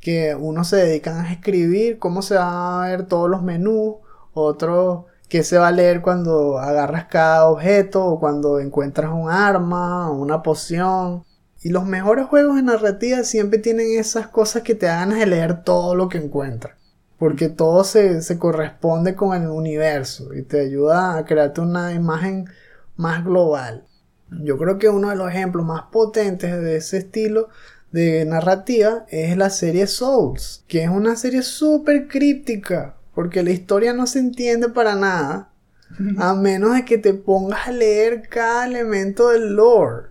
que 0.00 0.34
unos 0.34 0.68
se 0.68 0.76
dedican 0.76 1.18
a 1.18 1.32
escribir 1.32 1.98
cómo 1.98 2.22
se 2.22 2.34
van 2.36 2.84
a 2.84 2.88
ver 2.88 3.06
todos 3.06 3.30
los 3.30 3.42
menús, 3.42 3.96
otros 4.34 5.06
que 5.28 5.44
se 5.44 5.58
va 5.58 5.68
a 5.68 5.72
leer 5.72 6.02
cuando 6.02 6.58
agarras 6.58 7.06
cada 7.06 7.48
objeto 7.48 8.04
o 8.04 8.20
cuando 8.20 8.60
encuentras 8.60 9.12
un 9.12 9.30
arma 9.30 10.10
una 10.10 10.42
poción. 10.42 11.24
Y 11.62 11.70
los 11.70 11.86
mejores 11.86 12.26
juegos 12.26 12.56
de 12.56 12.62
narrativa 12.62 13.24
siempre 13.24 13.58
tienen 13.58 13.98
esas 13.98 14.28
cosas 14.28 14.62
que 14.62 14.74
te 14.74 14.88
hagan 14.88 15.10
de 15.10 15.26
leer 15.26 15.64
todo 15.64 15.94
lo 15.94 16.08
que 16.08 16.18
encuentras 16.18 16.81
porque 17.22 17.48
todo 17.48 17.84
se, 17.84 18.20
corresponde 18.36 19.14
con 19.14 19.40
el 19.40 19.48
universo 19.48 20.34
y 20.34 20.42
te 20.42 20.58
ayuda 20.58 21.16
a 21.16 21.24
crearte 21.24 21.60
una 21.60 21.92
imagen 21.92 22.46
más 22.96 23.24
global. 23.24 23.86
Yo 24.42 24.58
creo 24.58 24.76
que 24.76 24.88
uno 24.88 25.08
de 25.10 25.14
los 25.14 25.30
ejemplos 25.30 25.64
más 25.64 25.82
potentes 25.92 26.50
de 26.60 26.78
ese 26.78 26.96
estilo 26.96 27.48
de 27.92 28.24
narrativa 28.24 29.06
es 29.08 29.36
la 29.36 29.50
serie 29.50 29.86
Souls, 29.86 30.64
que 30.66 30.82
es 30.82 30.90
una 30.90 31.14
serie 31.14 31.42
súper 31.42 32.08
críptica, 32.08 32.96
porque 33.14 33.44
la 33.44 33.52
historia 33.52 33.92
no 33.92 34.08
se 34.08 34.18
entiende 34.18 34.68
para 34.70 34.96
nada, 34.96 35.52
a 36.18 36.34
menos 36.34 36.74
de 36.74 36.84
que 36.84 36.98
te 36.98 37.14
pongas 37.14 37.68
a 37.68 37.70
leer 37.70 38.28
cada 38.28 38.66
elemento 38.66 39.28
del 39.28 39.54
lore. 39.54 40.08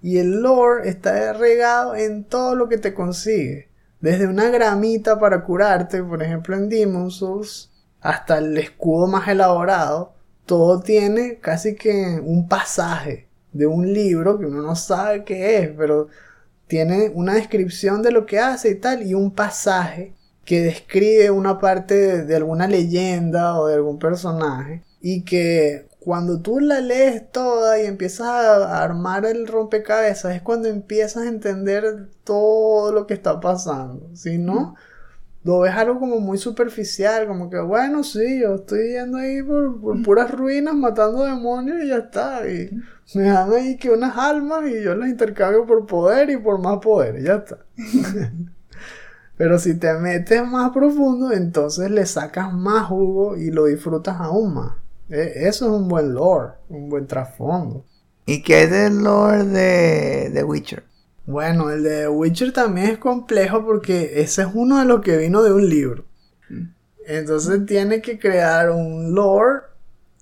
Y 0.00 0.18
el 0.18 0.42
lore 0.42 0.88
está 0.88 1.32
regado 1.32 1.96
en 1.96 2.22
todo 2.22 2.54
lo 2.54 2.68
que 2.68 2.78
te 2.78 2.94
consigue. 2.94 3.71
Desde 4.02 4.26
una 4.26 4.50
gramita 4.50 5.20
para 5.20 5.44
curarte, 5.44 6.02
por 6.02 6.24
ejemplo 6.24 6.56
en 6.56 6.68
Demon's 6.68 7.18
Souls, 7.18 7.70
hasta 8.00 8.38
el 8.38 8.58
escudo 8.58 9.06
más 9.06 9.28
elaborado, 9.28 10.12
todo 10.44 10.80
tiene 10.80 11.38
casi 11.38 11.76
que 11.76 12.20
un 12.20 12.48
pasaje 12.48 13.28
de 13.52 13.68
un 13.68 13.92
libro 13.92 14.40
que 14.40 14.46
uno 14.46 14.60
no 14.60 14.74
sabe 14.74 15.22
qué 15.22 15.58
es, 15.58 15.70
pero 15.78 16.08
tiene 16.66 17.12
una 17.14 17.34
descripción 17.34 18.02
de 18.02 18.10
lo 18.10 18.26
que 18.26 18.40
hace 18.40 18.70
y 18.70 18.74
tal, 18.74 19.06
y 19.06 19.14
un 19.14 19.30
pasaje 19.30 20.14
que 20.44 20.62
describe 20.62 21.30
una 21.30 21.60
parte 21.60 21.94
de, 21.94 22.24
de 22.24 22.34
alguna 22.34 22.66
leyenda 22.66 23.56
o 23.60 23.68
de 23.68 23.74
algún 23.74 24.00
personaje, 24.00 24.82
y 25.00 25.22
que 25.22 25.86
cuando 26.04 26.40
tú 26.40 26.58
la 26.60 26.80
lees 26.80 27.30
toda 27.30 27.80
y 27.80 27.86
empiezas 27.86 28.26
a 28.26 28.82
armar 28.82 29.24
el 29.24 29.46
rompecabezas, 29.46 30.34
es 30.34 30.42
cuando 30.42 30.68
empiezas 30.68 31.24
a 31.24 31.28
entender 31.28 32.08
todo 32.24 32.92
lo 32.92 33.06
que 33.06 33.14
está 33.14 33.40
pasando. 33.40 34.10
Si 34.14 34.38
no, 34.38 34.74
lo 35.44 35.60
ves 35.60 35.74
algo 35.74 36.00
como 36.00 36.18
muy 36.20 36.38
superficial, 36.38 37.26
como 37.26 37.48
que, 37.50 37.58
bueno, 37.58 38.02
sí, 38.02 38.40
yo 38.40 38.56
estoy 38.56 38.92
yendo 38.92 39.18
ahí 39.18 39.42
por, 39.42 40.02
puras 40.02 40.30
ruinas 40.30 40.74
matando 40.74 41.24
demonios 41.24 41.82
y 41.82 41.88
ya 41.88 41.98
está. 41.98 42.48
Y 42.48 42.70
me 43.14 43.24
dan 43.24 43.52
ahí 43.52 43.76
que 43.76 43.90
unas 43.90 44.16
almas 44.16 44.68
y 44.68 44.82
yo 44.82 44.94
las 44.94 45.08
intercambio 45.08 45.66
por 45.66 45.86
poder 45.86 46.30
y 46.30 46.36
por 46.36 46.60
más 46.60 46.78
poder, 46.78 47.20
y 47.20 47.24
ya 47.24 47.36
está. 47.36 47.58
Pero 49.36 49.58
si 49.58 49.74
te 49.74 49.92
metes 49.94 50.46
más 50.46 50.70
profundo, 50.70 51.32
entonces 51.32 51.90
le 51.90 52.06
sacas 52.06 52.52
más 52.52 52.86
jugo 52.86 53.36
y 53.36 53.50
lo 53.50 53.66
disfrutas 53.66 54.16
aún 54.20 54.54
más. 54.54 54.81
E, 55.12 55.46
eso 55.46 55.66
es 55.66 55.72
un 55.72 55.88
buen 55.88 56.14
lore, 56.14 56.54
un 56.70 56.88
buen 56.88 57.06
trasfondo. 57.06 57.84
¿Y 58.24 58.42
qué 58.42 58.62
es 58.62 58.72
el 58.72 59.02
lore 59.02 59.44
de 59.44 60.30
The 60.32 60.42
Witcher? 60.42 60.84
Bueno, 61.26 61.70
el 61.70 61.82
de 61.82 62.00
The 62.02 62.08
Witcher 62.08 62.52
también 62.52 62.88
es 62.88 62.98
complejo 62.98 63.64
porque 63.64 64.22
ese 64.22 64.42
es 64.42 64.48
uno 64.54 64.78
de 64.78 64.86
los 64.86 65.02
que 65.02 65.18
vino 65.18 65.42
de 65.42 65.52
un 65.52 65.68
libro. 65.68 66.04
Mm. 66.48 66.62
Entonces 67.06 67.66
tiene 67.66 68.00
que 68.00 68.18
crear 68.18 68.70
un 68.70 69.14
lore 69.14 69.60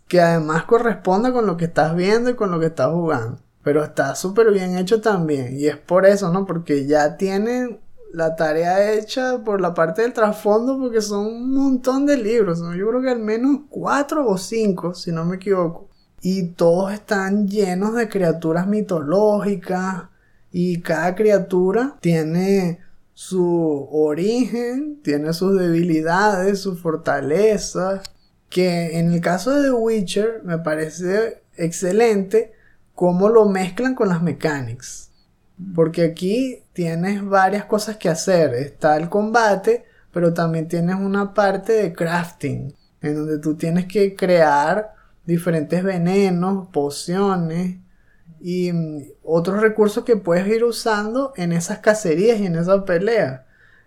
que 0.09 0.21
además 0.21 0.65
corresponda 0.65 1.33
con 1.33 1.47
lo 1.47 1.57
que 1.57 1.67
estás 1.67 1.95
viendo 1.95 2.31
y 2.31 2.35
con 2.35 2.51
lo 2.51 2.59
que 2.59 2.67
estás 2.67 2.89
jugando. 2.89 3.39
Pero 3.63 3.85
está 3.85 4.17
súper 4.17 4.51
bien 4.51 4.77
hecho 4.77 5.01
también. 5.01 5.57
Y 5.57 5.69
es 5.69 5.77
por 5.77 6.05
eso, 6.05 6.33
¿no? 6.33 6.47
Porque 6.47 6.87
ya 6.87 7.17
tienen 7.17 7.79
la 8.13 8.37
tarea 8.37 8.93
hecha 8.93 9.43
por 9.45 9.61
la 9.61 9.75
parte 9.75 10.03
del 10.03 10.13
trasfondo 10.13 10.79
porque 10.79 11.01
son 11.01 11.27
un 11.27 11.55
montón 11.55 12.07
de 12.07 12.17
libros. 12.17 12.61
Yo 12.61 12.89
creo 12.89 13.03
que 13.03 13.11
al 13.11 13.21
menos 13.21 13.63
cuatro 13.69 14.27
o 14.27 14.39
cinco, 14.39 14.95
si 14.95 15.13
no 15.13 15.25
me 15.25 15.37
equivoco. 15.37 15.89
y 16.23 16.49
todos 16.49 16.93
están 16.93 17.49
llenos 17.49 17.95
de 17.95 18.09
criaturas 18.09 18.67
mitológicas 18.67 20.05
y 20.53 20.83
cada 20.83 21.15
criatura 21.15 21.97
tiene 22.01 22.81
su 23.15 23.89
origen, 23.91 25.01
tiene 25.03 25.33
sus 25.33 25.59
debilidades, 25.59 26.61
sus 26.61 26.81
fortalezas, 26.81 28.03
que 28.51 28.99
en 28.99 29.13
el 29.13 29.21
caso 29.21 29.55
de 29.55 29.65
The 29.65 29.73
Witcher 29.73 30.43
me 30.45 30.59
parece 30.59 31.43
excelente 31.57 32.53
cómo 32.95 33.29
lo 33.29 33.47
mezclan 33.47 33.95
con 33.95 34.09
las 34.09 34.23
mechanics. 34.23 35.10
Porque 35.75 36.05
aquí 36.05 36.63
tienes 36.73 37.25
varias 37.25 37.65
cosas 37.65 37.97
que 37.97 38.09
hacer. 38.09 38.55
Está 38.55 38.97
el 38.97 39.09
combate, 39.09 39.85
pero 40.13 40.33
también 40.33 40.69
tienes 40.69 40.97
una 40.97 41.35
parte 41.35 41.73
de 41.73 41.93
crafting, 41.93 42.75
en 43.01 43.15
donde 43.15 43.39
tú 43.39 43.57
tienes 43.57 43.87
que 43.87 44.15
crear 44.15 44.95
diferentes 45.25 45.83
venenos, 45.83 46.69
pociones 46.73 47.79
y 48.41 48.73
mm, 48.73 49.03
otros 49.23 49.61
recursos 49.61 50.05
que 50.05 50.17
puedes 50.17 50.47
ir 50.49 50.65
usando 50.65 51.33
en 51.37 51.53
esas 51.53 51.79
cacerías 51.79 52.41
y 52.41 52.47
en 52.47 52.57
esas 52.57 52.83
peleas. 52.83 53.43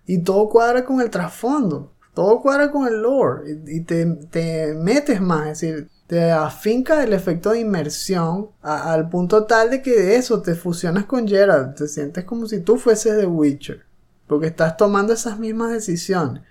Y 0.06 0.20
todo 0.20 0.50
cuadra 0.50 0.86
con 0.86 1.02
el 1.02 1.10
trasfondo, 1.10 1.94
todo 2.14 2.42
cuadra 2.42 2.72
con 2.72 2.88
el 2.88 3.02
lore 3.02 3.60
y, 3.68 3.82
te, 3.82 4.06
te, 4.06 4.74
metes 4.76 5.22
más, 5.22 5.48
es 5.48 5.62
decir, 5.62 5.90
te 6.08 6.32
afinca 6.32 7.04
el 7.04 7.14
efecto 7.14 7.52
de 7.52 7.62
inmersión 7.62 8.50
al 8.62 9.10
punto 9.10 9.46
tal 9.46 9.70
de 9.70 9.82
que 9.82 10.16
eso 10.16 10.42
te 10.42 10.56
fusionas 10.56 11.06
con 11.06 11.28
Gerald, 11.28 11.76
te 11.76 11.88
sientes 11.88 12.26
como 12.26 12.46
si 12.48 12.60
tú 12.60 12.78
fueses 12.78 13.18
The 13.18 13.26
Witcher, 13.26 13.86
porque 14.28 14.48
estás 14.48 14.78
tomando 14.78 15.14
esas 15.14 15.40
mismas 15.40 15.72
decisiones. 15.72 16.44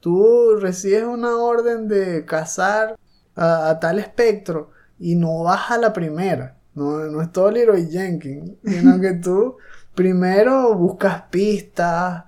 Tú 0.00 0.56
recibes 0.60 1.04
una 1.04 1.36
orden 1.36 1.88
de 1.88 2.24
cazar 2.24 2.96
a, 3.34 3.78
tal 3.80 3.98
espectro 3.98 4.70
y 4.98 5.14
no 5.14 5.42
vas 5.42 5.70
a 5.70 5.78
la 5.78 5.92
primera. 5.92 6.56
No, 6.74 6.98
no 7.06 7.22
es 7.22 7.32
todo 7.32 7.50
Leroy 7.50 7.88
Jenkins, 7.90 8.52
sino 8.64 9.00
que 9.00 9.14
tú 9.14 9.56
primero 9.94 10.74
buscas 10.74 11.22
pistas, 11.30 12.24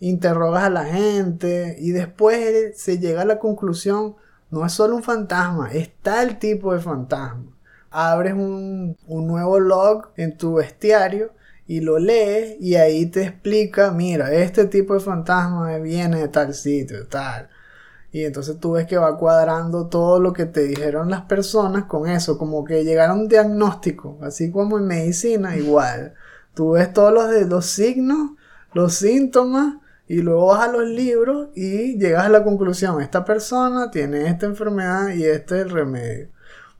interrogas 0.00 0.64
a 0.64 0.70
la 0.70 0.84
gente 0.84 1.76
y 1.78 1.90
después 1.90 2.78
se 2.78 2.98
llega 2.98 3.22
a 3.22 3.26
la 3.26 3.38
conclusión, 3.38 4.16
no 4.50 4.64
es 4.66 4.72
solo 4.72 4.96
un 4.96 5.02
fantasma, 5.02 5.70
es 5.72 5.90
tal 6.02 6.38
tipo 6.38 6.72
de 6.72 6.80
fantasma. 6.80 7.46
Abres 7.90 8.34
un, 8.34 8.96
un 9.06 9.26
nuevo 9.26 9.58
log 9.60 10.10
en 10.16 10.36
tu 10.36 10.54
bestiario 10.54 11.32
y 11.66 11.80
lo 11.80 11.98
lees 11.98 12.56
y 12.60 12.76
ahí 12.76 13.06
te 13.06 13.24
explica, 13.24 13.90
mira, 13.90 14.32
este 14.32 14.66
tipo 14.66 14.94
de 14.94 15.00
fantasma 15.00 15.76
viene 15.78 16.20
de 16.20 16.28
tal 16.28 16.54
sitio, 16.54 17.06
tal. 17.08 17.48
Y 18.12 18.24
entonces 18.24 18.58
tú 18.60 18.72
ves 18.72 18.86
que 18.86 18.96
va 18.96 19.18
cuadrando 19.18 19.88
todo 19.88 20.20
lo 20.20 20.32
que 20.32 20.46
te 20.46 20.62
dijeron 20.62 21.10
las 21.10 21.22
personas 21.22 21.84
con 21.84 22.08
eso, 22.08 22.38
como 22.38 22.64
que 22.64 22.84
llegaron 22.84 23.18
a 23.18 23.22
un 23.22 23.28
diagnóstico, 23.28 24.18
así 24.22 24.50
como 24.50 24.78
en 24.78 24.86
medicina, 24.86 25.56
igual. 25.56 26.14
Tú 26.54 26.72
ves 26.72 26.92
todos 26.92 27.12
los, 27.12 27.46
los 27.48 27.66
signos, 27.66 28.30
los 28.72 28.94
síntomas, 28.94 29.76
y 30.08 30.22
luego 30.22 30.46
vas 30.46 30.68
a 30.68 30.72
los 30.72 30.88
libros 30.88 31.48
y 31.54 31.98
llegas 31.98 32.24
a 32.24 32.28
la 32.28 32.44
conclusión, 32.44 33.00
esta 33.00 33.24
persona 33.24 33.90
tiene 33.90 34.28
esta 34.28 34.46
enfermedad 34.46 35.10
y 35.10 35.24
este 35.24 35.56
es 35.56 35.62
el 35.62 35.70
remedio. 35.70 36.28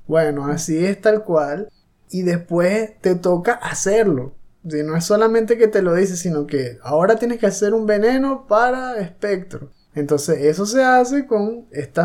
Bueno, 0.07 0.47
así 0.47 0.85
es 0.85 1.01
tal 1.01 1.24
cual. 1.24 1.68
Y 2.11 2.22
después 2.22 3.01
te 3.01 3.16
toca 3.16 3.55
hacerlo. 3.55 4.35
Si 4.68 4.83
no 4.83 4.97
es 4.97 5.05
solamente 5.05 5.59
que 5.59 5.68
te 5.68 5.83
lo 5.83 5.95
dice, 5.95 6.16
sino 6.16 6.47
que 6.47 6.79
ahora 6.83 7.16
tienes 7.16 7.39
que 7.39 7.47
hacer 7.47 7.74
un 7.74 7.87
veneno 7.87 8.47
para 8.47 8.99
espectro. 8.99 9.70
Entonces 9.95 10.43
eso 10.43 10.66
se 10.66 10.85
hace 10.85 11.27
con 11.27 11.66
este 11.72 12.03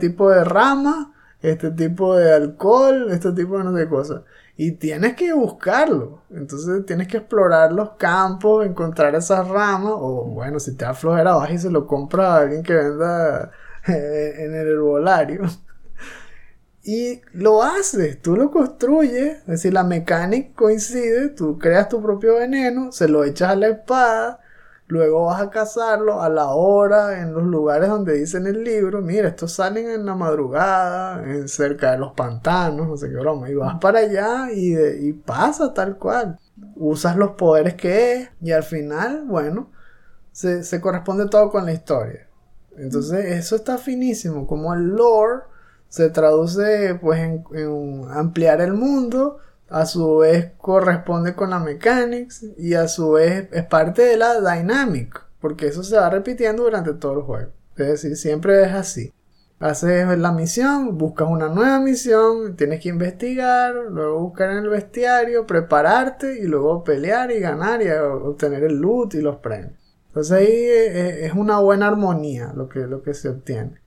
tipo 0.00 0.30
de 0.30 0.44
rama, 0.44 1.14
este 1.40 1.70
tipo 1.70 2.16
de 2.16 2.34
alcohol, 2.34 3.10
este 3.10 3.32
tipo 3.32 3.58
de 3.58 3.88
cosas. 3.88 4.22
Y 4.56 4.72
tienes 4.72 5.14
que 5.14 5.32
buscarlo. 5.32 6.22
Entonces 6.30 6.86
tienes 6.86 7.08
que 7.08 7.18
explorar 7.18 7.72
los 7.72 7.90
campos, 7.92 8.64
encontrar 8.64 9.14
esas 9.14 9.46
ramas. 9.48 9.92
O 9.96 10.24
bueno, 10.24 10.58
si 10.58 10.76
te 10.76 10.84
da 10.84 10.94
flojera, 10.94 11.34
vas 11.34 11.50
y 11.50 11.58
se 11.58 11.70
lo 11.70 11.86
compra 11.86 12.34
a 12.34 12.38
alguien 12.40 12.62
que 12.62 12.74
venda 12.74 13.50
eh, 13.86 14.34
en 14.38 14.54
el 14.54 14.68
herbolario. 14.68 15.42
Y 16.88 17.20
lo 17.32 17.64
haces, 17.64 18.22
tú 18.22 18.36
lo 18.36 18.52
construyes. 18.52 19.38
Es 19.38 19.46
decir, 19.46 19.72
la 19.72 19.82
mecánica 19.82 20.54
coincide. 20.54 21.30
Tú 21.30 21.58
creas 21.58 21.88
tu 21.88 22.00
propio 22.00 22.36
veneno, 22.36 22.92
se 22.92 23.08
lo 23.08 23.24
echas 23.24 23.50
a 23.50 23.56
la 23.56 23.66
espada 23.66 24.40
Luego 24.88 25.26
vas 25.26 25.42
a 25.42 25.50
cazarlo 25.50 26.22
a 26.22 26.28
la 26.28 26.50
hora, 26.50 27.20
en 27.20 27.32
los 27.34 27.42
lugares 27.42 27.88
donde 27.88 28.14
dicen 28.14 28.46
el 28.46 28.62
libro, 28.62 29.02
mira, 29.02 29.28
estos 29.28 29.52
salen 29.52 29.90
en 29.90 30.06
la 30.06 30.14
madrugada, 30.14 31.24
en 31.24 31.48
cerca 31.48 31.92
de 31.92 31.98
los 31.98 32.12
pantanos, 32.12 32.86
no 32.86 32.96
sé 32.96 33.08
qué 33.08 33.16
broma, 33.16 33.50
y 33.50 33.54
vas 33.54 33.78
para 33.80 34.00
allá 34.00 34.52
y, 34.52 34.76
y 34.76 35.12
pasa 35.12 35.74
tal 35.74 35.98
cual. 35.98 36.38
Usas 36.76 37.16
los 37.16 37.32
poderes 37.32 37.74
que 37.74 38.12
es 38.14 38.30
y 38.40 38.52
al 38.52 38.62
final, 38.62 39.24
bueno, 39.26 39.70
se, 40.32 40.62
se 40.62 40.80
corresponde 40.80 41.28
todo 41.28 41.50
con 41.50 41.66
la 41.66 41.72
historia. 41.72 42.28
Entonces 42.76 43.24
eso 43.26 43.56
está 43.56 43.78
finísimo, 43.78 44.46
como 44.46 44.72
el 44.74 44.88
lore 44.94 45.42
se 45.88 46.10
traduce 46.10 46.94
pues 47.00 47.20
en, 47.20 47.44
en 47.54 48.04
ampliar 48.10 48.60
el 48.60 48.74
mundo, 48.74 49.38
a 49.68 49.86
su 49.86 50.18
vez 50.18 50.52
corresponde 50.58 51.34
con 51.34 51.50
la 51.50 51.58
mechanics 51.58 52.44
y 52.56 52.74
a 52.74 52.88
su 52.88 53.12
vez 53.12 53.48
es 53.52 53.64
parte 53.64 54.02
de 54.02 54.16
la 54.16 54.40
dynamic, 54.40 55.20
porque 55.40 55.66
eso 55.66 55.82
se 55.82 55.96
va 55.96 56.08
repitiendo 56.10 56.62
durante 56.64 56.94
todo 56.94 57.14
el 57.14 57.22
juego. 57.22 57.50
Es 57.76 57.86
decir, 57.86 58.16
siempre 58.16 58.62
es 58.64 58.72
así. 58.72 59.12
Haces 59.58 60.06
la 60.18 60.32
misión, 60.32 60.98
buscas 60.98 61.28
una 61.28 61.48
nueva 61.48 61.80
misión, 61.80 62.56
tienes 62.56 62.82
que 62.82 62.90
investigar, 62.90 63.74
luego 63.74 64.20
buscar 64.20 64.50
en 64.50 64.58
el 64.58 64.68
bestiario, 64.68 65.46
prepararte 65.46 66.38
y 66.38 66.42
luego 66.42 66.84
pelear 66.84 67.30
y 67.32 67.40
ganar 67.40 67.80
y 67.82 67.88
obtener 67.88 68.64
el 68.64 68.76
loot 68.76 69.14
y 69.14 69.22
los 69.22 69.36
premios. 69.36 69.72
Entonces 70.08 70.32
ahí 70.32 70.64
es 71.26 71.32
una 71.32 71.58
buena 71.60 71.88
armonía 71.88 72.52
lo 72.54 72.68
que, 72.68 72.80
lo 72.80 73.02
que 73.02 73.14
se 73.14 73.30
obtiene. 73.30 73.80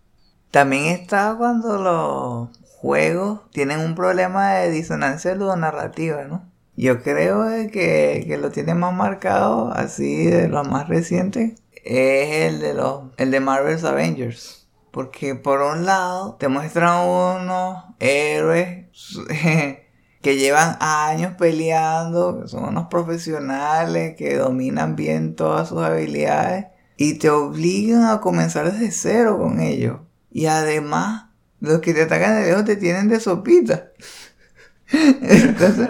También 0.50 0.86
está 0.86 1.36
cuando 1.38 1.78
los 1.78 2.50
juegos 2.80 3.42
tienen 3.52 3.80
un 3.82 3.94
problema 3.94 4.54
de 4.54 4.72
disonancia 4.72 5.36
ludonarrativa, 5.36 6.24
¿no? 6.24 6.50
Yo 6.78 7.04
creo 7.04 7.46
que, 7.72 8.24
que 8.26 8.38
lo 8.38 8.52
tiene 8.52 8.74
más 8.74 8.94
marcado, 8.94 9.74
así 9.74 10.28
de 10.28 10.48
lo 10.48 10.64
más 10.64 10.88
reciente, 10.88 11.56
es 11.84 12.54
el 12.54 12.62
de 12.62 12.74
los 12.74 13.04
el 13.18 13.32
de 13.32 13.40
Marvel's 13.42 13.84
Avengers. 13.84 14.68
Porque 14.92 15.36
por 15.36 15.62
un 15.62 15.86
lado 15.86 16.36
te 16.40 16.48
muestran 16.48 17.06
unos 17.06 17.84
héroes 18.00 18.88
que 20.22 20.38
llevan 20.38 20.78
años 20.80 21.34
peleando, 21.38 22.42
que 22.42 22.48
son 22.48 22.64
unos 22.64 22.88
profesionales, 22.88 24.16
que 24.18 24.38
dominan 24.38 24.96
bien 24.96 25.36
todas 25.36 25.68
sus 25.68 25.82
habilidades 25.82 26.68
y 26.96 27.16
te 27.16 27.30
obligan 27.30 28.06
a 28.06 28.22
comenzar 28.22 28.72
desde 28.72 28.92
cero 28.92 29.38
con 29.38 29.60
ellos. 29.60 30.00
Y 30.32 30.46
además 30.46 31.29
los 31.60 31.80
que 31.80 31.94
te 31.94 32.04
atacan 32.04 32.36
de 32.36 32.48
lejos 32.48 32.66
te 32.66 32.76
tienen 32.76 33.10
de 33.10 33.20
sopita. 33.20 33.92
Entonces, 34.92 35.90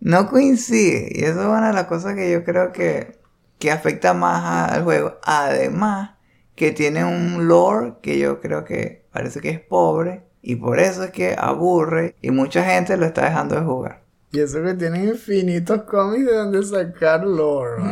no 0.00 0.28
coincide. 0.28 1.08
Y 1.12 1.24
eso 1.24 1.40
es 1.40 1.46
una 1.46 1.68
de 1.68 1.74
las 1.74 1.84
cosas 1.84 2.14
que 2.14 2.30
yo 2.30 2.44
creo 2.44 2.72
que, 2.72 3.18
que 3.58 3.70
afecta 3.70 4.14
más 4.14 4.72
al 4.72 4.84
juego. 4.84 5.18
Además, 5.24 6.16
que 6.54 6.72
tiene 6.72 7.04
un 7.04 7.48
lore 7.48 7.94
que 8.02 8.18
yo 8.18 8.40
creo 8.40 8.64
que 8.64 9.06
parece 9.12 9.40
que 9.40 9.50
es 9.50 9.60
pobre. 9.60 10.24
Y 10.42 10.56
por 10.56 10.80
eso 10.80 11.04
es 11.04 11.10
que 11.12 11.36
aburre. 11.38 12.16
Y 12.20 12.30
mucha 12.30 12.64
gente 12.64 12.96
lo 12.96 13.06
está 13.06 13.24
dejando 13.24 13.54
de 13.54 13.62
jugar. 13.62 14.02
Y 14.32 14.40
eso 14.40 14.62
que 14.62 14.74
tienen 14.74 15.08
infinitos 15.08 15.82
cómics 15.82 16.26
de 16.26 16.34
donde 16.34 16.62
sacar 16.64 17.24
lore, 17.24 17.82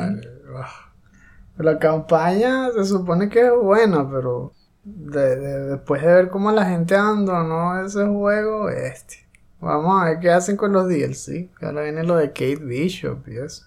La 1.58 1.78
campaña 1.78 2.70
se 2.72 2.86
supone 2.86 3.28
que 3.28 3.44
es 3.46 3.52
buena, 3.52 4.10
pero 4.10 4.54
de, 4.84 5.36
después 5.36 6.02
de 6.02 6.08
ver 6.08 6.28
cómo 6.30 6.50
la 6.52 6.64
gente 6.64 6.96
no 6.96 7.84
ese 7.84 8.06
juego, 8.06 8.68
este. 8.70 9.28
Vamos 9.60 10.00
a 10.00 10.06
ver 10.06 10.20
qué 10.20 10.30
hacen 10.30 10.56
con 10.56 10.72
los 10.72 10.88
DLC. 10.88 11.50
Que 11.58 11.66
ahora 11.66 11.82
viene 11.82 12.02
lo 12.02 12.16
de 12.16 12.28
Kate 12.28 12.56
Bishop 12.56 13.28
y 13.28 13.38
eso. 13.38 13.64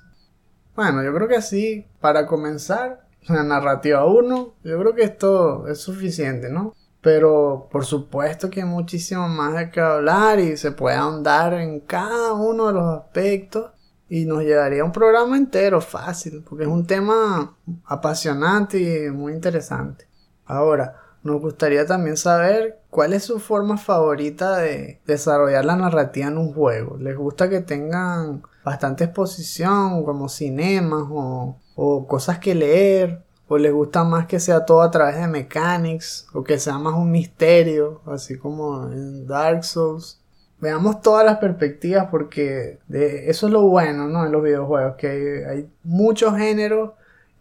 Bueno, 0.75 1.03
yo 1.03 1.13
creo 1.13 1.27
que 1.27 1.41
sí, 1.41 1.85
para 1.99 2.25
comenzar, 2.25 3.05
la 3.27 3.43
narrativa 3.43 4.05
1, 4.05 4.53
yo 4.63 4.79
creo 4.79 4.95
que 4.95 5.03
esto 5.03 5.67
es 5.67 5.79
suficiente, 5.79 6.49
¿no? 6.49 6.73
Pero 7.01 7.67
por 7.71 7.85
supuesto 7.85 8.49
que 8.49 8.61
hay 8.61 8.67
muchísimo 8.67 9.27
más 9.27 9.55
de 9.55 9.69
que 9.69 9.81
hablar 9.81 10.39
y 10.39 10.55
se 10.57 10.71
puede 10.71 10.95
ahondar 10.95 11.53
en 11.53 11.81
cada 11.81 12.33
uno 12.33 12.67
de 12.67 12.73
los 12.73 12.97
aspectos 12.97 13.71
y 14.09 14.25
nos 14.25 14.43
llevaría 14.43 14.85
un 14.85 14.91
programa 14.91 15.35
entero 15.35 15.81
fácil, 15.81 16.43
porque 16.47 16.63
es 16.63 16.69
un 16.69 16.87
tema 16.87 17.57
apasionante 17.85 18.79
y 18.79 19.11
muy 19.11 19.33
interesante. 19.33 20.07
Ahora, 20.45 21.02
nos 21.23 21.41
gustaría 21.41 21.85
también 21.85 22.17
saber 22.17 22.79
cuál 22.89 23.13
es 23.13 23.23
su 23.23 23.39
forma 23.39 23.77
favorita 23.77 24.57
de 24.57 24.99
desarrollar 25.05 25.63
la 25.63 25.77
narrativa 25.77 26.27
en 26.27 26.37
un 26.37 26.53
juego. 26.53 26.97
¿Les 26.97 27.17
gusta 27.17 27.49
que 27.49 27.61
tengan 27.61 28.43
bastante 28.63 29.05
exposición, 29.05 30.03
como 30.03 30.27
cinemas 30.27 31.05
o, 31.09 32.05
cosas 32.07 32.39
que 32.39 32.55
leer? 32.55 33.23
¿O 33.47 33.57
les 33.57 33.71
gusta 33.73 34.03
más 34.03 34.27
que 34.27 34.39
sea 34.39 34.65
todo 34.65 34.81
a 34.81 34.91
través 34.91 35.15
de 35.15 35.27
mechanics? 35.27 36.27
¿O 36.33 36.43
que 36.43 36.59
sea 36.59 36.77
más 36.77 36.93
un 36.93 37.11
misterio, 37.11 38.01
así 38.05 38.37
como 38.37 38.91
en 38.91 39.25
Dark 39.25 39.63
Souls? 39.63 40.19
veamos 40.59 41.01
todas 41.01 41.25
las 41.25 41.39
perspectivas 41.39 42.07
porque 42.09 42.79
de, 42.87 43.29
eso 43.29 43.47
es 43.47 43.51
lo 43.51 43.63
bueno, 43.63 44.07
¿no? 44.07 44.25
En 44.25 44.31
los 44.31 44.41
videojuegos, 44.41 44.95
que 44.95 45.09
hay, 45.09 45.57
hay 45.57 45.69
muchos 45.83 46.37
géneros 46.37 46.91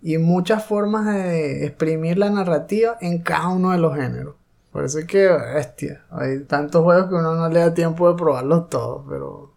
y 0.03 0.18
muchas 0.18 0.64
formas 0.64 1.07
de 1.07 1.64
exprimir 1.64 2.18
la 2.18 2.28
narrativa 2.28 2.96
en 3.00 3.22
cada 3.22 3.48
uno 3.48 3.70
de 3.70 3.78
los 3.78 3.94
géneros. 3.94 4.34
Por 4.72 4.84
eso 4.84 4.98
es 4.98 5.07
que, 5.07 5.28
bestia, 5.28 6.03
hay 6.11 6.40
tantos 6.44 6.82
juegos 6.82 7.09
que 7.09 7.14
uno 7.14 7.34
no 7.34 7.48
le 7.48 7.61
da 7.61 7.72
tiempo 7.72 8.11
de 8.11 8.16
probarlos 8.16 8.68
todos, 8.68 9.05
pero 9.09 9.53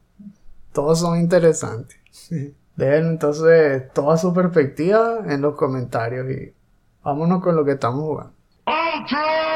todos 0.71 0.99
son 0.99 1.19
interesantes. 1.19 1.97
Dejen 2.75 3.07
entonces 3.07 3.91
toda 3.93 4.17
su 4.17 4.33
perspectiva 4.33 5.19
en 5.25 5.41
los 5.41 5.55
comentarios 5.55 6.29
y 6.29 6.53
vámonos 7.03 7.41
con 7.41 7.55
lo 7.55 7.63
que 7.63 7.71
estamos 7.71 8.01
jugando. 8.01 8.33
Ultra! 8.67 9.55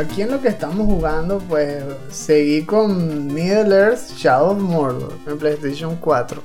Aquí 0.00 0.22
en 0.22 0.30
lo 0.30 0.40
que 0.40 0.48
estamos 0.48 0.86
jugando, 0.86 1.38
pues 1.38 1.82
seguí 2.10 2.64
con 2.64 3.26
Middle 3.32 3.74
Earth 3.76 4.10
Shadow 4.16 4.52
of 4.52 4.58
Mordor 4.58 5.12
en 5.26 5.38
PlayStation 5.38 5.96
4. 5.96 6.42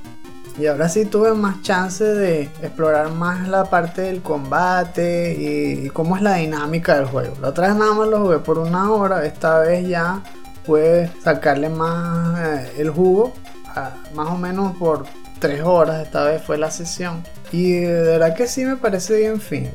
Y 0.58 0.68
ahora 0.68 0.88
sí 0.90 1.06
tuve 1.06 1.34
más 1.34 1.62
chance 1.62 2.04
de 2.04 2.44
explorar 2.62 3.12
más 3.12 3.48
la 3.48 3.66
parte 3.66 4.04
del 4.04 4.22
combate 4.22 5.34
y, 5.38 5.86
y 5.86 5.90
cómo 5.90 6.16
es 6.16 6.22
la 6.22 6.36
dinámica 6.36 6.96
del 6.96 7.06
juego. 7.06 7.36
La 7.42 7.50
otra 7.50 7.68
vez 7.68 7.76
nada 7.76 7.94
más 7.94 8.08
lo 8.08 8.20
jugué 8.22 8.40
por 8.40 8.58
una 8.60 8.92
hora, 8.92 9.26
esta 9.26 9.60
vez 9.60 9.88
ya 9.88 10.22
pude 10.66 11.12
sacarle 11.24 11.70
más 11.70 12.40
eh, 12.40 12.72
el 12.78 12.90
jugo, 12.90 13.34
a- 13.68 13.92
más 14.16 14.30
o 14.30 14.38
menos 14.38 14.76
por 14.78 15.06
tres 15.40 15.62
horas, 15.62 16.04
esta 16.06 16.24
vez 16.24 16.42
fue 16.42 16.58
la 16.58 16.72
sesión. 16.72 17.22
Y 17.52 17.74
de 17.82 18.02
verdad 18.04 18.34
que 18.36 18.48
sí 18.48 18.64
me 18.66 18.78
parece 18.78 19.18
bien 19.18 19.40
fin. 19.42 19.70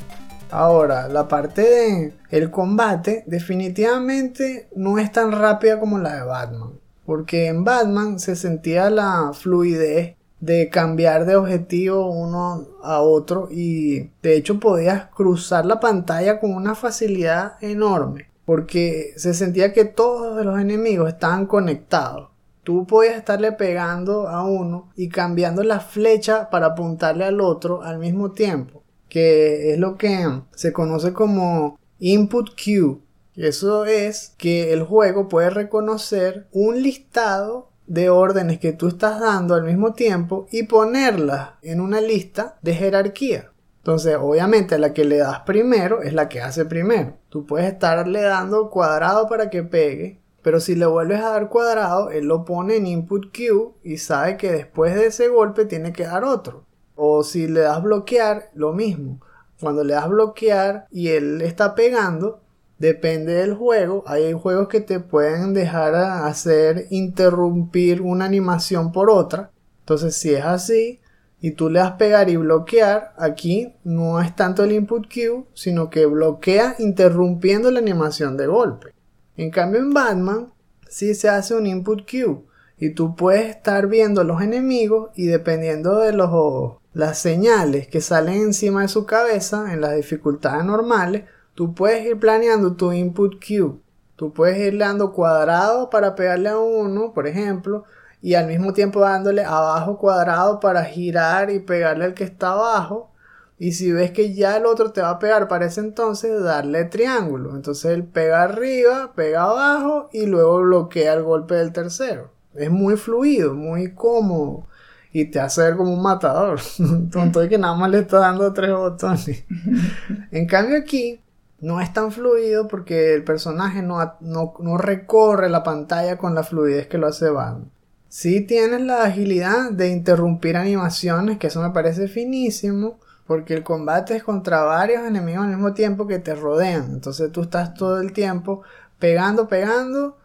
Ahora, 0.51 1.09
la 1.09 1.29
parte 1.29 1.63
de 1.63 2.13
el 2.31 2.51
combate 2.51 3.25
definitivamente 3.27 4.69
no 4.75 4.99
es 4.99 5.13
tan 5.13 5.33
rápida 5.33 5.79
como 5.79 5.99
la 5.99 6.17
de 6.17 6.23
Batman. 6.25 6.73
Porque 7.07 7.47
en 7.47 7.65
Batman 7.65 8.19
se 8.19 8.37
sentía 8.37 8.91
la 8.91 9.33
fluidez 9.33 10.17
de 10.41 10.69
cambiar 10.69 11.27
de 11.27 11.37
objetivo 11.37 12.11
uno 12.11 12.67
a 12.83 13.01
otro 13.01 13.49
y 13.51 14.11
de 14.23 14.37
hecho 14.37 14.59
podías 14.59 15.07
cruzar 15.07 15.67
la 15.67 15.81
pantalla 15.81 16.41
con 16.41 16.55
una 16.55 16.75
facilidad 16.75 17.55
enorme 17.61 18.31
porque 18.51 19.13
se 19.15 19.33
sentía 19.33 19.73
que 19.73 19.85
todos 19.85 20.45
los 20.45 20.59
enemigos 20.59 21.09
estaban 21.09 21.47
conectados. 21.47 22.31
Tú 22.65 22.85
podías 22.85 23.17
estarle 23.17 23.53
pegando 23.53 24.27
a 24.27 24.43
uno 24.43 24.91
y 24.97 25.09
cambiando 25.09 25.63
la 25.63 25.79
flecha 25.79 26.51
para 26.51 26.67
apuntarle 26.67 27.25
al 27.25 27.41
otro 27.41 27.83
al 27.83 28.01
mismo 28.01 28.33
tiempo, 28.33 28.80
que 29.11 29.73
es 29.73 29.79
lo 29.79 29.99
que 29.99 30.27
se 30.55 30.73
conoce 30.73 31.13
como 31.13 31.79
input 31.99 32.55
queue. 32.55 33.01
Eso 33.37 33.85
es 33.85 34.35
que 34.39 34.73
el 34.73 34.83
juego 34.83 35.29
puede 35.29 35.51
reconocer 35.51 36.49
un 36.53 36.83
listado 36.83 37.71
de 37.87 38.09
órdenes 38.09 38.59
que 38.59 38.73
tú 38.73 38.89
estás 38.89 39.21
dando 39.21 39.55
al 39.55 39.65
mismo 39.65 39.93
tiempo 39.95 40.47
y 40.51 40.63
ponerlas 40.63 41.51
en 41.61 41.81
una 41.81 42.01
lista 42.01 42.57
de 42.63 42.75
jerarquía. 42.75 43.51
Entonces, 43.79 44.17
obviamente, 44.21 44.79
la 44.79 44.93
que 44.93 45.05
le 45.05 45.19
das 45.19 45.41
primero 45.41 46.03
es 46.03 46.13
la 46.13 46.29
que 46.29 46.41
hace 46.41 46.67
primero. 46.67 47.17
Tú 47.31 47.47
puedes 47.47 47.67
estarle 47.73 48.23
dando 48.23 48.71
cuadrado 48.71 49.27
para 49.27 49.51
que 49.51 49.63
pegue, 49.63 50.21
pero 50.43 50.61
si 50.61 50.75
le 50.75 50.87
vuelves 50.87 51.21
a 51.21 51.31
dar 51.31 51.49
cuadrado, 51.49 52.11
él 52.11 52.27
lo 52.27 52.45
pone 52.45 52.77
en 52.77 52.87
input 52.87 53.33
queue 53.33 53.73
y 53.83 53.97
sabe 53.97 54.37
que 54.37 54.53
después 54.53 54.95
de 54.95 55.07
ese 55.07 55.29
golpe 55.29 55.65
tiene 55.65 55.93
que 55.93 56.05
dar 56.05 56.25
otro. 56.25 56.67
O 57.03 57.23
si 57.23 57.49
le 57.49 57.61
das 57.61 57.83
bloquear, 57.83 58.51
lo 58.53 58.75
mismo. 58.75 59.21
Cuando 59.59 59.83
le 59.83 59.95
das 59.95 60.07
bloquear 60.07 60.87
y 60.91 61.09
él 61.09 61.41
está 61.41 61.75
pegando, 61.75 62.43
depende 62.79 63.33
del 63.33 63.55
juego. 63.55 64.05
Hay 64.07 64.35
juegos 64.35 64.69
que 64.69 64.83
te 64.83 65.01
pueden 65.01 65.55
dejar 65.55 65.95
hacer 65.95 66.89
interrumpir 66.91 68.03
una 68.03 68.27
animación 68.27 68.93
por 68.93 69.09
otra. 69.09 69.51
Entonces, 69.79 70.15
si 70.15 70.35
es 70.35 70.45
así 70.45 71.01
y 71.41 71.53
tú 71.53 71.71
le 71.71 71.79
das 71.79 71.93
pegar 71.93 72.29
y 72.29 72.37
bloquear, 72.37 73.15
aquí 73.17 73.73
no 73.83 74.21
es 74.21 74.37
tanto 74.37 74.65
el 74.65 74.73
input 74.73 75.09
queue, 75.09 75.47
sino 75.55 75.89
que 75.89 76.05
bloquea 76.05 76.77
interrumpiendo 76.81 77.71
la 77.71 77.79
animación 77.79 78.37
de 78.37 78.47
golpe. 78.47 78.93
En 79.39 79.51
cambio, 79.51 79.81
en 79.81 79.95
Batman, 79.95 80.53
sí 80.87 81.15
se 81.15 81.31
hace 81.31 81.55
un 81.55 81.67
input 81.67 82.05
queue. 82.05 82.43
Y 82.77 82.91
tú 82.91 83.17
puedes 83.17 83.49
estar 83.49 83.87
viendo 83.87 84.23
los 84.23 84.43
enemigos 84.43 85.13
y 85.15 85.25
dependiendo 85.29 85.99
de 86.01 86.13
los, 86.13 86.80
las 86.93 87.19
señales 87.19 87.87
que 87.87 88.01
salen 88.01 88.43
encima 88.43 88.83
de 88.83 88.89
su 88.89 89.07
cabeza 89.07 89.73
en 89.73 89.81
las 89.81 89.95
dificultades 89.95 90.65
normales, 90.65 91.25
tú 91.55 91.75
puedes 91.75 92.05
ir 92.05 92.19
planeando 92.19 92.75
tu 92.75 92.93
input 92.93 93.39
queue. 93.39 93.79
Tú 94.17 94.33
puedes 94.33 94.59
irle 94.59 94.85
dando 94.85 95.13
cuadrado 95.13 95.89
para 95.89 96.15
pegarle 96.15 96.51
a 96.51 96.59
uno, 96.59 97.15
por 97.15 97.27
ejemplo, 97.27 97.85
y 98.21 98.35
al 98.35 98.49
mismo 98.49 98.73
tiempo 98.73 99.01
dándole 99.01 99.45
abajo 99.45 99.99
cuadrado 99.99 100.61
para 100.61 100.85
girar 100.85 101.51
y 101.51 101.61
pegarle 101.61 102.05
al 102.05 102.15
que 102.15 102.25
está 102.25 102.53
abajo. 102.53 103.11
Y 103.59 103.73
si 103.73 103.93
ves 103.93 104.11
que 104.11 104.35
ya 104.35 104.57
el 104.57 104.67
otro 104.67 104.93
te 104.93 105.01
va 105.01 105.11
a 105.11 105.19
pegar 105.19 105.49
para 105.49 105.67
ese 105.67 105.81
entonces, 105.81 106.43
darle 106.43 106.85
triángulo. 106.85 107.55
Entonces 107.57 107.93
él 107.93 108.05
pega 108.05 108.43
arriba, 108.43 109.13
pega 109.15 109.45
abajo 109.45 110.09
y 110.13 110.27
luego 110.27 110.61
bloquea 110.61 111.15
el 111.15 111.23
golpe 111.23 111.55
del 111.55 111.73
tercero. 111.73 112.31
Es 112.55 112.71
muy 112.71 112.97
fluido, 112.97 113.55
muy 113.55 113.95
cómodo. 113.95 114.67
Y 115.13 115.27
te 115.27 115.41
hace 115.41 115.63
ver 115.63 115.77
como 115.77 115.93
un 115.93 116.03
matador. 116.03 116.61
Tonto 117.11 117.41
de 117.41 117.49
que 117.49 117.59
nada 117.59 117.75
más 117.75 117.91
le 117.91 118.01
está 118.01 118.19
dando 118.19 118.53
tres 118.53 118.73
botones. 118.73 119.45
en 120.31 120.47
cambio 120.47 120.79
aquí 120.79 121.21
no 121.61 121.81
es 121.81 121.93
tan 121.93 122.11
fluido 122.11 122.69
porque 122.69 123.15
el 123.15 123.25
personaje 123.25 123.83
no, 123.83 123.99
no, 124.21 124.55
no 124.61 124.79
recorre 124.79 125.49
la 125.51 125.63
pantalla 125.63 126.17
con 126.17 126.35
la 126.35 126.43
fluidez 126.43 126.87
que 126.87 126.99
lo 126.99 127.09
hace 127.09 127.29
Batman. 127.29 127.71
Sí 128.09 128.41
tienes 128.41 128.81
la 128.81 129.05
agilidad 129.05 129.71
de 129.71 129.89
interrumpir 129.89 130.57
animaciones, 130.57 131.39
que 131.39 131.47
eso 131.47 131.63
me 131.63 131.71
parece 131.71 132.09
finísimo, 132.09 132.99
porque 133.25 133.55
el 133.55 133.63
combate 133.63 134.17
es 134.17 134.25
contra 134.25 134.65
varios 134.65 135.07
enemigos 135.07 135.45
al 135.45 135.51
mismo 135.51 135.75
tiempo 135.75 136.09
que 136.09 136.19
te 136.19 136.35
rodean. 136.35 136.91
Entonces 136.93 137.31
tú 137.31 137.43
estás 137.43 137.75
todo 137.75 138.01
el 138.01 138.13
tiempo 138.13 138.63
pegando, 138.99 139.47
pegando, 139.47 140.17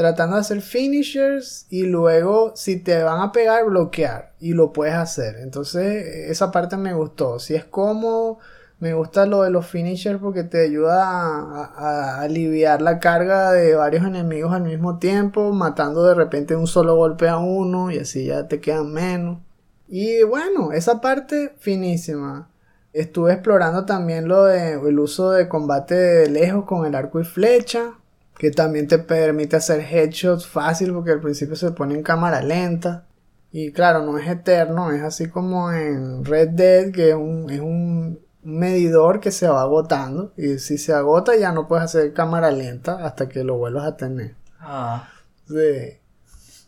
tratando 0.00 0.36
de 0.36 0.40
hacer 0.40 0.62
finishers 0.62 1.66
y 1.68 1.82
luego 1.82 2.54
si 2.56 2.80
te 2.80 3.02
van 3.02 3.20
a 3.20 3.32
pegar, 3.32 3.66
bloquear. 3.66 4.32
Y 4.40 4.54
lo 4.54 4.72
puedes 4.72 4.94
hacer. 4.94 5.36
Entonces 5.40 6.30
esa 6.30 6.50
parte 6.50 6.78
me 6.78 6.94
gustó. 6.94 7.38
Si 7.38 7.54
es 7.54 7.66
cómodo, 7.66 8.38
me 8.78 8.94
gusta 8.94 9.26
lo 9.26 9.42
de 9.42 9.50
los 9.50 9.66
finishers 9.66 10.18
porque 10.18 10.42
te 10.42 10.64
ayuda 10.64 11.04
a, 11.04 11.64
a, 11.64 11.64
a, 11.74 12.20
aliviar 12.22 12.80
la 12.80 12.98
carga 12.98 13.52
de 13.52 13.74
varios 13.74 14.06
enemigos 14.06 14.54
al 14.54 14.62
mismo 14.62 14.98
tiempo, 14.98 15.52
matando 15.52 16.02
de 16.06 16.14
repente 16.14 16.56
un 16.56 16.66
solo 16.66 16.96
golpe 16.96 17.28
a 17.28 17.36
uno 17.36 17.90
y 17.90 17.98
así 17.98 18.24
ya 18.24 18.48
te 18.48 18.58
quedan 18.58 18.90
menos. 18.94 19.40
Y 19.86 20.22
bueno, 20.22 20.72
esa 20.72 21.02
parte 21.02 21.52
finísima. 21.58 22.48
Estuve 22.94 23.34
explorando 23.34 23.84
también 23.84 24.28
lo 24.28 24.44
de 24.46 24.72
el 24.72 24.98
uso 24.98 25.30
de 25.32 25.46
combate 25.46 25.94
de 25.94 26.30
lejos 26.30 26.64
con 26.64 26.86
el 26.86 26.94
arco 26.94 27.20
y 27.20 27.24
flecha, 27.24 27.99
que 28.40 28.50
también 28.50 28.88
te 28.88 28.98
permite 28.98 29.56
hacer 29.56 29.82
headshots 29.82 30.46
fácil 30.46 30.94
porque 30.94 31.10
al 31.10 31.20
principio 31.20 31.56
se 31.56 31.72
pone 31.72 31.94
en 31.94 32.02
cámara 32.02 32.40
lenta. 32.40 33.06
Y 33.52 33.70
claro, 33.70 34.02
no 34.02 34.16
es 34.16 34.26
eterno, 34.26 34.92
es 34.92 35.02
así 35.02 35.28
como 35.28 35.70
en 35.72 36.24
Red 36.24 36.48
Dead, 36.48 36.90
que 36.90 37.10
es 37.10 37.14
un, 37.14 37.50
es 37.50 37.60
un 37.60 38.18
medidor 38.42 39.20
que 39.20 39.30
se 39.30 39.46
va 39.46 39.60
agotando. 39.60 40.32
Y 40.38 40.58
si 40.58 40.78
se 40.78 40.94
agota 40.94 41.36
ya 41.36 41.52
no 41.52 41.68
puedes 41.68 41.84
hacer 41.84 42.14
cámara 42.14 42.50
lenta 42.50 43.04
hasta 43.04 43.28
que 43.28 43.44
lo 43.44 43.58
vuelvas 43.58 43.84
a 43.84 43.96
tener. 43.98 44.36
Ah, 44.58 45.10
Sí. 45.46 45.98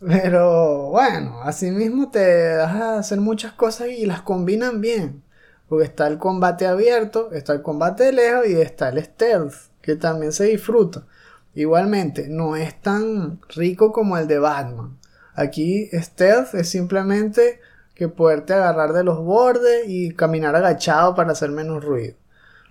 Pero 0.05 0.89
bueno, 0.91 1.41
así 1.41 1.71
mismo 1.71 2.11
te 2.11 2.19
deja 2.19 2.99
hacer 2.99 3.19
muchas 3.19 3.53
cosas 3.53 3.87
y 3.87 4.05
las 4.05 4.21
combinan 4.21 4.79
bien. 4.79 5.23
Porque 5.67 5.85
está 5.85 6.05
el 6.05 6.19
combate 6.19 6.67
abierto, 6.67 7.31
está 7.31 7.53
el 7.53 7.63
combate 7.63 8.03
de 8.03 8.11
lejos 8.13 8.47
y 8.47 8.61
está 8.61 8.89
el 8.89 9.03
stealth, 9.03 9.55
que 9.81 9.95
también 9.95 10.33
se 10.33 10.43
disfruta. 10.43 11.07
Igualmente, 11.55 12.27
no 12.29 12.55
es 12.55 12.79
tan 12.81 13.39
rico 13.49 13.91
como 13.91 14.17
el 14.17 14.27
de 14.27 14.39
Batman. 14.39 14.97
Aquí 15.35 15.89
stealth 15.93 16.53
es 16.55 16.69
simplemente 16.69 17.59
que 17.95 18.07
poderte 18.07 18.53
agarrar 18.53 18.93
de 18.93 19.03
los 19.03 19.19
bordes 19.19 19.83
y 19.87 20.13
caminar 20.13 20.55
agachado 20.55 21.15
para 21.15 21.31
hacer 21.31 21.51
menos 21.51 21.83
ruido. 21.83 22.15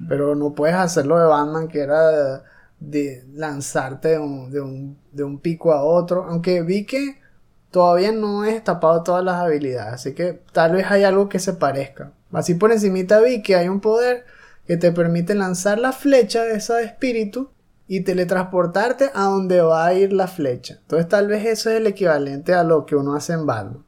Pero 0.08 0.34
no 0.34 0.52
puedes 0.52 0.76
hacerlo 0.76 1.18
de 1.18 1.26
Batman 1.26 1.68
que 1.68 1.80
era 1.80 2.42
de 2.80 3.24
lanzarte 3.34 4.08
de 4.08 4.18
un, 4.18 4.98
de 5.12 5.22
un, 5.22 5.38
pico 5.38 5.72
a 5.72 5.84
otro. 5.84 6.24
Aunque 6.24 6.62
vi 6.62 6.84
que 6.84 7.20
todavía 7.70 8.10
no 8.10 8.44
he 8.44 8.60
tapado 8.60 9.04
todas 9.04 9.24
las 9.24 9.36
habilidades. 9.36 9.94
Así 9.94 10.14
que 10.14 10.42
tal 10.52 10.72
vez 10.72 10.86
hay 10.90 11.04
algo 11.04 11.28
que 11.28 11.38
se 11.38 11.52
parezca. 11.52 12.12
Así 12.32 12.54
por 12.54 12.72
encimita 12.72 13.20
vi 13.20 13.42
que 13.42 13.54
hay 13.54 13.68
un 13.68 13.80
poder 13.80 14.24
que 14.66 14.76
te 14.76 14.90
permite 14.90 15.34
lanzar 15.34 15.78
la 15.78 15.92
flecha 15.92 16.42
de 16.42 16.56
esa 16.56 16.80
espíritu 16.82 17.50
y 17.92 18.00
teletransportarte 18.00 19.10
a 19.12 19.24
donde 19.24 19.60
va 19.60 19.84
a 19.84 19.92
ir 19.92 20.14
la 20.14 20.26
flecha. 20.26 20.78
Entonces 20.80 21.10
tal 21.10 21.28
vez 21.28 21.44
eso 21.44 21.68
es 21.68 21.76
el 21.76 21.86
equivalente 21.86 22.54
a 22.54 22.64
lo 22.64 22.86
que 22.86 22.96
uno 22.96 23.14
hace 23.14 23.34
en 23.34 23.44
Batman. 23.44 23.84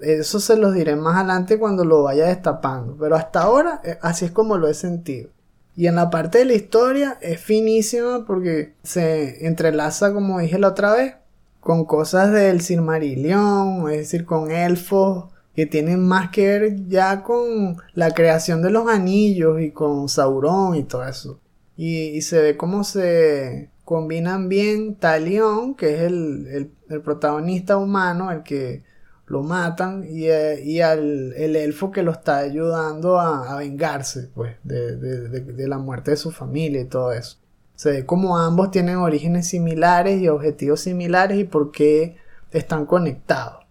Eso 0.00 0.40
se 0.40 0.56
los 0.56 0.72
diré 0.72 0.96
más 0.96 1.16
adelante 1.16 1.58
cuando 1.58 1.84
lo 1.84 2.04
vaya 2.04 2.24
destapando. 2.24 2.96
Pero 2.98 3.16
hasta 3.16 3.42
ahora 3.42 3.82
eh, 3.84 3.98
así 4.00 4.24
es 4.24 4.30
como 4.30 4.56
lo 4.56 4.66
he 4.66 4.72
sentido. 4.72 5.28
Y 5.76 5.88
en 5.88 5.96
la 5.96 6.08
parte 6.08 6.38
de 6.38 6.46
la 6.46 6.54
historia 6.54 7.18
es 7.20 7.38
finísima 7.38 8.24
porque 8.24 8.72
se 8.82 9.46
entrelaza, 9.46 10.14
como 10.14 10.38
dije 10.38 10.58
la 10.58 10.68
otra 10.68 10.94
vez, 10.94 11.16
con 11.60 11.84
cosas 11.84 12.32
del 12.32 12.62
Silmarillion, 12.62 13.90
es 13.90 13.98
decir, 13.98 14.24
con 14.24 14.50
elfos 14.50 15.26
que 15.54 15.66
tienen 15.66 16.00
más 16.00 16.30
que 16.30 16.46
ver 16.46 16.88
ya 16.88 17.22
con 17.22 17.76
la 17.92 18.10
creación 18.12 18.62
de 18.62 18.70
los 18.70 18.88
anillos 18.88 19.60
y 19.60 19.70
con 19.70 20.08
Sauron 20.08 20.76
y 20.76 20.84
todo 20.84 21.06
eso. 21.06 21.40
Y, 21.78 22.20
se 22.22 22.42
ve 22.42 22.56
cómo 22.58 22.84
se 22.84 23.70
combinan 23.84 24.50
bien 24.50 24.96
Talion, 24.96 25.74
que 25.76 25.94
es 25.94 26.00
el, 26.02 26.72
el 26.90 27.00
protagonista 27.00 27.78
humano, 27.78 28.30
el 28.30 28.42
que 28.42 28.82
lo 29.28 29.42
matan 29.42 30.04
y, 30.08 30.26
eh, 30.26 30.82
al, 30.82 31.32
el 31.34 31.56
elfo 31.56 31.90
que 31.90 32.02
lo 32.02 32.12
está 32.12 32.38
ayudando 32.38 33.20
a, 33.20 33.56
vengarse 33.56 34.30
pues 34.34 34.56
de, 34.64 35.68
la 35.68 35.78
muerte 35.78 36.12
de 36.12 36.16
su 36.16 36.30
familia 36.30 36.80
y 36.80 36.86
todo 36.86 37.12
eso. 37.12 37.38
Se 37.74 37.90
ve 37.92 38.06
como 38.06 38.38
ambos 38.38 38.70
tienen 38.70 38.96
orígenes 38.96 39.48
similares 39.48 40.20
y 40.20 40.28
objetivos 40.28 40.80
similares 40.80 41.38
y 41.38 41.44
por 41.44 41.70
qué 41.70 42.16
están 42.50 42.86
conectados. 42.86 43.64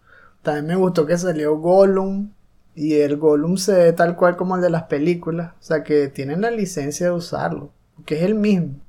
También 0.44 0.68
me 0.68 0.76
gustó 0.76 1.06
que 1.06 1.18
salió 1.18 1.58
Gollum 1.58 2.32
y 2.74 2.94
el 2.96 3.18
Gollum 3.18 3.58
se 3.58 3.74
ve 3.74 3.94
tal 3.94 4.16
cual 4.16 4.38
como 4.38 4.56
el 4.56 4.62
de 4.62 4.70
las 4.70 4.84
películas, 4.84 5.54
o 5.60 5.64
sea 5.64 5.84
que 5.84 6.08
tienen 6.08 6.42
la 6.42 6.52
licencia 6.52 7.08
de 7.08 7.12
usarlo, 7.12 7.72
que 8.06 8.16
es 8.16 8.24
el 8.24 8.36
mismo. 8.36 8.80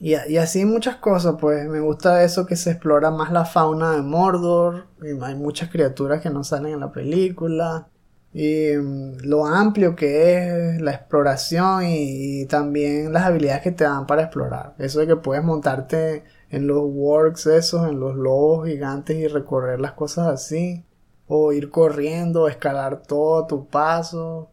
Y, 0.00 0.14
así 0.36 0.64
muchas 0.64 0.96
cosas, 0.96 1.36
pues 1.40 1.68
me 1.68 1.80
gusta 1.80 2.22
eso 2.22 2.46
que 2.46 2.54
se 2.54 2.70
explora 2.70 3.10
más 3.10 3.32
la 3.32 3.44
fauna 3.44 3.92
de 3.92 4.02
Mordor, 4.02 4.86
y 5.02 5.20
hay 5.22 5.34
muchas 5.34 5.70
criaturas 5.70 6.22
que 6.22 6.30
no 6.30 6.44
salen 6.44 6.74
en 6.74 6.80
la 6.80 6.92
película, 6.92 7.88
y 8.32 8.76
mm, 8.76 9.18
lo 9.24 9.46
amplio 9.46 9.96
que 9.96 10.74
es 10.74 10.80
la 10.80 10.92
exploración 10.92 11.84
y, 11.86 12.46
también 12.46 13.12
las 13.12 13.24
habilidades 13.24 13.62
que 13.62 13.72
te 13.72 13.84
dan 13.84 14.06
para 14.06 14.22
explorar. 14.22 14.74
Eso 14.78 15.00
de 15.00 15.06
que 15.08 15.16
puedes 15.16 15.42
montarte 15.44 16.24
en 16.50 16.66
los 16.66 16.82
works 16.84 17.46
esos, 17.46 17.88
en 17.88 17.98
los 18.00 18.14
lobos 18.16 18.68
gigantes 18.68 19.16
y 19.16 19.26
recorrer 19.26 19.80
las 19.80 19.92
cosas 19.92 20.28
así, 20.28 20.84
o 21.26 21.52
ir 21.52 21.70
corriendo, 21.70 22.48
escalar 22.48 23.02
todo 23.02 23.44
a 23.44 23.46
tu 23.48 23.66
paso. 23.66 24.50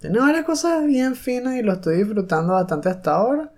Tiene 0.00 0.18
varias 0.18 0.44
cosas 0.44 0.86
bien 0.86 1.14
finas 1.14 1.56
y 1.56 1.62
lo 1.62 1.74
estoy 1.74 1.96
disfrutando 1.98 2.52
bastante 2.54 2.88
hasta 2.88 3.14
ahora 3.16 3.52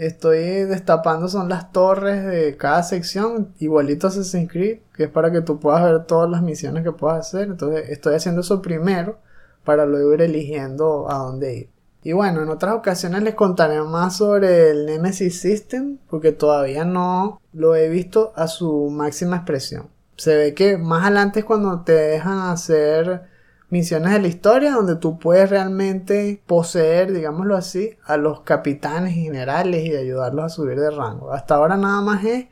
estoy 0.00 0.38
destapando 0.64 1.28
son 1.28 1.48
las 1.48 1.72
torres 1.72 2.24
de 2.24 2.56
cada 2.56 2.82
sección, 2.82 3.54
igualito 3.58 4.06
a 4.06 4.10
Assassin's 4.10 4.50
Creed, 4.50 4.78
que 4.94 5.04
es 5.04 5.10
para 5.10 5.30
que 5.30 5.42
tú 5.42 5.60
puedas 5.60 5.84
ver 5.84 6.04
todas 6.06 6.30
las 6.30 6.42
misiones 6.42 6.84
que 6.84 6.92
puedas 6.92 7.26
hacer. 7.26 7.48
Entonces 7.48 7.90
estoy 7.90 8.14
haciendo 8.14 8.40
eso 8.40 8.62
primero 8.62 9.18
para 9.64 9.84
luego 9.84 10.14
ir 10.14 10.22
eligiendo 10.22 11.10
a 11.10 11.18
dónde 11.18 11.54
ir. 11.54 11.70
Y 12.02 12.12
bueno, 12.12 12.42
en 12.42 12.48
otras 12.48 12.74
ocasiones 12.74 13.22
les 13.22 13.34
contaré 13.34 13.82
más 13.82 14.16
sobre 14.16 14.70
el 14.70 14.86
Nemesis 14.86 15.38
System, 15.38 15.98
porque 16.08 16.32
todavía 16.32 16.86
no 16.86 17.42
lo 17.52 17.76
he 17.76 17.90
visto 17.90 18.32
a 18.36 18.48
su 18.48 18.88
máxima 18.88 19.36
expresión. 19.36 19.88
Se 20.16 20.34
ve 20.34 20.54
que 20.54 20.78
más 20.78 21.02
adelante 21.04 21.40
es 21.40 21.44
cuando 21.44 21.82
te 21.82 21.92
dejan 21.92 22.38
hacer 22.38 23.22
misiones 23.70 24.12
de 24.12 24.20
la 24.20 24.28
historia 24.28 24.72
donde 24.72 24.96
tú 24.96 25.18
puedes 25.18 25.48
realmente 25.48 26.42
poseer, 26.46 27.12
digámoslo 27.12 27.56
así, 27.56 27.96
a 28.04 28.16
los 28.16 28.40
capitanes 28.40 29.14
generales 29.14 29.86
y 29.86 29.96
ayudarlos 29.96 30.44
a 30.44 30.48
subir 30.48 30.78
de 30.78 30.90
rango. 30.90 31.32
Hasta 31.32 31.54
ahora 31.54 31.76
nada 31.76 32.02
más 32.02 32.24
es 32.24 32.48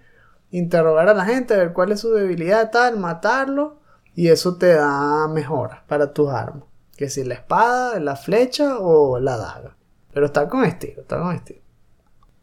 interrogar 0.50 1.08
a 1.08 1.14
la 1.14 1.24
gente, 1.24 1.56
ver 1.56 1.72
cuál 1.72 1.92
es 1.92 2.00
su 2.00 2.12
debilidad, 2.12 2.70
tal, 2.70 2.98
matarlo 2.98 3.80
y 4.14 4.28
eso 4.28 4.56
te 4.56 4.74
da 4.74 5.28
mejora 5.28 5.84
para 5.86 6.12
tus 6.12 6.30
armas. 6.30 6.64
Que 6.96 7.08
si 7.08 7.22
la 7.24 7.34
espada, 7.34 8.00
la 8.00 8.16
flecha 8.16 8.78
o 8.78 9.20
la 9.20 9.36
daga. 9.36 9.76
Pero 10.12 10.26
está 10.26 10.48
con 10.48 10.64
estilo, 10.64 11.02
está 11.02 11.20
con 11.20 11.34
estilo. 11.34 11.60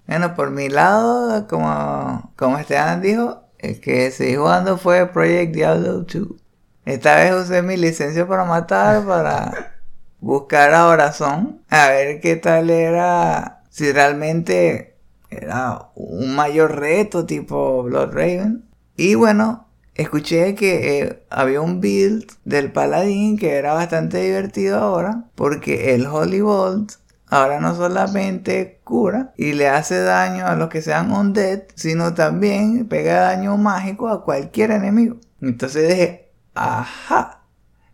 Bueno, 0.07 0.35
por 0.35 0.51
mi 0.51 0.69
lado, 0.69 1.47
como, 1.47 2.31
como 2.37 2.57
Esteban 2.57 3.01
dijo, 3.01 3.41
el 3.57 3.81
que 3.81 4.11
seguí 4.11 4.35
jugando 4.35 4.77
fue 4.77 5.07
Project 5.07 5.53
Diablo 5.53 6.03
2. 6.03 6.44
Esta 6.85 7.15
vez 7.15 7.33
usé 7.33 7.63
mi 7.63 7.77
licencia 7.77 8.27
para 8.27 8.45
matar 8.45 9.05
para 9.05 9.73
buscar 10.19 10.73
a 10.73 10.87
Horazón. 10.87 11.61
A 11.69 11.89
ver 11.89 12.21
qué 12.21 12.35
tal 12.35 12.69
era. 12.69 13.63
Si 13.69 13.91
realmente 13.91 14.95
era 15.29 15.89
un 15.95 16.35
mayor 16.35 16.79
reto 16.79 17.25
tipo 17.25 17.83
Blood 17.83 18.13
Raven. 18.13 18.65
Y 18.95 19.15
bueno, 19.15 19.67
escuché 19.95 20.53
que 20.53 20.99
eh, 20.99 21.23
había 21.29 21.61
un 21.61 21.81
build 21.81 22.31
del 22.45 22.71
paladín 22.71 23.37
que 23.37 23.55
era 23.55 23.73
bastante 23.73 24.21
divertido 24.21 24.77
ahora. 24.77 25.25
Porque 25.33 25.95
el 25.95 26.05
Holy 26.05 26.41
Bolt 26.41 26.93
ahora 27.27 27.59
no 27.59 27.75
solamente 27.75 28.79
cura 28.83 29.33
y 29.35 29.53
le 29.53 29.67
hace 29.67 29.99
daño 29.99 30.45
a 30.45 30.55
los 30.55 30.69
que 30.69 30.83
sean 30.83 31.11
undead, 31.11 31.63
sino 31.73 32.13
también 32.13 32.87
pega 32.87 33.21
daño 33.21 33.57
mágico 33.57 34.07
a 34.07 34.23
cualquier 34.23 34.69
enemigo. 34.69 35.17
Entonces 35.41 35.89
dije, 35.89 36.24
Ajá, 36.55 37.41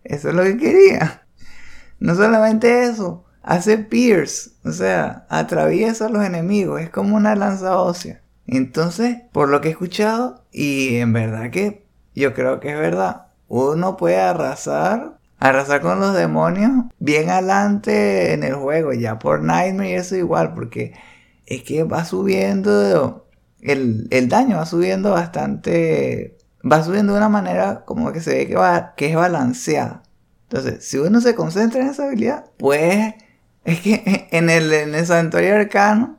eso 0.03 0.29
es 0.29 0.35
lo 0.35 0.43
que 0.43 0.57
quería. 0.57 1.23
No 1.99 2.15
solamente 2.15 2.83
eso, 2.85 3.25
hace 3.43 3.77
pierce, 3.77 4.51
o 4.63 4.71
sea, 4.71 5.25
atraviesa 5.29 6.05
a 6.05 6.09
los 6.09 6.23
enemigos, 6.23 6.81
es 6.81 6.89
como 6.89 7.15
una 7.15 7.35
lanza 7.35 7.77
ósea. 7.79 8.21
Entonces, 8.47 9.17
por 9.31 9.49
lo 9.49 9.61
que 9.61 9.69
he 9.69 9.71
escuchado, 9.71 10.43
y 10.51 10.97
en 10.97 11.13
verdad 11.13 11.49
que 11.51 11.85
yo 12.15 12.33
creo 12.33 12.59
que 12.59 12.71
es 12.71 12.79
verdad, 12.79 13.27
uno 13.47 13.97
puede 13.97 14.19
arrasar, 14.19 15.17
arrasar 15.39 15.81
con 15.81 15.99
los 15.99 16.13
demonios 16.15 16.71
bien 16.99 17.29
adelante 17.29 18.33
en 18.33 18.43
el 18.43 18.55
juego, 18.55 18.93
ya 18.93 19.19
por 19.19 19.41
Nightmare 19.43 19.95
eso 19.95 20.15
igual, 20.15 20.53
porque 20.53 20.93
es 21.45 21.63
que 21.63 21.83
va 21.83 22.05
subiendo, 22.05 23.27
el, 23.61 24.07
el 24.11 24.29
daño 24.29 24.57
va 24.57 24.65
subiendo 24.65 25.11
bastante 25.11 26.37
va 26.69 26.83
subiendo 26.83 27.13
de 27.13 27.19
una 27.19 27.29
manera 27.29 27.83
como 27.85 28.11
que 28.11 28.21
se 28.21 28.35
ve 28.35 28.47
que, 28.47 28.55
va, 28.55 28.93
que 28.95 29.09
es 29.09 29.15
balanceada. 29.15 30.03
Entonces, 30.43 30.87
si 30.87 30.97
uno 30.97 31.21
se 31.21 31.35
concentra 31.35 31.81
en 31.81 31.87
esa 31.87 32.05
habilidad, 32.05 32.45
pues 32.57 33.15
es 33.63 33.79
que 33.81 34.27
en 34.31 34.49
el, 34.49 34.71
en 34.73 34.95
el 34.95 35.05
santuario 35.05 35.55
arcano 35.55 36.17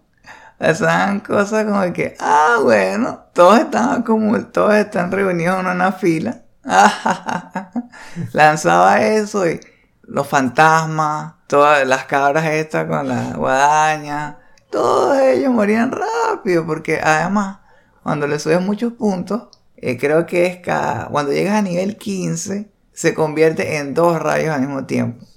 pasan 0.58 1.20
cosas 1.20 1.64
como 1.64 1.92
que, 1.92 2.14
ah, 2.20 2.58
bueno, 2.62 3.24
todos 3.32 3.58
están 3.58 4.02
como, 4.02 4.40
todos 4.46 4.74
están 4.74 5.10
reunidos 5.10 5.60
en 5.60 5.66
una 5.66 5.92
fila. 5.92 6.42
Lanzaba 8.32 9.02
eso 9.02 9.48
y 9.48 9.58
los 10.02 10.26
fantasmas, 10.28 11.34
todas 11.48 11.86
las 11.86 12.04
cabras 12.04 12.44
estas 12.46 12.86
con 12.86 13.08
la 13.08 13.32
guadaña, 13.34 14.38
todos 14.70 15.18
ellos 15.18 15.52
morían 15.52 15.92
rápido 15.92 16.64
porque 16.64 17.00
además, 17.02 17.58
cuando 18.02 18.26
le 18.26 18.38
subes 18.38 18.60
muchos 18.60 18.92
puntos, 18.92 19.48
eh, 19.82 19.98
creo 19.98 20.26
que 20.26 20.46
es 20.46 20.58
cada, 20.60 21.08
cuando 21.08 21.32
llegas 21.32 21.56
a 21.56 21.62
nivel 21.62 21.96
15, 21.96 22.70
se 22.92 23.14
convierte 23.14 23.78
en 23.78 23.94
dos 23.94 24.22
rayos 24.22 24.50
al 24.54 24.60
mismo 24.60 24.86
tiempo. 24.86 25.26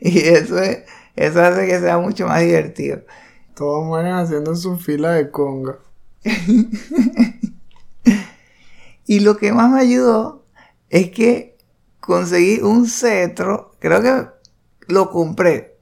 y 0.00 0.18
eso, 0.20 0.56
eso 1.14 1.42
hace 1.42 1.66
que 1.66 1.80
sea 1.80 1.98
mucho 1.98 2.26
más 2.26 2.40
divertido. 2.40 3.02
Todos 3.54 3.84
mueren 3.84 4.14
haciendo 4.14 4.56
su 4.56 4.78
fila 4.78 5.12
de 5.12 5.30
conga. 5.30 5.76
y 9.06 9.20
lo 9.20 9.36
que 9.36 9.52
más 9.52 9.70
me 9.70 9.80
ayudó 9.80 10.46
es 10.88 11.10
que 11.10 11.58
conseguí 12.00 12.60
un 12.62 12.88
cetro, 12.88 13.74
creo 13.80 14.00
que 14.00 14.28
lo 14.88 15.10
compré. 15.10 15.76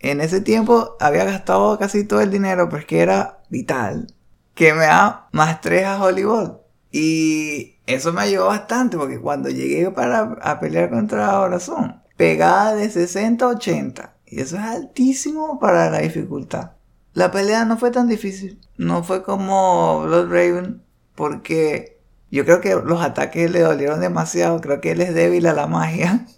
En 0.00 0.20
ese 0.20 0.40
tiempo 0.40 0.96
había 0.98 1.24
gastado 1.24 1.78
casi 1.78 2.02
todo 2.02 2.22
el 2.22 2.32
dinero, 2.32 2.68
pero 2.68 2.80
es 2.80 2.86
que 2.86 2.98
era 2.98 3.44
vital 3.50 4.08
que 4.56 4.72
me 4.72 4.86
da 4.86 5.28
más 5.32 5.60
3 5.60 5.84
a 5.84 6.02
Hollywood. 6.02 6.52
Y 6.90 7.76
eso 7.86 8.12
me 8.12 8.22
ayudó 8.22 8.46
bastante 8.46 8.96
porque 8.96 9.20
cuando 9.20 9.50
llegué 9.50 9.90
para 9.90 10.38
a 10.40 10.58
pelear 10.58 10.88
contra 10.88 11.40
Horazón, 11.40 12.02
pegada 12.16 12.74
de 12.74 12.88
60 12.88 13.44
a 13.44 13.48
80. 13.48 14.16
Y 14.26 14.40
eso 14.40 14.56
es 14.56 14.62
altísimo 14.62 15.60
para 15.60 15.90
la 15.90 15.98
dificultad. 15.98 16.72
La 17.12 17.30
pelea 17.30 17.66
no 17.66 17.76
fue 17.76 17.90
tan 17.90 18.08
difícil. 18.08 18.58
No 18.78 19.04
fue 19.04 19.22
como 19.22 20.02
Blood 20.04 20.30
Raven. 20.30 20.82
Porque 21.14 22.00
yo 22.30 22.44
creo 22.46 22.60
que 22.62 22.74
los 22.74 23.02
ataques 23.02 23.50
le 23.50 23.60
dolieron 23.60 24.00
demasiado. 24.00 24.60
Creo 24.62 24.80
que 24.80 24.92
él 24.92 25.02
es 25.02 25.14
débil 25.14 25.46
a 25.46 25.52
la 25.52 25.66
magia. 25.66 26.26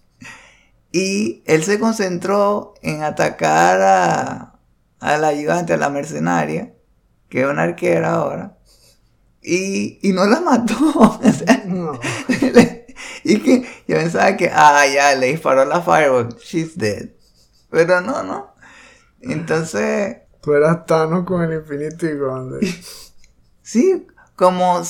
Y 0.91 1.43
él 1.45 1.65
se 1.65 1.79
concentró 1.79 2.73
en 2.81 3.03
atacar 3.03 3.83
a, 3.83 4.59
a 5.01 5.19
la 5.19 5.29
ayudante, 5.29 5.75
a 5.75 5.77
la 5.77 5.91
mercenaria 5.91 6.73
que 7.29 7.43
es 7.43 7.47
una 7.47 7.63
arquera 7.65 8.15
ahora, 8.15 8.59
y, 9.43 9.99
y 10.03 10.13
no 10.13 10.27
la 10.27 10.41
mató. 10.41 11.21
y 13.25 13.41
que 13.41 13.63
yo 13.87 13.97
pensaba 13.97 14.37
que, 14.37 14.51
ah, 14.53 14.85
ya, 14.87 15.15
le 15.15 15.29
disparó 15.29 15.65
la 15.65 15.81
fireball, 15.81 16.37
she's 16.39 16.77
dead. 16.77 17.11
Pero 17.71 18.01
no, 18.01 18.23
no. 18.23 18.55
Entonces... 19.21 20.19
Tú 20.41 20.55
eras 20.55 20.87
Thanos 20.87 21.25
con 21.25 21.43
el 21.43 21.59
Infinity 21.59 22.09
Gauntlet. 22.19 22.63
sí, 23.63 24.07
como 24.37 24.83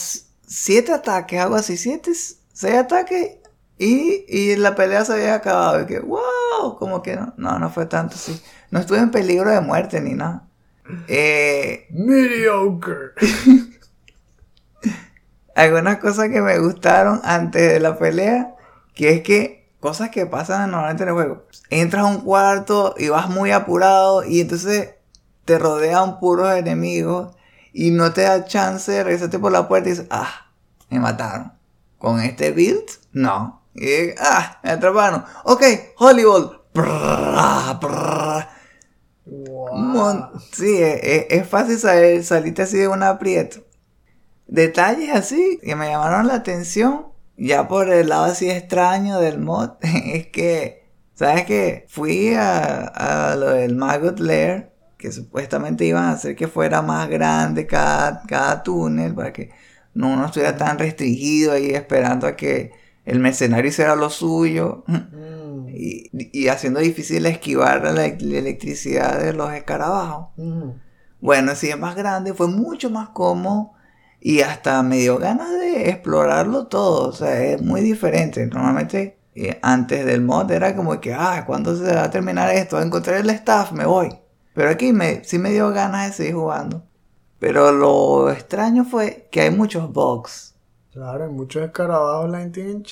siete 0.47 0.93
ataques, 0.93 1.41
algo 1.41 1.57
así, 1.57 1.77
siete, 1.77 2.13
seis 2.15 2.75
ataques 2.75 3.39
y, 3.79 4.25
y 4.29 4.57
la 4.57 4.75
pelea 4.75 5.05
se 5.05 5.15
había 5.15 5.35
acabado. 5.35 5.83
Y 5.83 5.87
que, 5.87 6.01
wow, 6.01 6.77
como 6.79 7.03
que 7.03 7.17
no, 7.17 7.33
no, 7.37 7.59
no 7.59 7.71
fue 7.71 7.87
tanto 7.87 8.17
así. 8.17 8.41
No 8.71 8.81
estuve 8.81 8.99
en 8.99 9.11
peligro 9.11 9.51
de 9.51 9.61
muerte 9.61 10.01
ni 10.01 10.15
nada. 10.15 10.48
Eh, 11.09 11.87
Mediocre. 11.91 13.13
algunas 15.59 15.99
cosas 15.99 16.29
que 16.29 16.41
me 16.41 16.57
gustaron 16.61 17.21
antes 17.25 17.73
de 17.73 17.81
la 17.81 17.99
pelea, 17.99 18.55
que 18.95 19.11
es 19.11 19.23
que 19.23 19.69
cosas 19.81 20.11
que 20.11 20.25
pasan 20.25 20.71
normalmente 20.71 21.03
en 21.03 21.09
el 21.09 21.15
juego. 21.17 21.47
Entras 21.69 22.05
a 22.05 22.07
un 22.07 22.21
cuarto 22.21 22.95
y 22.97 23.09
vas 23.09 23.29
muy 23.29 23.51
apurado 23.51 24.25
y 24.25 24.41
entonces 24.41 24.91
te 25.45 25.59
rodean 25.59 26.21
puros 26.21 26.55
enemigos 26.55 27.35
y 27.73 27.91
no 27.91 28.13
te 28.13 28.23
da 28.23 28.45
chance 28.45 28.93
de 28.93 29.03
regresarte 29.03 29.41
por 29.41 29.51
la 29.51 29.67
puerta 29.67 29.89
y 29.89 29.93
dices, 29.93 30.07
ah, 30.11 30.53
me 30.91 31.01
mataron. 31.01 31.53
Con 31.99 32.21
este 32.21 32.53
build, 32.53 32.87
no. 33.13 33.63
Y, 33.75 34.11
ah, 34.21 34.61
me 34.63 34.71
atraparon. 34.71 35.25
Ok, 35.43 35.63
Hollywood. 35.99 36.53
Brrr, 36.73 37.81
brrr. 37.81 38.58
Sí, 40.53 40.79
es, 40.83 41.01
es- 41.03 41.27
es 41.31 41.49
fácil 41.49 41.79
salir, 41.79 42.25
salirte 42.25 42.63
así 42.63 42.79
de 42.79 42.89
un 42.89 43.03
aprieto. 43.03 43.61
Detalles 44.47 45.11
así 45.15 45.59
que 45.63 45.77
me 45.77 45.89
llamaron 45.91 46.27
la 46.29 46.35
atención, 46.37 47.09
ya 47.37 47.69
por 47.69 47.91
el 47.91 48.09
lado 48.11 48.25
así 48.27 48.51
extraño 48.51 49.21
del 49.21 49.39
mod, 49.41 49.73
es 49.83 50.29
que, 50.29 50.85
¿sabes 51.15 51.45
qué? 51.47 51.87
Fui 51.89 52.35
a, 52.35 52.81
a 52.87 53.37
lo 53.37 53.51
del 53.51 53.77
Maggot 53.77 54.21
Lair, 54.21 54.71
que 54.99 55.13
supuestamente 55.13 55.85
iban 55.87 56.05
a 56.05 56.13
hacer 56.13 56.37
que 56.37 56.49
fuera 56.49 56.83
más 56.83 57.09
grande 57.09 57.67
cada, 57.67 58.23
cada 58.27 58.63
túnel, 58.63 59.15
para 59.15 59.33
que 59.33 59.51
no 59.95 60.09
uno 60.15 60.27
estuviera 60.27 60.57
tan 60.57 60.79
restringido 60.79 61.53
ahí 61.53 61.71
esperando 61.71 62.27
a 62.27 62.37
que 62.37 62.73
el 63.05 63.19
mercenario 63.21 63.69
hiciera 63.71 63.97
lo 63.97 64.11
suyo. 64.11 64.85
Mm, 65.13 65.28
Y, 65.81 66.11
y 66.33 66.49
haciendo 66.49 66.81
difícil 66.81 67.25
esquivar 67.27 67.83
la, 67.85 67.93
la 67.93 68.05
electricidad 68.39 69.21
de 69.21 69.33
los 69.33 69.53
escarabajos. 69.53 70.29
mm. 70.37 70.71
Bueno, 71.21 71.55
si 71.57 71.69
es 71.69 71.79
más 71.79 71.97
grande, 71.97 72.33
fue 72.35 72.47
mucho 72.49 72.91
más 72.91 73.09
cómodo 73.11 73.73
y 74.21 74.41
hasta 74.41 74.83
me 74.83 74.99
dio 74.99 75.19
ganas 75.19 75.51
de 75.51 75.89
explorarlo 75.91 76.67
todo. 76.69 77.09
O 77.09 77.13
sea, 77.13 77.43
es 77.43 77.63
muy 77.63 77.81
diferente. 77.81 78.47
Normalmente, 78.47 79.19
eh, 79.35 79.59
antes 79.63 80.05
del 80.05 80.23
mod 80.23 80.51
era 80.51 80.75
como 80.77 81.01
que, 81.01 81.15
ah, 81.15 81.45
¿cuándo 81.47 81.77
se 81.77 81.95
va 81.95 82.05
a 82.05 82.11
terminar 82.11 82.55
esto? 82.55 82.81
Encontré 82.81 83.19
el 83.19 83.31
staff, 83.31 83.73
me 83.73 83.87
voy. 83.87 84.17
Pero 84.55 84.71
aquí 84.71 84.93
me, 84.93 85.23
sí 85.25 85.39
me 85.39 85.51
dio 85.51 85.71
ganas 85.71 86.07
de 86.09 86.13
seguir 86.13 86.35
jugando. 86.35 86.85
Pero 87.39 87.71
lo 87.73 88.31
extraño 88.31 88.85
fue 88.85 89.29
que 89.31 89.43
hay 89.43 89.51
muchos 89.51 89.93
bugs. 89.93 90.55
Claro, 90.93 91.25
hay 91.25 91.31
muchos 91.31 91.63
escarabajos 91.63 92.31
la 92.31 92.39
gente 92.41 92.83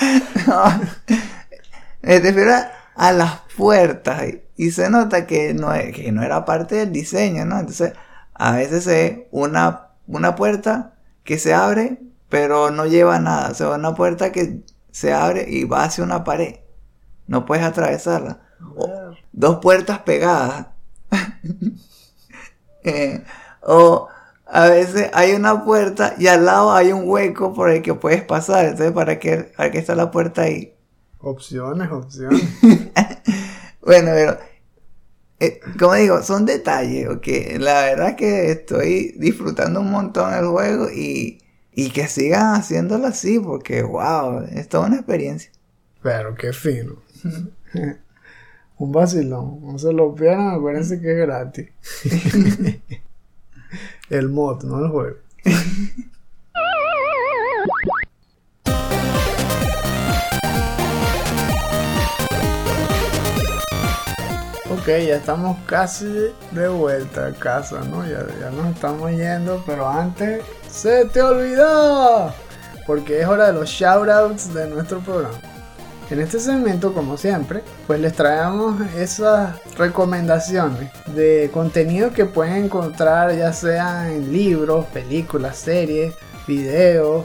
Me 2.02 2.18
refiero 2.18 2.52
a, 2.96 3.12
las 3.12 3.40
puertas 3.56 4.24
y, 4.56 4.70
se 4.70 4.90
nota 4.90 5.26
que 5.26 5.54
no, 5.54 5.68
que 5.94 6.12
no 6.12 6.22
era 6.22 6.44
parte 6.44 6.76
del 6.76 6.92
diseño, 6.92 7.44
¿no? 7.44 7.58
Entonces, 7.58 7.92
a 8.34 8.52
veces 8.52 8.86
es 8.86 9.18
una, 9.30 9.88
una 10.06 10.34
puerta 10.34 10.94
que 11.24 11.38
se 11.38 11.54
abre, 11.54 12.00
pero 12.28 12.70
no 12.70 12.86
lleva 12.86 13.18
nada. 13.18 13.50
O 13.50 13.54
sea, 13.54 13.70
una 13.70 13.94
puerta 13.94 14.32
que 14.32 14.62
se 14.90 15.12
abre 15.12 15.46
y 15.48 15.64
va 15.64 15.84
hacia 15.84 16.04
una 16.04 16.24
pared. 16.24 16.56
No 17.26 17.44
puedes 17.44 17.64
atravesarla. 17.64 18.40
O- 18.76 19.14
dos 19.32 19.58
puertas 19.60 20.00
pegadas. 20.00 20.66
Eh, 22.82 23.22
o 23.60 24.08
a 24.52 24.68
veces 24.68 25.10
hay 25.12 25.32
una 25.32 25.64
puerta 25.64 26.14
y 26.18 26.26
al 26.26 26.44
lado 26.44 26.72
hay 26.72 26.92
un 26.92 27.08
hueco 27.08 27.52
por 27.52 27.70
el 27.70 27.82
que 27.82 27.94
puedes 27.94 28.22
pasar. 28.22 28.64
Entonces, 28.66 28.92
¿para 28.92 29.18
qué, 29.18 29.50
para 29.56 29.70
qué 29.70 29.78
está 29.78 29.94
la 29.94 30.10
puerta 30.10 30.42
ahí? 30.42 30.74
Opciones, 31.18 31.90
opciones. 31.90 32.42
Bueno, 33.82 34.10
pero 34.14 34.38
eh, 35.40 35.58
como 35.78 35.94
digo, 35.94 36.22
son 36.22 36.44
detalles, 36.44 37.08
ok. 37.08 37.26
La 37.58 37.82
verdad 37.82 38.14
que 38.14 38.50
estoy 38.50 39.14
disfrutando 39.16 39.80
un 39.80 39.90
montón 39.90 40.34
el 40.34 40.46
juego 40.46 40.90
y, 40.90 41.40
y 41.72 41.90
que 41.90 42.06
sigan 42.06 42.54
haciéndolo 42.54 43.06
así 43.06 43.40
porque, 43.40 43.82
wow, 43.82 44.44
es 44.52 44.68
toda 44.68 44.86
una 44.86 44.96
experiencia. 44.96 45.50
Pero 46.02 46.34
qué 46.34 46.52
fino. 46.52 46.96
Un 48.76 48.92
vacilón. 48.92 49.60
No 49.62 49.78
se 49.78 49.92
lo 49.92 50.14
pierdan, 50.14 50.54
acuérdense 50.54 51.00
que 51.00 51.10
es 51.10 51.18
gratis. 51.26 51.68
el 54.10 54.28
mod, 54.28 54.64
no 54.64 54.84
el 54.84 54.90
juego. 54.90 55.16
Ok, 64.72 64.86
ya 64.86 65.16
estamos 65.16 65.58
casi 65.66 66.06
de 66.52 66.68
vuelta 66.68 67.26
a 67.26 67.32
casa, 67.32 67.80
¿no? 67.90 68.02
Ya, 68.06 68.24
ya 68.40 68.50
nos 68.50 68.72
estamos 68.72 69.10
yendo, 69.10 69.62
pero 69.66 69.86
antes 69.86 70.42
se 70.70 71.04
te 71.06 71.20
olvidó. 71.20 72.32
Porque 72.86 73.20
es 73.20 73.26
hora 73.26 73.48
de 73.48 73.52
los 73.52 73.68
shoutouts 73.68 74.54
de 74.54 74.68
nuestro 74.68 75.00
programa. 75.00 75.49
En 76.10 76.18
este 76.18 76.40
segmento, 76.40 76.92
como 76.92 77.16
siempre, 77.16 77.62
pues 77.86 78.00
les 78.00 78.12
traemos 78.14 78.80
esas 78.96 79.56
recomendaciones 79.76 80.90
de 81.14 81.50
contenido 81.54 82.12
que 82.12 82.24
pueden 82.24 82.64
encontrar 82.64 83.32
ya 83.36 83.52
sea 83.52 84.12
en 84.12 84.32
libros, 84.32 84.86
películas, 84.86 85.56
series, 85.56 86.12
videos 86.48 87.24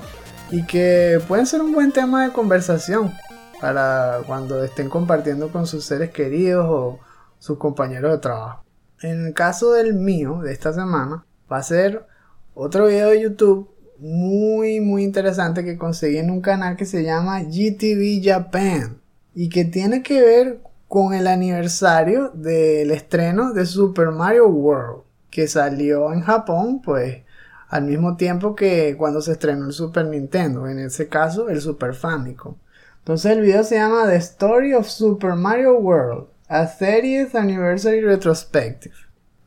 y 0.52 0.68
que 0.68 1.20
pueden 1.28 1.48
ser 1.48 1.64
un 1.64 1.74
buen 1.74 1.92
tema 1.92 2.28
de 2.28 2.32
conversación 2.32 3.12
para 3.60 4.20
cuando 4.28 4.64
estén 4.64 4.88
compartiendo 4.88 5.52
con 5.52 5.66
sus 5.66 5.84
seres 5.84 6.12
queridos 6.12 6.68
o 6.70 7.00
sus 7.40 7.58
compañeros 7.58 8.12
de 8.12 8.18
trabajo. 8.20 8.66
En 9.02 9.26
el 9.26 9.34
caso 9.34 9.72
del 9.72 9.96
mío, 9.96 10.42
de 10.44 10.54
esta 10.54 10.74
semana, 10.74 11.26
va 11.52 11.58
a 11.58 11.64
ser 11.64 12.06
otro 12.54 12.86
video 12.86 13.10
de 13.10 13.24
YouTube 13.24 13.75
muy 14.00 14.80
muy 14.82 15.04
interesante 15.04 15.64
que 15.64 15.78
conseguí 15.78 16.18
en 16.18 16.30
un 16.30 16.42
canal 16.42 16.76
que 16.76 16.86
se 16.86 17.04
llama 17.04 17.42
GTV 17.44 18.22
Japan 18.24 19.00
y 19.34 19.50
que 19.50 19.66
tiene 19.66 20.04
que 20.04 20.22
ver 20.22 20.60
con 20.88 21.14
el 21.14 21.28
aniversario 21.28 22.30
del 22.30 22.92
estreno 22.92 23.54
de 23.54 23.66
Super 23.66 24.12
Mario 24.12 24.48
World 24.48 25.04
que 25.30 25.48
salió 25.48 26.14
en 26.14 26.22
Japón 26.22 26.82
pues 26.82 27.24
al 27.70 27.86
mismo 27.86 28.16
tiempo 28.18 28.56
que 28.56 28.96
cuando 28.98 29.22
se 29.22 29.34
estrenó 29.34 29.66
el 29.66 29.74
Super 29.74 30.06
Nintendo 30.06 30.68
en 30.68 30.80
ese 30.80 31.08
caso 31.08 31.50
el 31.50 31.62
Super 31.62 31.94
Famicom 31.94 32.56
entonces 33.00 33.32
el 33.32 33.42
video 33.42 33.64
se 33.64 33.76
llama 33.76 34.08
The 34.08 34.18
Story 34.18 34.74
of 34.74 34.88
Super 34.88 35.36
Mario 35.36 35.80
World 35.80 36.28
a 36.48 36.68
30th 36.68 37.36
Anniversary 37.36 38.02
Retrospective 38.02 38.96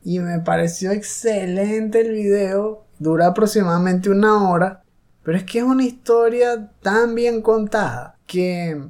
y 0.08 0.20
me 0.20 0.40
pareció 0.40 0.90
excelente 0.92 2.00
el 2.00 2.12
video. 2.12 2.86
Dura 2.98 3.28
aproximadamente 3.28 4.10
una 4.10 4.48
hora. 4.48 4.82
Pero 5.22 5.36
es 5.36 5.44
que 5.44 5.58
es 5.58 5.64
una 5.64 5.84
historia 5.84 6.70
tan 6.80 7.14
bien 7.14 7.42
contada 7.42 8.16
que 8.26 8.82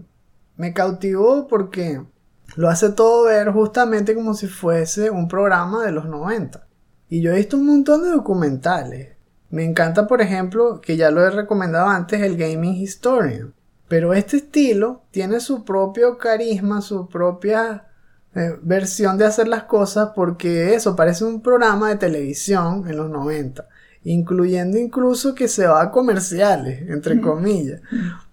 me 0.56 0.72
cautivó 0.72 1.48
porque 1.48 2.02
lo 2.56 2.68
hace 2.68 2.90
todo 2.90 3.24
ver 3.24 3.50
justamente 3.50 4.14
como 4.14 4.34
si 4.34 4.46
fuese 4.46 5.10
un 5.10 5.26
programa 5.28 5.84
de 5.84 5.92
los 5.92 6.04
90. 6.04 6.66
Y 7.08 7.22
yo 7.22 7.32
he 7.32 7.36
visto 7.36 7.56
un 7.56 7.66
montón 7.66 8.04
de 8.04 8.10
documentales. 8.10 9.16
Me 9.50 9.64
encanta, 9.64 10.06
por 10.06 10.20
ejemplo, 10.20 10.80
que 10.80 10.96
ya 10.96 11.10
lo 11.10 11.24
he 11.26 11.30
recomendado 11.30 11.88
antes, 11.88 12.20
el 12.20 12.36
Gaming 12.36 12.74
Historian. 12.74 13.54
Pero 13.88 14.12
este 14.12 14.36
estilo 14.36 15.02
tiene 15.10 15.40
su 15.40 15.64
propio 15.64 16.18
carisma, 16.18 16.82
su 16.82 17.08
propia 17.08 17.88
eh, 18.34 18.58
versión 18.62 19.16
de 19.18 19.24
hacer 19.24 19.48
las 19.48 19.64
cosas 19.64 20.10
porque 20.14 20.74
eso 20.74 20.94
parece 20.94 21.24
un 21.24 21.40
programa 21.40 21.88
de 21.88 21.96
televisión 21.96 22.84
en 22.86 22.96
los 22.96 23.10
90 23.10 23.66
incluyendo 24.04 24.78
incluso 24.78 25.34
que 25.34 25.48
se 25.48 25.66
va 25.66 25.82
a 25.82 25.90
comerciales 25.90 26.88
entre 26.88 27.20
comillas. 27.20 27.80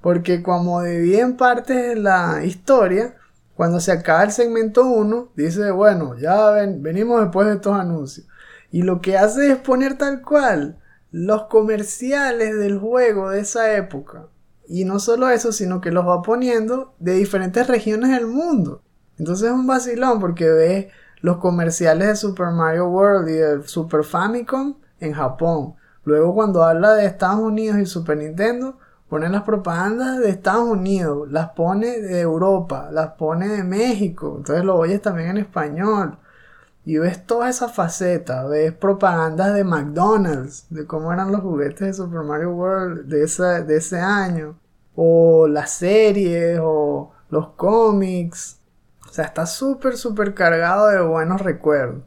Porque 0.02 0.42
como 0.42 0.82
divide 0.82 1.22
en 1.22 1.38
partes 1.38 1.98
la 1.98 2.44
historia 2.44 3.16
cuando 3.56 3.80
se 3.80 3.92
acaba 3.92 4.24
el 4.24 4.32
segmento 4.32 4.86
1 4.86 5.30
dice 5.36 5.72
bueno 5.72 6.18
ya 6.18 6.52
ven, 6.52 6.84
venimos 6.84 7.22
después 7.22 7.48
de 7.48 7.56
estos 7.56 7.80
anuncios. 7.80 8.28
Y 8.72 8.82
lo 8.82 9.02
que 9.02 9.18
hace 9.18 9.52
es 9.52 9.58
poner 9.58 9.98
tal 9.98 10.22
cual 10.22 10.78
los 11.12 11.44
comerciales 11.44 12.58
del 12.58 12.78
juego 12.78 13.30
de 13.30 13.40
esa 13.40 13.76
época. 13.76 14.28
Y 14.68 14.84
no 14.84 15.00
solo 15.00 15.30
eso 15.30 15.52
sino 15.52 15.80
que 15.80 15.92
los 15.92 16.06
va 16.06 16.22
poniendo 16.22 16.94
de 17.00 17.14
diferentes 17.14 17.68
regiones 17.68 18.12
del 18.12 18.28
mundo. 18.28 18.82
Entonces 19.18 19.48
es 19.48 19.54
un 19.54 19.68
vacilón 19.68 20.20
porque 20.20 20.50
ves 20.50 20.88
los 21.22 21.38
comerciales 21.38 22.08
de 22.08 22.16
Super 22.16 22.48
Mario 22.52 22.90
World 22.90 23.30
y 23.30 23.34
de 23.34 23.68
Super 23.68 24.04
Famicom 24.04 24.76
en 25.06 25.14
Japón. 25.14 25.76
Luego 26.04 26.34
cuando 26.36 26.64
habla 26.64 26.94
de 26.94 27.06
Estados 27.06 27.40
Unidos 27.42 27.80
y 27.80 27.86
Super 27.86 28.18
Nintendo, 28.18 28.78
pone 29.10 29.30
las 29.30 29.44
propagandas 29.44 30.20
de 30.20 30.30
Estados 30.30 30.68
Unidos, 30.70 31.32
las 31.32 31.50
pone 31.52 32.00
de 32.00 32.22
Europa, 32.22 32.90
las 32.92 33.12
pone 33.14 33.48
de 33.48 33.64
México. 33.64 34.36
Entonces 34.38 34.66
lo 34.66 34.76
oyes 34.78 35.02
también 35.02 35.30
en 35.30 35.38
español. 35.38 36.18
y 36.86 36.98
ves 37.00 37.26
toda 37.26 37.50
esa 37.50 37.68
faceta, 37.70 38.46
ves 38.46 38.74
propagandas 38.74 39.56
de 39.56 39.64
McDonald's, 39.64 40.68
de 40.70 40.86
cómo 40.86 41.12
eran 41.12 41.32
los 41.32 41.42
juguetes 41.42 41.80
de 41.80 41.94
Super 41.94 42.22
Mario 42.24 42.52
World 42.52 43.06
de, 43.08 43.24
esa, 43.24 43.62
de 43.62 43.78
ese 43.78 44.00
año, 44.00 44.60
o 44.96 45.48
las 45.48 45.72
series, 45.72 46.60
o 46.62 47.12
los 47.30 47.50
cómics. 47.56 48.60
O 49.10 49.14
sea, 49.14 49.26
está 49.26 49.46
súper, 49.46 49.98
súper 49.98 50.34
cargado 50.36 50.88
de 50.88 51.02
buenos 51.02 51.42
recuerdos. 51.42 52.04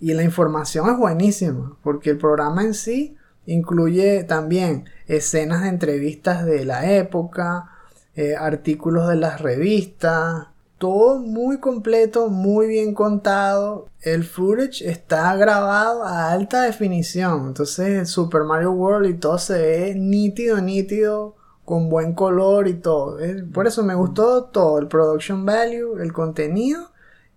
Y 0.00 0.14
la 0.14 0.22
información 0.22 0.88
es 0.90 0.96
buenísima, 0.96 1.76
porque 1.82 2.10
el 2.10 2.18
programa 2.18 2.62
en 2.62 2.74
sí 2.74 3.16
incluye 3.46 4.24
también 4.24 4.84
escenas 5.06 5.62
de 5.62 5.68
entrevistas 5.68 6.44
de 6.44 6.64
la 6.64 6.92
época, 6.92 7.70
eh, 8.14 8.36
artículos 8.36 9.08
de 9.08 9.16
las 9.16 9.40
revistas, 9.40 10.48
todo 10.78 11.18
muy 11.18 11.58
completo, 11.58 12.28
muy 12.28 12.68
bien 12.68 12.94
contado. 12.94 13.88
El 14.00 14.24
footage 14.24 14.88
está 14.88 15.34
grabado 15.36 16.04
a 16.04 16.30
alta 16.30 16.62
definición. 16.62 17.48
Entonces 17.48 18.08
Super 18.08 18.44
Mario 18.44 18.72
World 18.72 19.10
y 19.10 19.14
todo 19.14 19.38
se 19.38 19.58
ve 19.58 19.94
nítido, 19.96 20.60
nítido, 20.60 21.34
con 21.64 21.90
buen 21.90 22.14
color 22.14 22.68
y 22.68 22.74
todo. 22.74 23.18
Por 23.52 23.66
eso 23.66 23.82
me 23.82 23.94
gustó 23.94 24.44
todo, 24.44 24.78
el 24.78 24.88
production 24.88 25.44
value, 25.44 25.98
el 26.00 26.12
contenido 26.12 26.90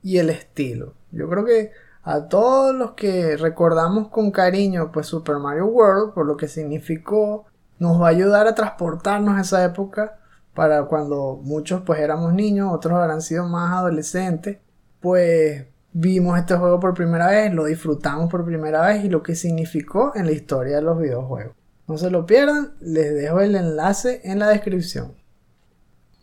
y 0.03 0.17
el 0.19 0.29
estilo. 0.29 0.93
Yo 1.11 1.27
creo 1.27 1.43
que 1.43 1.71
a 2.03 2.28
todos 2.28 2.73
los 2.76 2.91
que 2.91 3.38
recordamos 3.38 4.10
con 4.10 4.32
cariño 4.32 4.91
pues 4.91 5.07
Super 5.07 5.38
Mario 5.38 5.68
World 5.68 6.14
por 6.14 6.26
lo 6.26 6.38
que 6.38 6.48
significó, 6.48 7.45
nos 7.80 8.02
va 8.02 8.07
a 8.07 8.10
ayudar 8.10 8.48
a 8.48 8.56
transportarnos 8.56 9.38
a 9.38 9.41
esa 9.41 9.64
época 9.64 10.19
para 10.53 10.84
cuando 10.86 11.40
muchos 11.41 11.82
pues 11.82 11.99
éramos 11.99 12.34
niños, 12.34 12.72
otros 12.72 12.94
habrán 12.94 13.22
sido 13.22 13.48
más 13.48 13.72
adolescentes, 13.73 14.57
pues 14.99 15.65
vimos 15.94 16.38
este 16.38 16.56
juego 16.56 16.80
por 16.80 16.94
primera 16.94 17.28
vez, 17.28 17.53
lo 17.53 17.65
disfrutamos 17.65 18.30
por 18.30 18.45
primera 18.45 18.86
vez 18.86 19.03
y 19.03 19.10
lo 19.10 19.23
que 19.23 19.36
significó 19.36 20.11
en 20.15 20.26
la 20.26 20.32
historia 20.32 20.78
de 20.78 20.82
los 20.82 20.99
videojuegos. 20.99 21.56
No 21.88 21.98
se 21.98 22.10
lo 22.10 22.26
pierdan, 22.26 22.73
les 22.80 23.14
dejo 23.15 23.41
el 23.41 23.56
enlace 23.56 24.22
en 24.23 24.40
la 24.40 24.48
descripción. 24.48 25.15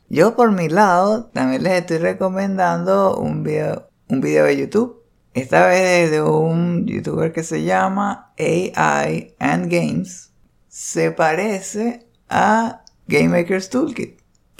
Yo 0.09 0.35
por 0.35 0.53
mi 0.53 0.69
lado 0.69 1.27
también 1.27 1.63
les 1.63 1.75
estoy 1.75 1.99
recomendando 1.99 3.19
un 3.19 3.43
video, 3.43 3.89
un 4.09 4.21
video 4.21 4.47
de 4.47 4.57
YouTube. 4.57 5.03
Esta 5.35 5.67
vez 5.67 6.11
de 6.11 6.23
un 6.23 6.87
youtuber 6.87 7.33
que 7.33 7.43
se 7.43 7.63
llama 7.63 8.33
AI 8.39 9.35
and 9.39 9.71
Games. 9.71 10.33
Se 10.69 11.11
parece 11.11 12.07
a 12.29 12.83
Game 13.07 13.29
Maker's 13.29 13.71
Toolkit 13.71 14.19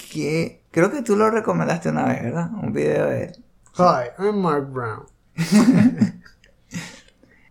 que 0.09 0.63
creo 0.71 0.91
que 0.91 1.01
tú 1.01 1.15
lo 1.15 1.29
recomendaste 1.29 1.89
una 1.89 2.05
vez, 2.05 2.23
¿verdad? 2.23 2.49
Un 2.51 2.73
video 2.73 3.05
de 3.07 3.23
él. 3.25 3.45
Hi, 3.77 4.09
I'm 4.17 4.41
Mark 4.41 4.71
Brown. 4.71 5.05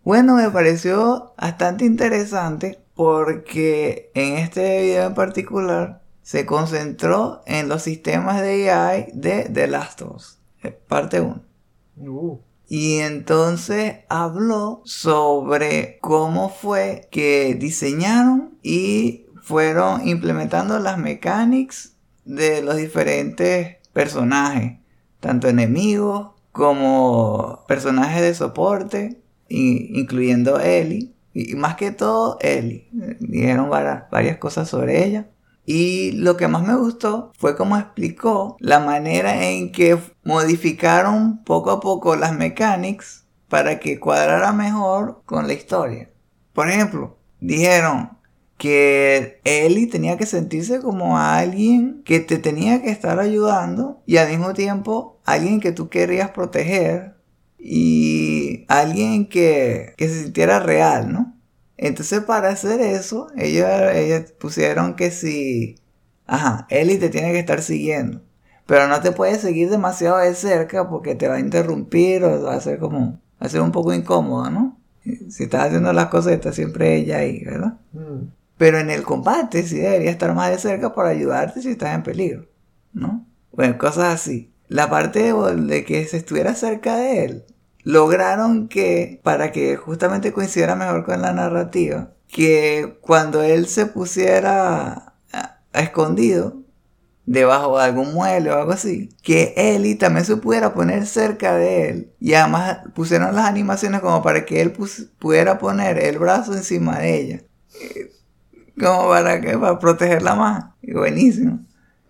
bueno, 0.04 0.34
me 0.34 0.50
pareció 0.50 1.34
bastante 1.38 1.84
interesante 1.84 2.80
porque 2.94 4.10
en 4.14 4.38
este 4.38 4.82
video 4.82 5.06
en 5.06 5.14
particular 5.14 6.02
se 6.22 6.44
concentró 6.44 7.42
en 7.46 7.68
los 7.68 7.82
sistemas 7.82 8.42
de 8.42 8.70
AI 8.70 9.10
de 9.14 9.48
The 9.52 9.68
Last 9.68 10.02
of 10.02 10.16
Us, 10.16 10.38
eh, 10.62 10.72
parte 10.72 11.20
1. 11.20 11.40
Uh. 11.96 12.47
Y 12.68 12.98
entonces 12.98 14.00
habló 14.10 14.82
sobre 14.84 15.98
cómo 16.00 16.50
fue 16.50 17.08
que 17.10 17.54
diseñaron 17.54 18.58
y 18.62 19.26
fueron 19.42 20.06
implementando 20.06 20.78
las 20.78 20.98
mechanics 20.98 21.94
de 22.26 22.60
los 22.60 22.76
diferentes 22.76 23.76
personajes, 23.94 24.78
tanto 25.20 25.48
enemigos 25.48 26.32
como 26.52 27.64
personajes 27.66 28.20
de 28.20 28.34
soporte, 28.34 29.22
incluyendo 29.48 30.60
Ellie, 30.60 31.14
y 31.32 31.54
más 31.54 31.76
que 31.76 31.90
todo 31.90 32.36
Ellie. 32.40 32.88
Dijeron 33.20 33.70
varias, 33.70 34.36
cosas 34.38 34.68
sobre 34.68 35.06
ella. 35.06 35.28
Y 35.70 36.12
lo 36.12 36.38
que 36.38 36.48
más 36.48 36.66
me 36.66 36.74
gustó 36.76 37.30
fue 37.36 37.54
cómo 37.54 37.76
explicó 37.76 38.56
la 38.58 38.80
manera 38.80 39.44
en 39.44 39.70
que 39.70 39.98
modificaron 40.24 41.44
poco 41.44 41.70
a 41.70 41.78
poco 41.78 42.16
las 42.16 42.34
mechanics 42.34 43.26
para 43.50 43.78
que 43.78 44.00
cuadrara 44.00 44.54
mejor 44.54 45.20
con 45.26 45.46
la 45.46 45.52
historia. 45.52 46.08
Por 46.54 46.70
ejemplo, 46.70 47.18
dijeron, 47.38 48.16
que 48.56 49.42
Ellie 49.44 49.88
tenía 49.88 50.16
que 50.16 50.24
sentirse 50.24 50.80
como 50.80 51.18
alguien 51.18 52.02
que 52.02 52.20
te 52.20 52.38
tenía 52.38 52.80
que 52.80 52.90
estar 52.90 53.20
ayudando 53.20 54.02
y 54.06 54.16
al 54.16 54.30
mismo 54.30 54.54
tiempo 54.54 55.20
alguien 55.26 55.60
que 55.60 55.72
tú 55.72 55.90
querías 55.90 56.30
proteger 56.30 57.16
y 57.58 58.64
alguien 58.68 59.28
que, 59.28 59.92
que 59.98 60.08
se 60.08 60.22
sintiera 60.22 60.60
real, 60.60 61.12
¿no? 61.12 61.37
Entonces 61.78 62.20
para 62.20 62.50
hacer 62.50 62.80
eso, 62.80 63.28
ellos, 63.36 63.68
ellos 63.94 64.32
pusieron 64.32 64.96
que 64.96 65.10
si, 65.10 65.76
ajá, 66.26 66.66
Ellie 66.68 66.98
te 66.98 67.08
tiene 67.08 67.32
que 67.32 67.38
estar 67.38 67.62
siguiendo, 67.62 68.20
pero 68.66 68.88
no 68.88 69.00
te 69.00 69.12
puede 69.12 69.38
seguir 69.38 69.70
demasiado 69.70 70.18
de 70.18 70.34
cerca 70.34 70.90
porque 70.90 71.14
te 71.14 71.28
va 71.28 71.36
a 71.36 71.40
interrumpir 71.40 72.24
o 72.24 72.42
va 72.42 72.54
a 72.54 72.60
ser 72.60 72.80
como, 72.80 73.20
va 73.40 73.46
a 73.46 73.48
ser 73.48 73.62
un 73.62 73.72
poco 73.72 73.94
incómodo, 73.94 74.50
¿no? 74.50 74.78
Si 75.30 75.44
estás 75.44 75.68
haciendo 75.68 75.92
las 75.92 76.08
cosas, 76.08 76.32
está 76.32 76.52
siempre 76.52 76.96
ella 76.96 77.18
ahí, 77.18 77.44
¿verdad? 77.44 77.78
Mm. 77.92 78.26
Pero 78.58 78.80
en 78.80 78.90
el 78.90 79.04
combate 79.04 79.62
sí 79.62 79.78
debería 79.78 80.10
estar 80.10 80.34
más 80.34 80.50
de 80.50 80.58
cerca 80.58 80.94
para 80.94 81.10
ayudarte 81.10 81.62
si 81.62 81.70
estás 81.70 81.94
en 81.94 82.02
peligro, 82.02 82.46
¿no? 82.92 83.24
Bueno, 83.52 83.78
cosas 83.78 84.14
así. 84.14 84.52
La 84.66 84.90
parte 84.90 85.32
de, 85.32 85.84
que 85.84 86.04
se 86.06 86.18
estuviera 86.18 86.54
cerca 86.54 86.96
de 86.96 87.24
él, 87.24 87.44
lograron 87.88 88.68
que, 88.68 89.18
para 89.22 89.50
que 89.50 89.76
justamente 89.76 90.34
coincidiera 90.34 90.76
mejor 90.76 91.06
con 91.06 91.22
la 91.22 91.32
narrativa, 91.32 92.12
que 92.26 92.98
cuando 93.00 93.40
él 93.40 93.66
se 93.66 93.86
pusiera 93.86 95.14
a, 95.32 95.60
escondido, 95.72 96.58
debajo 97.24 97.78
de 97.78 97.84
algún 97.84 98.12
mueble 98.12 98.50
o 98.50 98.58
algo 98.58 98.72
así, 98.72 99.08
que 99.22 99.54
Ellie 99.56 99.94
también 99.94 100.26
se 100.26 100.36
pudiera 100.36 100.74
poner 100.74 101.06
cerca 101.06 101.56
de 101.56 101.88
él. 101.88 102.12
Y 102.20 102.34
además 102.34 102.80
pusieron 102.94 103.34
las 103.34 103.46
animaciones 103.46 104.02
como 104.02 104.22
para 104.22 104.44
que 104.44 104.60
él 104.60 104.74
pudiera 105.18 105.58
poner 105.58 105.98
el 105.98 106.18
brazo 106.18 106.52
encima 106.52 106.98
de 106.98 107.18
ella. 107.18 107.42
Eh, 107.80 108.12
como 108.78 109.08
para 109.08 109.40
que 109.40 109.56
para 109.56 109.78
protegerla 109.78 110.34
más. 110.34 110.64
Y 110.82 110.92
buenísimo. 110.92 111.60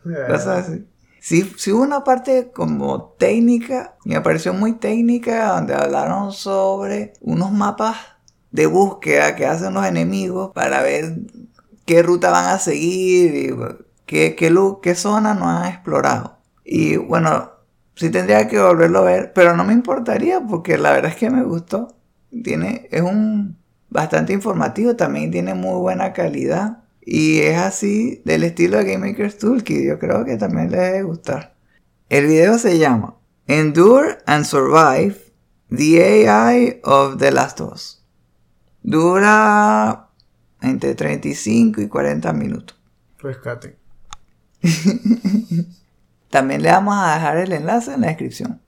Cosas 0.02 0.68
así. 0.68 0.84
Sí, 1.28 1.42
sí 1.59 1.72
hubo 1.72 1.82
una 1.82 2.05
parte 2.05 2.52
como 2.52 3.14
técnica, 3.18 3.98
me 4.06 4.18
pareció 4.22 4.55
muy 4.55 4.72
técnica, 4.76 5.56
donde 5.56 5.74
hablaron 5.74 6.32
sobre 6.32 7.12
unos 7.20 7.52
mapas 7.52 7.98
de 8.50 8.64
búsqueda 8.64 9.36
que 9.36 9.44
hacen 9.44 9.74
los 9.74 9.84
enemigos 9.84 10.52
para 10.55 10.80
ver 10.80 11.18
qué 11.84 12.02
ruta 12.02 12.30
van 12.30 12.46
a 12.46 12.59
seguir 12.59 13.34
y 13.34 13.55
qué, 14.06 14.36
qué, 14.36 14.50
qué 14.82 14.94
zona 14.94 15.34
no 15.34 15.50
han 15.50 15.66
explorado. 15.66 16.38
Y 16.64 16.96
bueno, 16.96 17.50
sí 17.94 18.09
tendría 18.09 18.48
que 18.48 18.59
volverlo 18.59 19.00
a 19.00 19.02
ver, 19.02 19.34
pero 19.34 19.55
no 19.55 19.64
me 19.64 19.74
importaría 19.74 20.40
porque 20.40 20.78
la 20.78 20.92
verdad 20.92 21.10
es 21.10 21.18
que 21.18 21.28
me 21.28 21.42
gustó. 21.42 21.88
Tiene, 22.42 22.88
es 22.90 23.02
un 23.02 23.59
bastante 23.90 24.32
informativo, 24.32 24.96
también 24.96 25.30
tiene 25.30 25.52
muy 25.52 25.78
buena 25.78 26.14
calidad. 26.14 26.84
Y 27.10 27.40
es 27.40 27.56
así 27.56 28.20
del 28.26 28.44
estilo 28.44 28.76
de 28.76 28.93
Game 28.93 29.10
Maker's 29.10 29.39
Toolkit, 29.39 29.82
yo 29.82 29.98
creo 29.98 30.26
que 30.26 30.36
también 30.36 30.70
les 30.70 30.78
debe 30.78 31.05
gustar. 31.05 31.56
El 32.10 32.26
video 32.26 32.59
se 32.59 32.76
llama 32.76 33.16
Endure 33.47 34.18
and 34.26 34.44
Survive 34.44 35.16
the 35.70 36.28
AI 36.28 36.80
of 36.85 37.16
The 37.16 37.30
Last 37.30 37.62
of 37.62 37.72
Us. 37.72 38.05
Dura 38.82 40.10
entre 40.60 40.94
35 40.94 41.80
y 41.80 41.89
40 41.89 42.30
minutos. 42.35 42.78
Rescate. 43.20 43.78
también 46.28 46.62
le 46.62 46.70
vamos 46.70 46.94
a 46.94 47.14
dejar 47.14 47.39
el 47.39 47.52
enlace 47.52 47.94
en 47.94 48.02
la 48.02 48.09
descripción. 48.09 48.60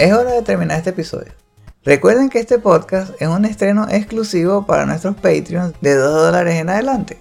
Es 0.00 0.14
hora 0.14 0.32
de 0.32 0.40
terminar 0.40 0.78
este 0.78 0.88
episodio. 0.88 1.30
Recuerden 1.84 2.30
que 2.30 2.38
este 2.38 2.58
podcast 2.58 3.12
es 3.20 3.28
un 3.28 3.44
estreno 3.44 3.86
exclusivo 3.90 4.64
para 4.64 4.86
nuestros 4.86 5.14
Patreons 5.14 5.74
de 5.82 5.94
2 5.94 6.22
dólares 6.22 6.54
en 6.54 6.70
adelante. 6.70 7.18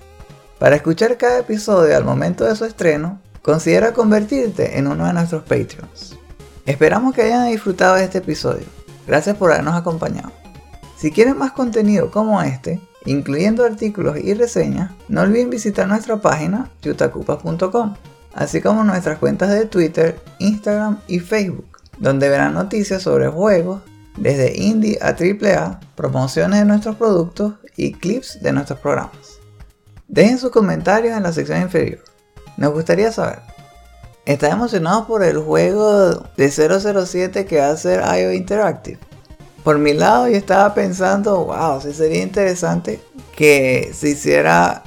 Para 0.59 0.77
escuchar 0.77 1.17
cada 1.17 1.39
episodio 1.39 1.97
al 1.97 2.05
momento 2.05 2.45
de 2.45 2.55
su 2.55 2.63
estreno, 2.63 3.19
considera 3.41 3.91
convertirte 3.91 4.77
en 4.77 4.87
uno 4.87 5.05
de 5.05 5.11
nuestros 5.11 5.43
Patreons. 5.43 6.17
Esperamos 6.65 7.13
que 7.13 7.23
hayan 7.23 7.49
disfrutado 7.51 7.95
de 7.95 8.05
este 8.05 8.19
episodio. 8.19 8.65
Gracias 9.05 9.35
por 9.35 9.51
habernos 9.51 9.75
acompañado. 9.75 10.31
Si 10.97 11.11
quieren 11.11 11.37
más 11.37 11.51
contenido 11.51 12.09
como 12.11 12.41
este, 12.41 12.79
incluyendo 13.05 13.65
artículos 13.65 14.15
y 14.23 14.33
reseñas, 14.35 14.91
no 15.09 15.23
olviden 15.23 15.49
visitar 15.49 15.85
nuestra 15.85 16.21
página 16.21 16.71
yutacupas.com, 16.81 17.95
así 18.33 18.61
como 18.61 18.85
nuestras 18.85 19.19
cuentas 19.19 19.49
de 19.49 19.65
Twitter, 19.65 20.17
Instagram 20.39 20.99
y 21.07 21.19
Facebook 21.19 21.78
donde 21.99 22.29
verán 22.29 22.53
noticias 22.53 23.03
sobre 23.03 23.27
juegos, 23.27 23.81
desde 24.17 24.57
indie 24.57 24.97
a 25.01 25.09
AAA, 25.09 25.79
promociones 25.95 26.59
de 26.59 26.65
nuestros 26.65 26.95
productos 26.95 27.53
y 27.77 27.93
clips 27.93 28.41
de 28.41 28.51
nuestros 28.51 28.79
programas. 28.79 29.39
Dejen 30.07 30.37
sus 30.37 30.51
comentarios 30.51 31.15
en 31.15 31.23
la 31.23 31.31
sección 31.31 31.61
inferior. 31.61 32.03
Nos 32.57 32.73
gustaría 32.73 33.11
saber, 33.11 33.39
¿están 34.25 34.53
emocionados 34.53 35.05
por 35.05 35.23
el 35.23 35.37
juego 35.37 36.27
de 36.35 36.51
007 36.51 37.45
que 37.45 37.59
va 37.59 37.69
a 37.69 37.77
ser 37.77 38.01
IO 38.17 38.33
Interactive? 38.33 38.99
Por 39.63 39.77
mi 39.77 39.93
lado 39.93 40.27
yo 40.27 40.35
estaba 40.35 40.73
pensando, 40.73 41.45
wow, 41.45 41.81
sí 41.81 41.93
sería 41.93 42.23
interesante 42.23 42.99
que 43.35 43.91
se 43.93 44.09
hiciera 44.09 44.83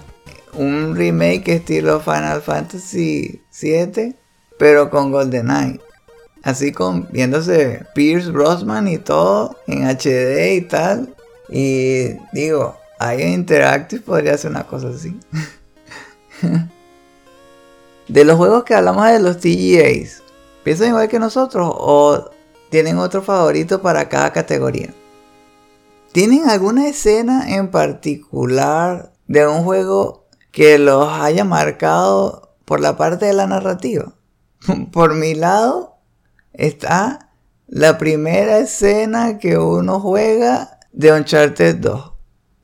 un 0.54 0.96
remake 0.96 1.48
estilo 1.48 2.00
Final 2.00 2.42
Fantasy 2.42 3.42
VII, 3.60 4.16
pero 4.58 4.90
con 4.90 5.12
GoldenEye. 5.12 5.80
Así 6.42 6.72
con 6.72 7.08
viéndose 7.10 7.86
Pierce 7.94 8.30
Brosnan 8.30 8.88
y 8.88 8.98
todo 8.98 9.56
en 9.66 9.84
HD 9.84 10.56
y 10.56 10.60
tal. 10.62 11.14
Y 11.48 12.16
digo, 12.32 12.76
ahí 12.98 13.22
Interactive 13.22 14.02
podría 14.02 14.36
ser 14.36 14.50
una 14.50 14.66
cosa 14.66 14.88
así. 14.88 15.18
de 18.08 18.24
los 18.24 18.36
juegos 18.36 18.64
que 18.64 18.74
hablamos 18.74 19.06
de 19.06 19.20
los 19.20 19.38
TGAs, 19.38 20.22
¿piensan 20.64 20.88
igual 20.88 21.08
que 21.08 21.18
nosotros 21.18 21.70
o 21.72 22.30
tienen 22.70 22.98
otro 22.98 23.22
favorito 23.22 23.80
para 23.80 24.08
cada 24.08 24.32
categoría? 24.32 24.92
¿Tienen 26.12 26.50
alguna 26.50 26.88
escena 26.88 27.54
en 27.54 27.70
particular 27.70 29.12
de 29.28 29.46
un 29.46 29.62
juego 29.62 30.26
que 30.50 30.78
los 30.78 31.08
haya 31.08 31.44
marcado 31.44 32.50
por 32.64 32.80
la 32.80 32.96
parte 32.96 33.26
de 33.26 33.32
la 33.32 33.46
narrativa? 33.46 34.12
por 34.92 35.14
mi 35.14 35.34
lado, 35.34 35.91
está 36.54 37.30
la 37.66 37.98
primera 37.98 38.58
escena 38.58 39.38
que 39.38 39.58
uno 39.58 40.00
juega 40.00 40.78
de 40.92 41.12
Uncharted 41.12 41.76
2. 41.76 42.12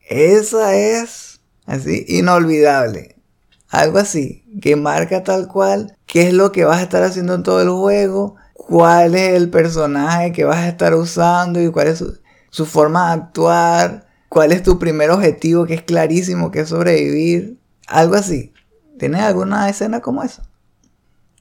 Esa 0.08 0.74
es 0.74 1.40
así 1.66 2.04
inolvidable. 2.08 3.16
Algo 3.68 3.98
así, 3.98 4.44
que 4.62 4.76
marca 4.76 5.22
tal 5.22 5.48
cual 5.48 5.96
qué 6.06 6.28
es 6.28 6.32
lo 6.32 6.52
que 6.52 6.64
vas 6.64 6.78
a 6.78 6.82
estar 6.82 7.02
haciendo 7.02 7.34
en 7.34 7.42
todo 7.42 7.60
el 7.60 7.68
juego, 7.70 8.36
cuál 8.54 9.14
es 9.14 9.34
el 9.34 9.50
personaje 9.50 10.32
que 10.32 10.44
vas 10.44 10.58
a 10.58 10.68
estar 10.68 10.94
usando 10.94 11.60
y 11.60 11.70
cuál 11.70 11.88
es 11.88 12.04
su, 12.50 12.66
forma 12.66 13.08
de 13.08 13.22
actuar, 13.22 14.06
cuál 14.28 14.52
es 14.52 14.62
tu 14.62 14.78
primer 14.78 15.10
objetivo 15.10 15.66
que 15.66 15.74
es 15.74 15.82
clarísimo 15.82 16.50
que 16.50 16.60
es 16.60 16.70
sobrevivir. 16.70 17.58
Algo 17.86 18.14
así. 18.14 18.52
¿Tienes 18.98 19.20
alguna 19.20 19.68
escena 19.68 20.00
como 20.00 20.22
esa? 20.22 20.42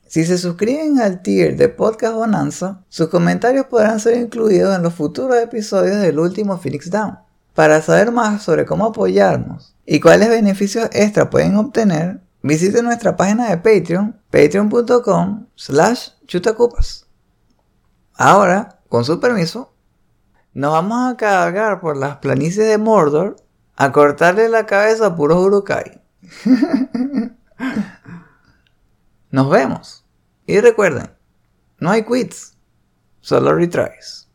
Si 0.08 0.24
se 0.24 0.38
suscriben 0.38 1.00
al 1.02 1.22
tier 1.22 1.58
de 1.58 1.68
Podcast 1.68 2.16
Bonanza, 2.16 2.82
sus 2.88 3.10
comentarios 3.10 3.66
podrán 3.66 4.00
ser 4.00 4.18
incluidos 4.18 4.74
en 4.74 4.84
los 4.84 4.94
futuros 4.94 5.38
episodios 5.38 5.98
del 5.98 6.18
último 6.18 6.58
Phoenix 6.58 6.90
Down. 6.90 7.20
Para 7.54 7.82
saber 7.82 8.12
más 8.14 8.42
sobre 8.42 8.66
cómo 8.66 8.86
apoyarnos 8.86 9.76
y 9.86 10.00
cuáles 10.00 10.30
beneficios 10.30 10.88
extra 10.94 11.30
pueden 11.30 11.58
obtener, 11.58 12.22
visiten 12.42 12.86
nuestra 12.86 13.18
página 13.18 13.50
de 13.50 13.58
Patreon, 13.58 14.16
patreon.com 14.32 15.48
slash 15.56 16.10
chutacupas. 16.26 17.06
Ahora, 18.14 18.80
con 18.88 19.04
su 19.04 19.20
permiso, 19.20 19.74
nos 20.54 20.72
vamos 20.72 21.12
a 21.12 21.18
cargar 21.18 21.82
por 21.82 21.98
las 21.98 22.18
planicies 22.18 22.68
de 22.68 22.78
Mordor 22.78 23.36
a 23.76 23.92
cortarle 23.92 24.48
la 24.48 24.66
cabeza 24.66 25.08
a 25.08 25.16
puros 25.16 25.38
Urukai. 25.40 26.02
Nos 29.32 29.50
vemos. 29.50 30.06
Y 30.46 30.60
recuerden, 30.62 31.12
no 31.80 31.92
hay 31.92 32.04
quits, 32.04 32.58
solo 33.22 33.54
retries. 33.54 34.27